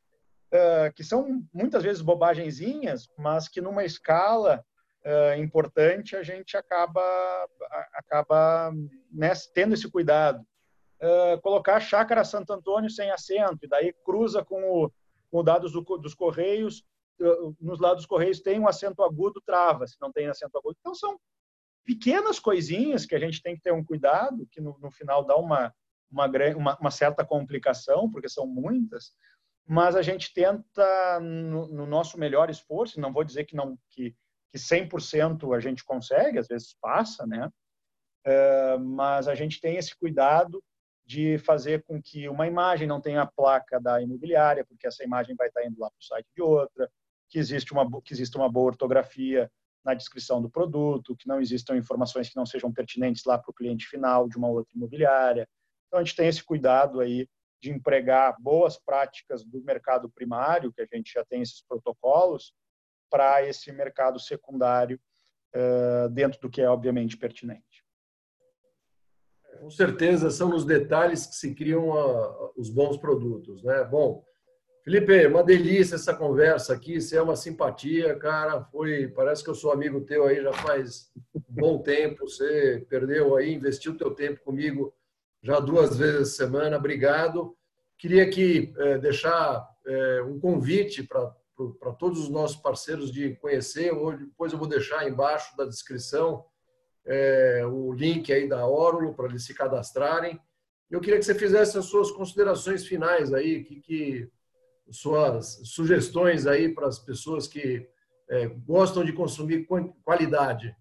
uh, 0.53 0.93
que 0.95 1.03
são 1.03 1.43
muitas 1.53 1.83
vezes 1.83 2.01
bobagenzinhas, 2.01 3.09
mas 3.17 3.47
que 3.47 3.61
numa 3.61 3.83
escala 3.83 4.63
uh, 5.05 5.39
importante 5.39 6.15
a 6.15 6.23
gente 6.23 6.57
acaba, 6.57 7.01
acaba 7.93 8.71
né, 9.11 9.31
tendo 9.53 9.73
esse 9.73 9.89
cuidado. 9.89 10.45
Uh, 10.99 11.39
colocar 11.41 11.79
Chácara 11.79 12.23
Santo 12.23 12.51
Antônio 12.51 12.89
sem 12.89 13.11
acento, 13.11 13.59
e 13.63 13.67
daí 13.67 13.93
cruza 14.03 14.43
com 14.43 14.63
o, 14.63 14.91
com 15.29 15.43
dados 15.43 15.71
do, 15.71 15.81
dos 15.81 16.15
Correios, 16.15 16.83
nos 17.59 17.79
lados 17.79 18.03
dos 18.03 18.05
Correios 18.05 18.41
tem 18.41 18.59
um 18.59 18.67
acento 18.67 19.03
agudo, 19.03 19.41
trava, 19.43 19.87
se 19.87 19.97
não 19.99 20.11
tem 20.11 20.27
acento 20.27 20.57
agudo. 20.57 20.77
Então, 20.79 20.93
são 20.93 21.19
pequenas 21.87 22.37
coisinhas 22.37 23.05
que 23.05 23.15
a 23.15 23.19
gente 23.19 23.41
tem 23.41 23.55
que 23.55 23.61
ter 23.61 23.71
um 23.71 23.83
cuidado, 23.83 24.45
que 24.51 24.59
no, 24.59 24.77
no 24.77 24.91
final 24.91 25.23
dá 25.25 25.37
uma, 25.37 25.73
uma, 26.11 26.25
uma, 26.57 26.77
uma, 26.79 26.91
certa 26.91 27.23
complicação, 27.23 28.11
porque 28.11 28.27
são 28.27 28.45
muitas, 28.45 29.13
mas 29.65 29.95
a 29.95 30.01
gente 30.01 30.33
tenta, 30.33 31.19
no, 31.21 31.69
no 31.69 31.85
nosso 31.85 32.19
melhor 32.19 32.49
esforço, 32.49 32.99
não 32.99 33.13
vou 33.13 33.23
dizer 33.23 33.45
que, 33.45 33.55
não, 33.55 33.79
que, 33.89 34.13
que 34.51 34.57
100% 34.57 35.55
a 35.55 35.61
gente 35.61 35.85
consegue, 35.85 36.37
às 36.37 36.47
vezes 36.47 36.75
passa, 36.81 37.25
né? 37.25 37.49
Uh, 38.25 38.79
mas 38.79 39.29
a 39.29 39.35
gente 39.35 39.61
tem 39.61 39.77
esse 39.77 39.97
cuidado 39.97 40.61
de 41.05 41.37
fazer 41.37 41.83
com 41.83 42.01
que 42.01 42.27
uma 42.27 42.45
imagem 42.45 42.85
não 42.85 42.99
tenha 42.99 43.21
a 43.21 43.31
placa 43.31 43.79
da 43.79 44.01
imobiliária, 44.01 44.65
porque 44.65 44.85
essa 44.87 45.05
imagem 45.05 45.37
vai 45.37 45.47
estar 45.47 45.65
indo 45.65 45.79
lá 45.79 45.89
para 45.89 45.99
o 46.01 46.03
site 46.03 46.27
de 46.35 46.41
outra, 46.41 46.91
que 47.29 47.39
existe 47.39 47.71
uma 47.71 47.89
que 48.01 48.13
exista 48.13 48.37
uma 48.37 48.51
boa 48.51 48.67
ortografia 48.67 49.49
na 49.87 49.93
descrição 49.93 50.41
do 50.41 50.49
produto, 50.49 51.15
que 51.15 51.29
não 51.29 51.39
existam 51.39 51.77
informações 51.77 52.27
que 52.27 52.35
não 52.35 52.45
sejam 52.45 52.73
pertinentes 52.73 53.23
lá 53.23 53.37
para 53.37 53.49
o 53.49 53.53
cliente 53.53 53.87
final 53.87 54.27
de 54.27 54.35
uma 54.35 54.49
outra 54.49 54.75
imobiliária. 54.75 55.47
Então, 55.87 56.01
a 56.01 56.03
gente 56.03 56.15
tem 56.15 56.27
esse 56.27 56.43
cuidado 56.43 56.99
aí 56.99 57.25
de 57.61 57.71
empregar 57.71 58.35
boas 58.37 58.77
práticas 58.77 59.45
do 59.45 59.63
mercado 59.63 60.09
primário, 60.09 60.73
que 60.73 60.81
a 60.81 60.87
gente 60.91 61.13
já 61.13 61.23
tem 61.23 61.41
esses 61.41 61.63
protocolos, 61.65 62.53
para 63.09 63.47
esse 63.47 63.71
mercado 63.71 64.19
secundário, 64.19 64.99
uh, 65.55 66.09
dentro 66.09 66.37
do 66.41 66.49
que 66.49 66.61
é 66.61 66.69
obviamente 66.69 67.15
pertinente. 67.15 67.85
Com 69.61 69.71
certeza 69.71 70.29
são 70.29 70.49
nos 70.49 70.65
detalhes 70.65 71.25
que 71.25 71.35
se 71.35 71.55
criam 71.55 71.87
os 72.57 72.69
bons 72.69 72.97
produtos, 72.97 73.63
né? 73.63 73.85
Bom, 73.85 74.23
Felipe, 74.87 75.27
uma 75.27 75.43
delícia 75.43 75.95
essa 75.95 76.13
conversa 76.13 76.73
aqui, 76.73 77.01
você 77.01 77.17
é 77.17 77.21
uma 77.21 77.35
simpatia, 77.35 78.15
cara, 78.15 78.63
foi, 78.63 79.09
parece 79.09 79.43
que 79.43 79.49
eu 79.49 79.53
sou 79.53 79.73
amigo 79.73 79.99
teu 79.99 80.25
aí 80.25 80.41
já 80.41 80.53
faz 80.53 81.11
um 81.35 81.41
bom 81.49 81.79
tempo, 81.79 82.25
você 82.25 82.85
perdeu 82.89 83.35
aí, 83.35 83.53
investiu 83.53 83.97
teu 83.97 84.11
tempo 84.11 84.41
comigo 84.45 84.95
já 85.43 85.59
duas 85.59 85.97
vezes 85.97 86.21
a 86.21 86.45
semana, 86.45 86.77
obrigado. 86.77 87.53
Queria 87.97 88.23
aqui 88.23 88.73
é, 88.77 88.97
deixar 88.97 89.67
é, 89.85 90.21
um 90.21 90.39
convite 90.39 91.03
para 91.03 91.91
todos 91.99 92.21
os 92.21 92.29
nossos 92.29 92.55
parceiros 92.55 93.11
de 93.11 93.35
conhecer, 93.41 93.91
ou 93.91 94.15
depois 94.15 94.53
eu 94.53 94.57
vou 94.57 94.69
deixar 94.69 95.05
embaixo 95.05 95.53
da 95.57 95.65
descrição 95.65 96.45
é, 97.05 97.65
o 97.65 97.91
link 97.91 98.31
aí 98.31 98.47
da 98.47 98.65
Órulo 98.65 99.13
para 99.13 99.25
eles 99.25 99.43
se 99.43 99.53
cadastrarem. 99.53 100.39
Eu 100.89 101.01
queria 101.01 101.19
que 101.19 101.25
você 101.25 101.35
fizesse 101.35 101.77
as 101.77 101.87
suas 101.87 102.09
considerações 102.09 102.87
finais 102.87 103.33
aí, 103.33 103.65
que, 103.65 103.81
que 103.81 104.31
suas 104.91 105.61
sugestões 105.63 106.45
aí 106.47 106.73
para 106.73 106.87
as 106.87 106.99
pessoas 106.99 107.47
que 107.47 107.89
é, 108.29 108.47
gostam 108.47 109.03
de 109.03 109.13
consumir 109.13 109.67
qualidade. 110.03 110.75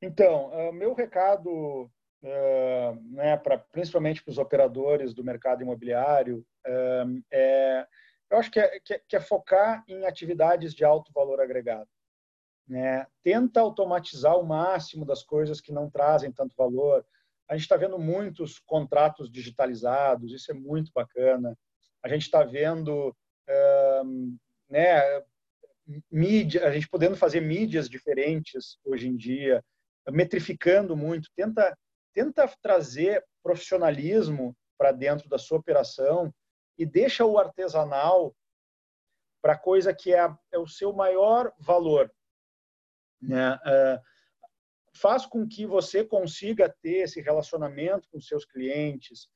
Então, 0.00 0.50
uh, 0.50 0.72
meu 0.72 0.92
recado, 0.92 1.84
uh, 2.22 3.12
né, 3.12 3.36
pra, 3.38 3.56
principalmente 3.58 4.22
para 4.22 4.32
os 4.32 4.38
operadores 4.38 5.14
do 5.14 5.24
mercado 5.24 5.62
imobiliário, 5.62 6.44
uh, 6.66 7.22
é, 7.30 7.86
eu 8.30 8.38
acho 8.38 8.50
é, 8.58 8.80
que, 8.80 8.94
é, 8.94 9.02
que 9.08 9.16
é 9.16 9.20
focar 9.20 9.82
em 9.88 10.04
atividades 10.04 10.74
de 10.74 10.84
alto 10.84 11.12
valor 11.12 11.40
agregado. 11.40 11.88
Né? 12.68 13.06
Tenta 13.22 13.60
automatizar 13.60 14.38
o 14.38 14.46
máximo 14.46 15.04
das 15.04 15.22
coisas 15.22 15.60
que 15.60 15.72
não 15.72 15.90
trazem 15.90 16.32
tanto 16.32 16.56
valor. 16.56 17.06
A 17.48 17.54
gente 17.54 17.62
está 17.62 17.76
vendo 17.76 17.98
muitos 17.98 18.58
contratos 18.58 19.30
digitalizados, 19.30 20.32
isso 20.32 20.50
é 20.50 20.54
muito 20.54 20.90
bacana. 20.94 21.56
A 22.04 22.08
gente 22.08 22.22
está 22.22 22.44
vendo 22.44 23.16
né, 24.68 25.00
mídia, 26.10 26.66
a 26.66 26.72
gente 26.72 26.88
podendo 26.88 27.16
fazer 27.16 27.40
mídias 27.40 27.88
diferentes 27.88 28.78
hoje 28.84 29.08
em 29.08 29.16
dia, 29.16 29.64
metrificando 30.10 30.96
muito. 30.96 31.30
Tenta, 31.34 31.76
tenta 32.12 32.46
trazer 32.62 33.24
profissionalismo 33.42 34.56
para 34.76 34.92
dentro 34.92 35.28
da 35.28 35.38
sua 35.38 35.58
operação 35.58 36.32
e 36.78 36.84
deixa 36.84 37.24
o 37.24 37.38
artesanal 37.38 38.34
para 39.42 39.58
coisa 39.58 39.94
que 39.94 40.14
é, 40.14 40.34
é 40.52 40.58
o 40.58 40.66
seu 40.66 40.92
maior 40.92 41.52
valor, 41.58 42.10
né? 43.20 43.54
Uh, 43.56 44.00
faz 44.96 45.26
com 45.26 45.46
que 45.46 45.66
você 45.66 46.04
consiga 46.04 46.74
ter 46.80 47.02
esse 47.02 47.20
relacionamento 47.20 48.08
com 48.10 48.20
seus 48.20 48.44
clientes, 48.44 49.28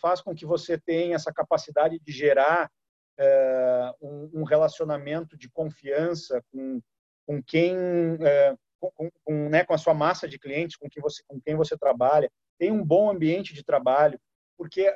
faz 0.00 0.20
com 0.20 0.34
que 0.34 0.46
você 0.46 0.78
tenha 0.78 1.16
essa 1.16 1.32
capacidade 1.32 1.98
de 1.98 2.12
gerar 2.12 2.70
uh, 3.18 4.30
um, 4.34 4.44
relacionamento 4.44 5.36
de 5.36 5.50
confiança 5.50 6.42
com, 6.52 6.80
com 7.26 7.42
quem, 7.42 7.76
com, 8.80 9.10
com, 9.24 9.48
né, 9.48 9.64
com 9.64 9.74
a 9.74 9.78
sua 9.78 9.94
massa 9.94 10.28
de 10.28 10.38
clientes, 10.38 10.76
com 10.76 10.88
quem 10.88 11.02
você, 11.02 11.22
com 11.26 11.40
quem 11.40 11.56
você 11.56 11.76
trabalha, 11.76 12.30
tem 12.58 12.70
um 12.70 12.84
bom 12.84 13.10
ambiente 13.10 13.54
de 13.54 13.64
trabalho, 13.64 14.20
porque 14.56 14.94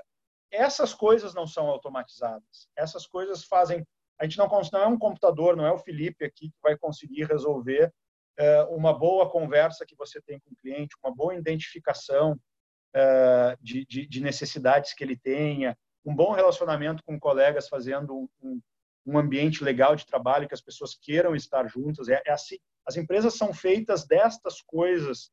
essas 0.50 0.92
coisas 0.92 1.34
não 1.34 1.46
são 1.46 1.68
automatizadas. 1.68 2.68
Essas 2.76 3.06
coisas 3.06 3.44
fazem 3.44 3.86
a 4.22 4.24
gente 4.24 4.38
não, 4.38 4.48
não 4.72 4.80
é 4.80 4.86
um 4.86 4.98
computador, 4.98 5.56
não 5.56 5.66
é 5.66 5.72
o 5.72 5.78
Felipe 5.78 6.24
aqui 6.24 6.48
que 6.48 6.62
vai 6.62 6.78
conseguir 6.78 7.24
resolver 7.24 7.92
é, 8.38 8.62
uma 8.64 8.96
boa 8.96 9.28
conversa 9.28 9.84
que 9.84 9.96
você 9.96 10.20
tem 10.20 10.38
com 10.38 10.52
o 10.52 10.56
cliente, 10.56 10.96
uma 11.02 11.12
boa 11.12 11.34
identificação 11.34 12.32
é, 12.32 12.38
de, 13.60 13.86
de, 13.86 14.06
de, 14.06 14.20
necessidades 14.20 14.92
que 14.94 15.02
ele 15.02 15.16
tenha, 15.16 15.76
um 16.04 16.14
bom 16.14 16.32
relacionamento 16.32 17.02
com 17.04 17.18
colegas, 17.18 17.68
fazendo 17.68 18.28
um, 18.42 18.60
um, 19.06 19.18
ambiente 19.18 19.64
legal 19.64 19.96
de 19.96 20.06
trabalho 20.06 20.48
que 20.48 20.54
as 20.54 20.60
pessoas 20.60 20.94
queiram 20.94 21.34
estar 21.34 21.66
juntas. 21.68 22.08
É, 22.08 22.20
é 22.26 22.32
assim. 22.32 22.58
As 22.86 22.96
empresas 22.96 23.34
são 23.34 23.54
feitas 23.54 24.04
destas 24.06 24.60
coisas, 24.60 25.30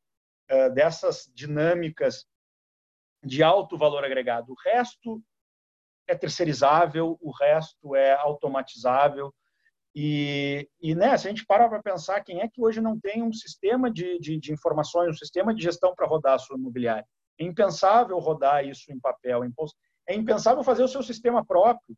é, 0.47 0.69
dessas 0.69 1.29
dinâmicas 1.33 2.25
de 3.23 3.43
alto 3.43 3.77
valor 3.77 4.03
agregado. 4.05 4.51
O 4.51 4.55
resto 4.63 5.21
é 6.07 6.15
terceirizável, 6.15 7.17
o 7.21 7.31
resto 7.31 7.95
é 7.95 8.13
automatizável. 8.13 9.33
E, 9.95 10.69
e 10.79 10.93
né, 10.93 11.17
se 11.17 11.27
a 11.27 11.29
gente 11.31 11.45
parar 11.45 11.67
para 11.67 11.81
pensar, 11.81 12.23
quem 12.23 12.41
é 12.41 12.47
que 12.47 12.61
hoje 12.61 12.79
não 12.79 12.99
tem 12.99 13.23
um 13.23 13.33
sistema 13.33 13.91
de, 13.91 14.19
de, 14.19 14.39
de 14.39 14.53
informações, 14.53 15.09
um 15.09 15.17
sistema 15.17 15.53
de 15.53 15.63
gestão 15.63 15.93
para 15.95 16.07
rodar 16.07 16.35
a 16.35 16.39
sua 16.39 16.57
imobiliária? 16.57 17.05
É 17.39 17.43
impensável 17.43 18.17
rodar 18.19 18.65
isso 18.65 18.91
em 18.91 18.99
papel. 18.99 19.41
É 20.07 20.13
impensável 20.13 20.63
fazer 20.63 20.83
o 20.83 20.87
seu 20.87 21.01
sistema 21.01 21.45
próprio. 21.45 21.95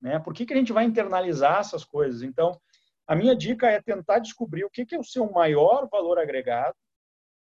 Né? 0.00 0.18
Por 0.18 0.32
que, 0.32 0.46
que 0.46 0.54
a 0.54 0.56
gente 0.56 0.72
vai 0.72 0.84
internalizar 0.84 1.60
essas 1.60 1.84
coisas? 1.84 2.22
Então, 2.22 2.58
a 3.06 3.14
minha 3.14 3.36
dica 3.36 3.68
é 3.68 3.80
tentar 3.80 4.18
descobrir 4.20 4.64
o 4.64 4.70
que, 4.70 4.86
que 4.86 4.94
é 4.94 4.98
o 4.98 5.04
seu 5.04 5.30
maior 5.30 5.88
valor 5.90 6.18
agregado 6.18 6.76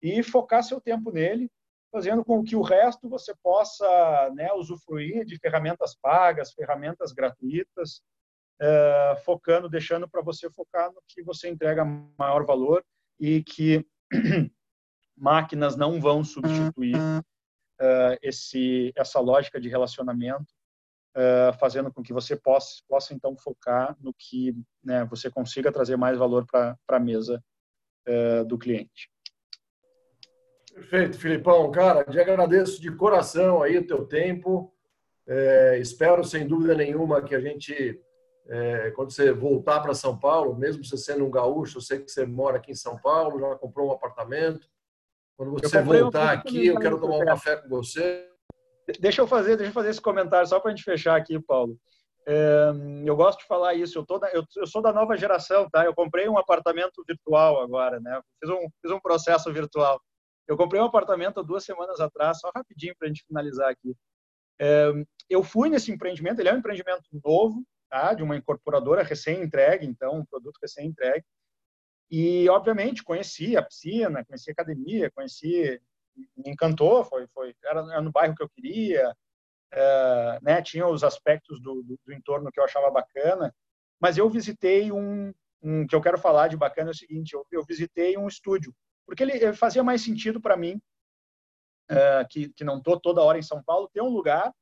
e 0.01 0.23
focar 0.23 0.63
seu 0.63 0.79
tempo 0.79 1.11
nele 1.11 1.49
fazendo 1.91 2.23
com 2.23 2.43
que 2.43 2.55
o 2.55 2.61
resto 2.61 3.09
você 3.09 3.33
possa 3.41 4.29
né, 4.35 4.51
usufruir 4.53 5.25
de 5.25 5.37
ferramentas 5.39 5.95
pagas, 5.95 6.53
ferramentas 6.53 7.11
gratuitas, 7.11 8.01
é, 8.61 9.21
focando, 9.25 9.69
deixando 9.69 10.07
para 10.07 10.21
você 10.21 10.49
focar 10.51 10.91
no 10.91 11.01
que 11.07 11.23
você 11.23 11.49
entrega 11.49 11.83
maior 12.17 12.45
valor 12.45 12.85
e 13.19 13.43
que 13.43 13.85
máquinas 15.19 15.75
não 15.75 15.99
vão 15.99 16.23
substituir 16.23 16.95
é, 17.79 18.19
esse, 18.21 18.91
essa 18.95 19.19
lógica 19.19 19.59
de 19.59 19.69
relacionamento, 19.69 20.53
é, 21.15 21.51
fazendo 21.59 21.91
com 21.91 22.01
que 22.01 22.13
você 22.13 22.35
possa, 22.35 22.81
possa 22.87 23.13
então 23.13 23.35
focar 23.37 23.95
no 23.99 24.13
que 24.13 24.55
né, 24.83 25.05
você 25.05 25.29
consiga 25.29 25.71
trazer 25.71 25.97
mais 25.97 26.17
valor 26.17 26.45
para 26.45 26.77
a 26.87 26.99
mesa 26.99 27.43
do 28.47 28.57
cliente. 28.57 29.07
Perfeito, 30.73 31.19
Filipão. 31.19 31.69
Cara, 31.71 32.03
te 32.03 32.19
agradeço 32.19 32.81
de 32.81 32.89
coração 32.95 33.61
aí 33.61 33.77
o 33.77 33.85
teu 33.85 34.05
tempo. 34.05 34.73
É, 35.27 35.77
espero, 35.77 36.23
sem 36.23 36.47
dúvida 36.47 36.73
nenhuma, 36.73 37.21
que 37.21 37.35
a 37.35 37.39
gente, 37.39 38.01
é, 38.47 38.91
quando 38.91 39.11
você 39.11 39.31
voltar 39.31 39.81
para 39.81 39.93
São 39.93 40.17
Paulo, 40.17 40.55
mesmo 40.55 40.83
você 40.83 40.97
sendo 40.97 41.25
um 41.25 41.29
gaúcho, 41.29 41.77
eu 41.77 41.81
sei 41.81 41.99
que 41.99 42.09
você 42.09 42.25
mora 42.25 42.57
aqui 42.57 42.71
em 42.71 42.75
São 42.75 42.97
Paulo, 42.97 43.39
já 43.39 43.55
comprou 43.55 43.89
um 43.89 43.91
apartamento. 43.91 44.67
Quando 45.39 45.51
você 45.53 45.81
voltar 45.81 46.33
aqui, 46.33 46.67
eu 46.67 46.77
quero 46.77 46.99
tomar 46.99 47.19
um 47.19 47.25
café 47.25 47.55
com 47.55 47.69
você. 47.69 48.29
Deixa 48.99 49.21
eu 49.21 49.27
fazer, 49.27 49.55
deixa 49.55 49.69
eu 49.69 49.73
fazer 49.73 49.91
esse 49.91 50.01
comentário 50.01 50.45
só 50.45 50.59
para 50.59 50.69
a 50.69 50.75
gente 50.75 50.83
fechar 50.83 51.15
aqui, 51.15 51.39
Paulo. 51.39 51.79
É, 52.27 52.71
eu 53.05 53.15
gosto 53.15 53.39
de 53.39 53.45
falar 53.45 53.73
isso. 53.73 53.97
Eu, 53.97 54.19
da, 54.19 54.29
eu, 54.31 54.43
eu, 54.57 54.67
sou 54.67 54.81
da 54.81 54.91
nova 54.91 55.15
geração, 55.15 55.69
tá? 55.69 55.85
Eu 55.85 55.95
comprei 55.95 56.27
um 56.27 56.37
apartamento 56.37 57.01
virtual 57.07 57.61
agora, 57.61 58.01
né? 58.01 58.21
Fiz 58.37 58.49
um, 58.51 58.67
fiz 58.81 58.91
um 58.91 58.99
processo 58.99 59.49
virtual. 59.53 60.01
Eu 60.45 60.57
comprei 60.57 60.81
um 60.81 60.85
apartamento 60.85 61.41
duas 61.41 61.63
semanas 61.63 62.01
atrás, 62.01 62.41
só 62.41 62.51
rapidinho 62.53 62.93
para 62.99 63.05
a 63.05 63.09
gente 63.09 63.23
finalizar 63.25 63.69
aqui. 63.69 63.95
É, 64.59 64.91
eu 65.29 65.41
fui 65.41 65.69
nesse 65.69 65.89
empreendimento, 65.89 66.41
ele 66.41 66.49
é 66.49 66.53
um 66.53 66.57
empreendimento 66.57 67.05
novo, 67.23 67.63
tá? 67.89 68.13
de 68.13 68.23
uma 68.23 68.35
incorporadora 68.35 69.03
recém-entregue, 69.03 69.85
então, 69.85 70.17
um 70.17 70.25
produto 70.25 70.57
recém-entregue. 70.61 71.23
E, 72.09 72.49
obviamente, 72.49 73.03
conheci 73.03 73.55
a 73.55 73.61
piscina, 73.61 74.25
conheci 74.25 74.49
a 74.49 74.53
academia, 74.53 75.11
conheci, 75.11 75.79
me 76.35 76.51
encantou, 76.51 77.03
foi, 77.03 77.27
foi, 77.27 77.55
era, 77.63 77.81
era 77.81 78.01
no 78.01 78.11
bairro 78.11 78.35
que 78.35 78.43
eu 78.43 78.49
queria, 78.49 79.15
é, 79.71 80.39
né? 80.41 80.61
tinha 80.61 80.87
os 80.87 81.03
aspectos 81.03 81.61
do, 81.61 81.83
do, 81.83 81.99
do, 82.03 82.13
entorno 82.13 82.51
que 82.51 82.59
eu 82.59 82.63
achava 82.63 82.89
bacana, 82.89 83.53
mas 83.99 84.17
eu 84.17 84.27
visitei 84.29 84.91
um, 84.91 85.31
um 85.61 85.85
que 85.85 85.95
eu 85.95 86.01
quero 86.01 86.17
falar 86.17 86.47
de 86.47 86.57
bacana 86.57 86.89
é 86.89 86.91
o 86.91 86.95
seguinte, 86.95 87.33
eu, 87.33 87.45
eu 87.51 87.63
visitei 87.63 88.17
um 88.17 88.27
estúdio 88.27 88.73
porque 89.09 89.23
ele, 89.23 89.31
ele 89.31 89.53
fazia 89.53 89.83
mais 89.83 90.03
sentido 90.03 90.39
para 90.39 90.55
mim, 90.55 90.79
uh, 91.89 92.27
que, 92.29 92.49
que 92.49 92.63
não 92.63 92.77
estou 92.77 92.99
toda 92.99 93.23
hora 93.23 93.39
em 93.39 93.41
São 93.41 93.61
Paulo, 93.63 93.89
ter 93.91 94.01
um 94.03 94.09
lugar, 94.09 94.53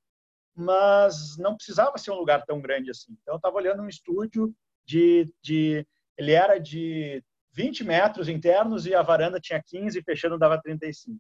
mas 0.56 1.38
não 1.38 1.58
precisava 1.58 1.98
ser 1.98 2.12
um 2.12 2.18
lugar 2.18 2.46
tão 2.46 2.62
grande 2.62 2.90
assim. 2.90 3.12
Então, 3.22 3.34
eu 3.34 3.38
estava 3.38 3.58
olhando 3.58 3.84
um 3.84 3.90
estúdio 3.90 4.56
de, 4.86 5.30
de. 5.44 5.86
Ele 6.18 6.32
era 6.32 6.58
de 6.58 7.22
20 7.58 7.84
metros 7.84 8.30
internos 8.30 8.86
e 8.86 8.94
a 8.94 9.02
varanda 9.02 9.40
tinha 9.40 9.62
15, 9.62 10.04
fechando 10.04 10.38
dava 10.38 10.62
35. 10.62 11.20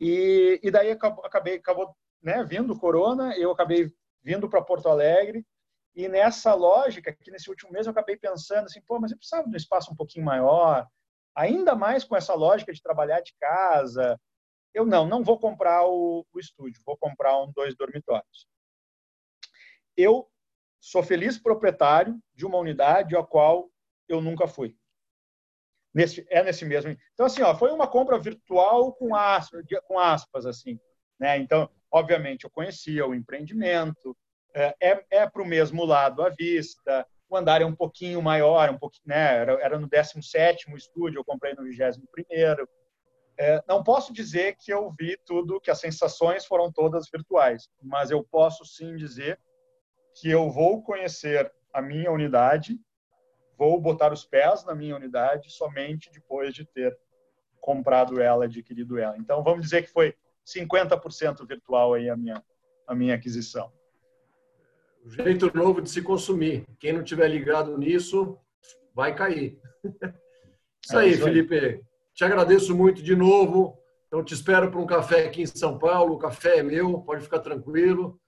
E, 0.00 0.58
e 0.60 0.68
daí 0.68 0.90
acabou, 0.90 1.24
acabei, 1.24 1.54
acabou 1.54 1.96
né, 2.20 2.42
vindo 2.42 2.76
Corona, 2.76 3.36
eu 3.36 3.52
acabei 3.52 3.88
vindo 4.20 4.50
para 4.50 4.60
Porto 4.60 4.88
Alegre, 4.88 5.46
e 5.94 6.08
nessa 6.08 6.54
lógica, 6.54 7.12
que 7.12 7.30
nesse 7.30 7.48
último 7.48 7.70
mês 7.70 7.86
eu 7.86 7.92
acabei 7.92 8.16
pensando 8.16 8.64
assim, 8.64 8.82
pô, 8.82 8.98
mas 8.98 9.12
eu 9.12 9.16
precisava 9.16 9.48
de 9.48 9.54
um 9.54 9.56
espaço 9.56 9.92
um 9.92 9.96
pouquinho 9.96 10.24
maior, 10.24 10.84
ainda 11.36 11.76
mais 11.76 12.02
com 12.02 12.16
essa 12.16 12.34
lógica 12.34 12.72
de 12.72 12.82
trabalhar 12.82 13.20
de 13.20 13.32
casa, 13.40 14.20
Eu 14.74 14.84
não, 14.84 15.06
não 15.06 15.22
vou 15.22 15.38
comprar 15.38 15.86
o, 15.86 16.26
o 16.32 16.40
estúdio, 16.40 16.82
vou 16.84 16.96
comprar 16.98 17.40
um 17.40 17.52
dois 17.52 17.76
dormitórios. 17.76 18.48
Eu 19.96 20.28
sou 20.80 21.02
feliz 21.02 21.38
proprietário 21.38 22.20
de 22.34 22.44
uma 22.44 22.58
unidade 22.58 23.16
a 23.16 23.22
qual 23.22 23.70
eu 24.08 24.20
nunca 24.20 24.48
fui. 24.48 24.76
Nesse, 25.98 26.24
é 26.30 26.44
nesse 26.44 26.64
mesmo. 26.64 26.96
Então, 27.12 27.26
assim, 27.26 27.42
ó, 27.42 27.56
foi 27.56 27.72
uma 27.72 27.88
compra 27.88 28.16
virtual 28.20 28.92
com 28.92 29.16
aspas, 29.16 29.64
com 29.82 29.98
aspas 29.98 30.46
assim. 30.46 30.78
Né? 31.18 31.38
Então, 31.38 31.68
obviamente, 31.90 32.44
eu 32.44 32.50
conhecia 32.50 33.04
o 33.04 33.12
empreendimento, 33.12 34.16
é, 34.54 34.76
é, 34.80 35.04
é 35.10 35.28
para 35.28 35.42
o 35.42 35.44
mesmo 35.44 35.84
lado 35.84 36.22
à 36.22 36.28
vista, 36.28 37.04
o 37.28 37.36
andar 37.36 37.62
é 37.62 37.64
um 37.64 37.74
pouquinho 37.74 38.22
maior, 38.22 38.70
um 38.70 38.78
pouquinho, 38.78 39.08
né? 39.08 39.38
era, 39.38 39.52
era 39.60 39.76
no 39.76 39.90
17º 39.90 40.76
estúdio, 40.76 41.18
eu 41.18 41.24
comprei 41.24 41.52
no 41.54 41.64
21º. 41.64 42.64
É, 43.36 43.60
não 43.66 43.82
posso 43.82 44.12
dizer 44.12 44.54
que 44.56 44.72
eu 44.72 44.94
vi 44.96 45.18
tudo, 45.26 45.60
que 45.60 45.70
as 45.70 45.80
sensações 45.80 46.46
foram 46.46 46.70
todas 46.70 47.10
virtuais, 47.12 47.68
mas 47.82 48.12
eu 48.12 48.22
posso 48.22 48.64
sim 48.64 48.94
dizer 48.94 49.36
que 50.14 50.30
eu 50.30 50.48
vou 50.48 50.80
conhecer 50.80 51.52
a 51.74 51.82
minha 51.82 52.12
unidade, 52.12 52.78
vou 53.58 53.80
botar 53.80 54.12
os 54.12 54.24
pés 54.24 54.64
na 54.64 54.74
minha 54.74 54.94
unidade 54.94 55.50
somente 55.50 56.10
depois 56.12 56.54
de 56.54 56.64
ter 56.64 56.96
comprado 57.60 58.20
ela, 58.20 58.44
adquirido 58.44 58.96
ela. 58.96 59.18
Então, 59.18 59.42
vamos 59.42 59.62
dizer 59.62 59.82
que 59.82 59.90
foi 59.90 60.14
50% 60.46 61.46
virtual 61.46 61.94
aí 61.94 62.08
a 62.08 62.16
minha, 62.16 62.42
a 62.86 62.94
minha 62.94 63.16
aquisição. 63.16 63.70
O 65.04 65.10
jeito 65.10 65.54
novo 65.54 65.82
de 65.82 65.90
se 65.90 66.00
consumir. 66.00 66.64
Quem 66.78 66.92
não 66.92 67.02
tiver 67.02 67.28
ligado 67.28 67.76
nisso, 67.76 68.38
vai 68.94 69.14
cair. 69.14 69.60
Isso 70.84 70.96
é 70.96 71.02
aí, 71.02 71.10
isso 71.10 71.26
aí. 71.26 71.34
Felipe. 71.34 71.84
Te 72.14 72.24
agradeço 72.24 72.74
muito 72.74 73.02
de 73.02 73.14
novo. 73.14 73.76
Então, 74.06 74.24
te 74.24 74.32
espero 74.32 74.70
para 74.70 74.80
um 74.80 74.86
café 74.86 75.26
aqui 75.26 75.42
em 75.42 75.46
São 75.46 75.76
Paulo. 75.76 76.14
O 76.14 76.18
café 76.18 76.58
é 76.58 76.62
meu, 76.62 77.00
pode 77.02 77.22
ficar 77.22 77.40
tranquilo. 77.40 78.18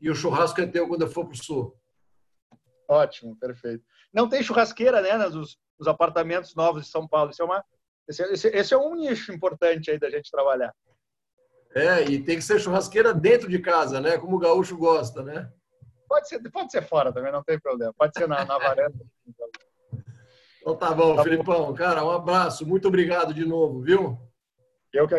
E 0.00 0.08
o 0.08 0.14
churrasco 0.14 0.60
é 0.60 0.66
teu 0.66 0.86
quando 0.86 1.02
eu 1.02 1.08
for 1.08 1.24
para 1.24 1.34
o 1.34 1.36
sul. 1.36 1.74
Ótimo, 2.88 3.36
perfeito. 3.36 3.84
Não 4.12 4.28
tem 4.28 4.42
churrasqueira, 4.42 5.00
né, 5.00 5.16
nos, 5.16 5.58
nos 5.78 5.88
apartamentos 5.88 6.54
novos 6.54 6.84
de 6.84 6.90
São 6.90 7.06
Paulo. 7.06 7.30
Isso 7.30 7.42
é 7.42 7.44
uma, 7.44 7.64
esse, 8.08 8.22
esse, 8.24 8.48
esse, 8.48 8.74
é 8.74 8.78
um 8.78 8.94
nicho 8.94 9.32
importante 9.32 9.90
aí 9.90 9.98
da 9.98 10.10
gente 10.10 10.30
trabalhar. 10.30 10.74
É, 11.74 12.02
e 12.04 12.22
tem 12.22 12.36
que 12.36 12.44
ser 12.44 12.60
churrasqueira 12.60 13.12
dentro 13.12 13.48
de 13.48 13.58
casa, 13.58 14.00
né? 14.00 14.16
Como 14.16 14.36
o 14.36 14.38
gaúcho 14.38 14.76
gosta, 14.76 15.22
né? 15.22 15.50
Pode 16.08 16.28
ser, 16.28 16.38
pode 16.50 16.70
ser 16.70 16.82
fora 16.82 17.12
também, 17.12 17.32
não 17.32 17.42
tem 17.42 17.58
problema. 17.58 17.92
Pode 17.98 18.12
ser 18.16 18.28
na, 18.28 18.44
na 18.44 18.58
varanda. 18.58 18.94
Então 20.60 20.76
tá 20.76 20.94
bom, 20.94 21.16
tá 21.16 21.22
Filipão. 21.22 21.74
Cara, 21.74 22.04
um 22.04 22.10
abraço. 22.10 22.64
Muito 22.64 22.88
obrigado 22.88 23.34
de 23.34 23.44
novo, 23.44 23.82
viu? 23.82 24.18
Eu 24.94 25.06
que 25.06 25.12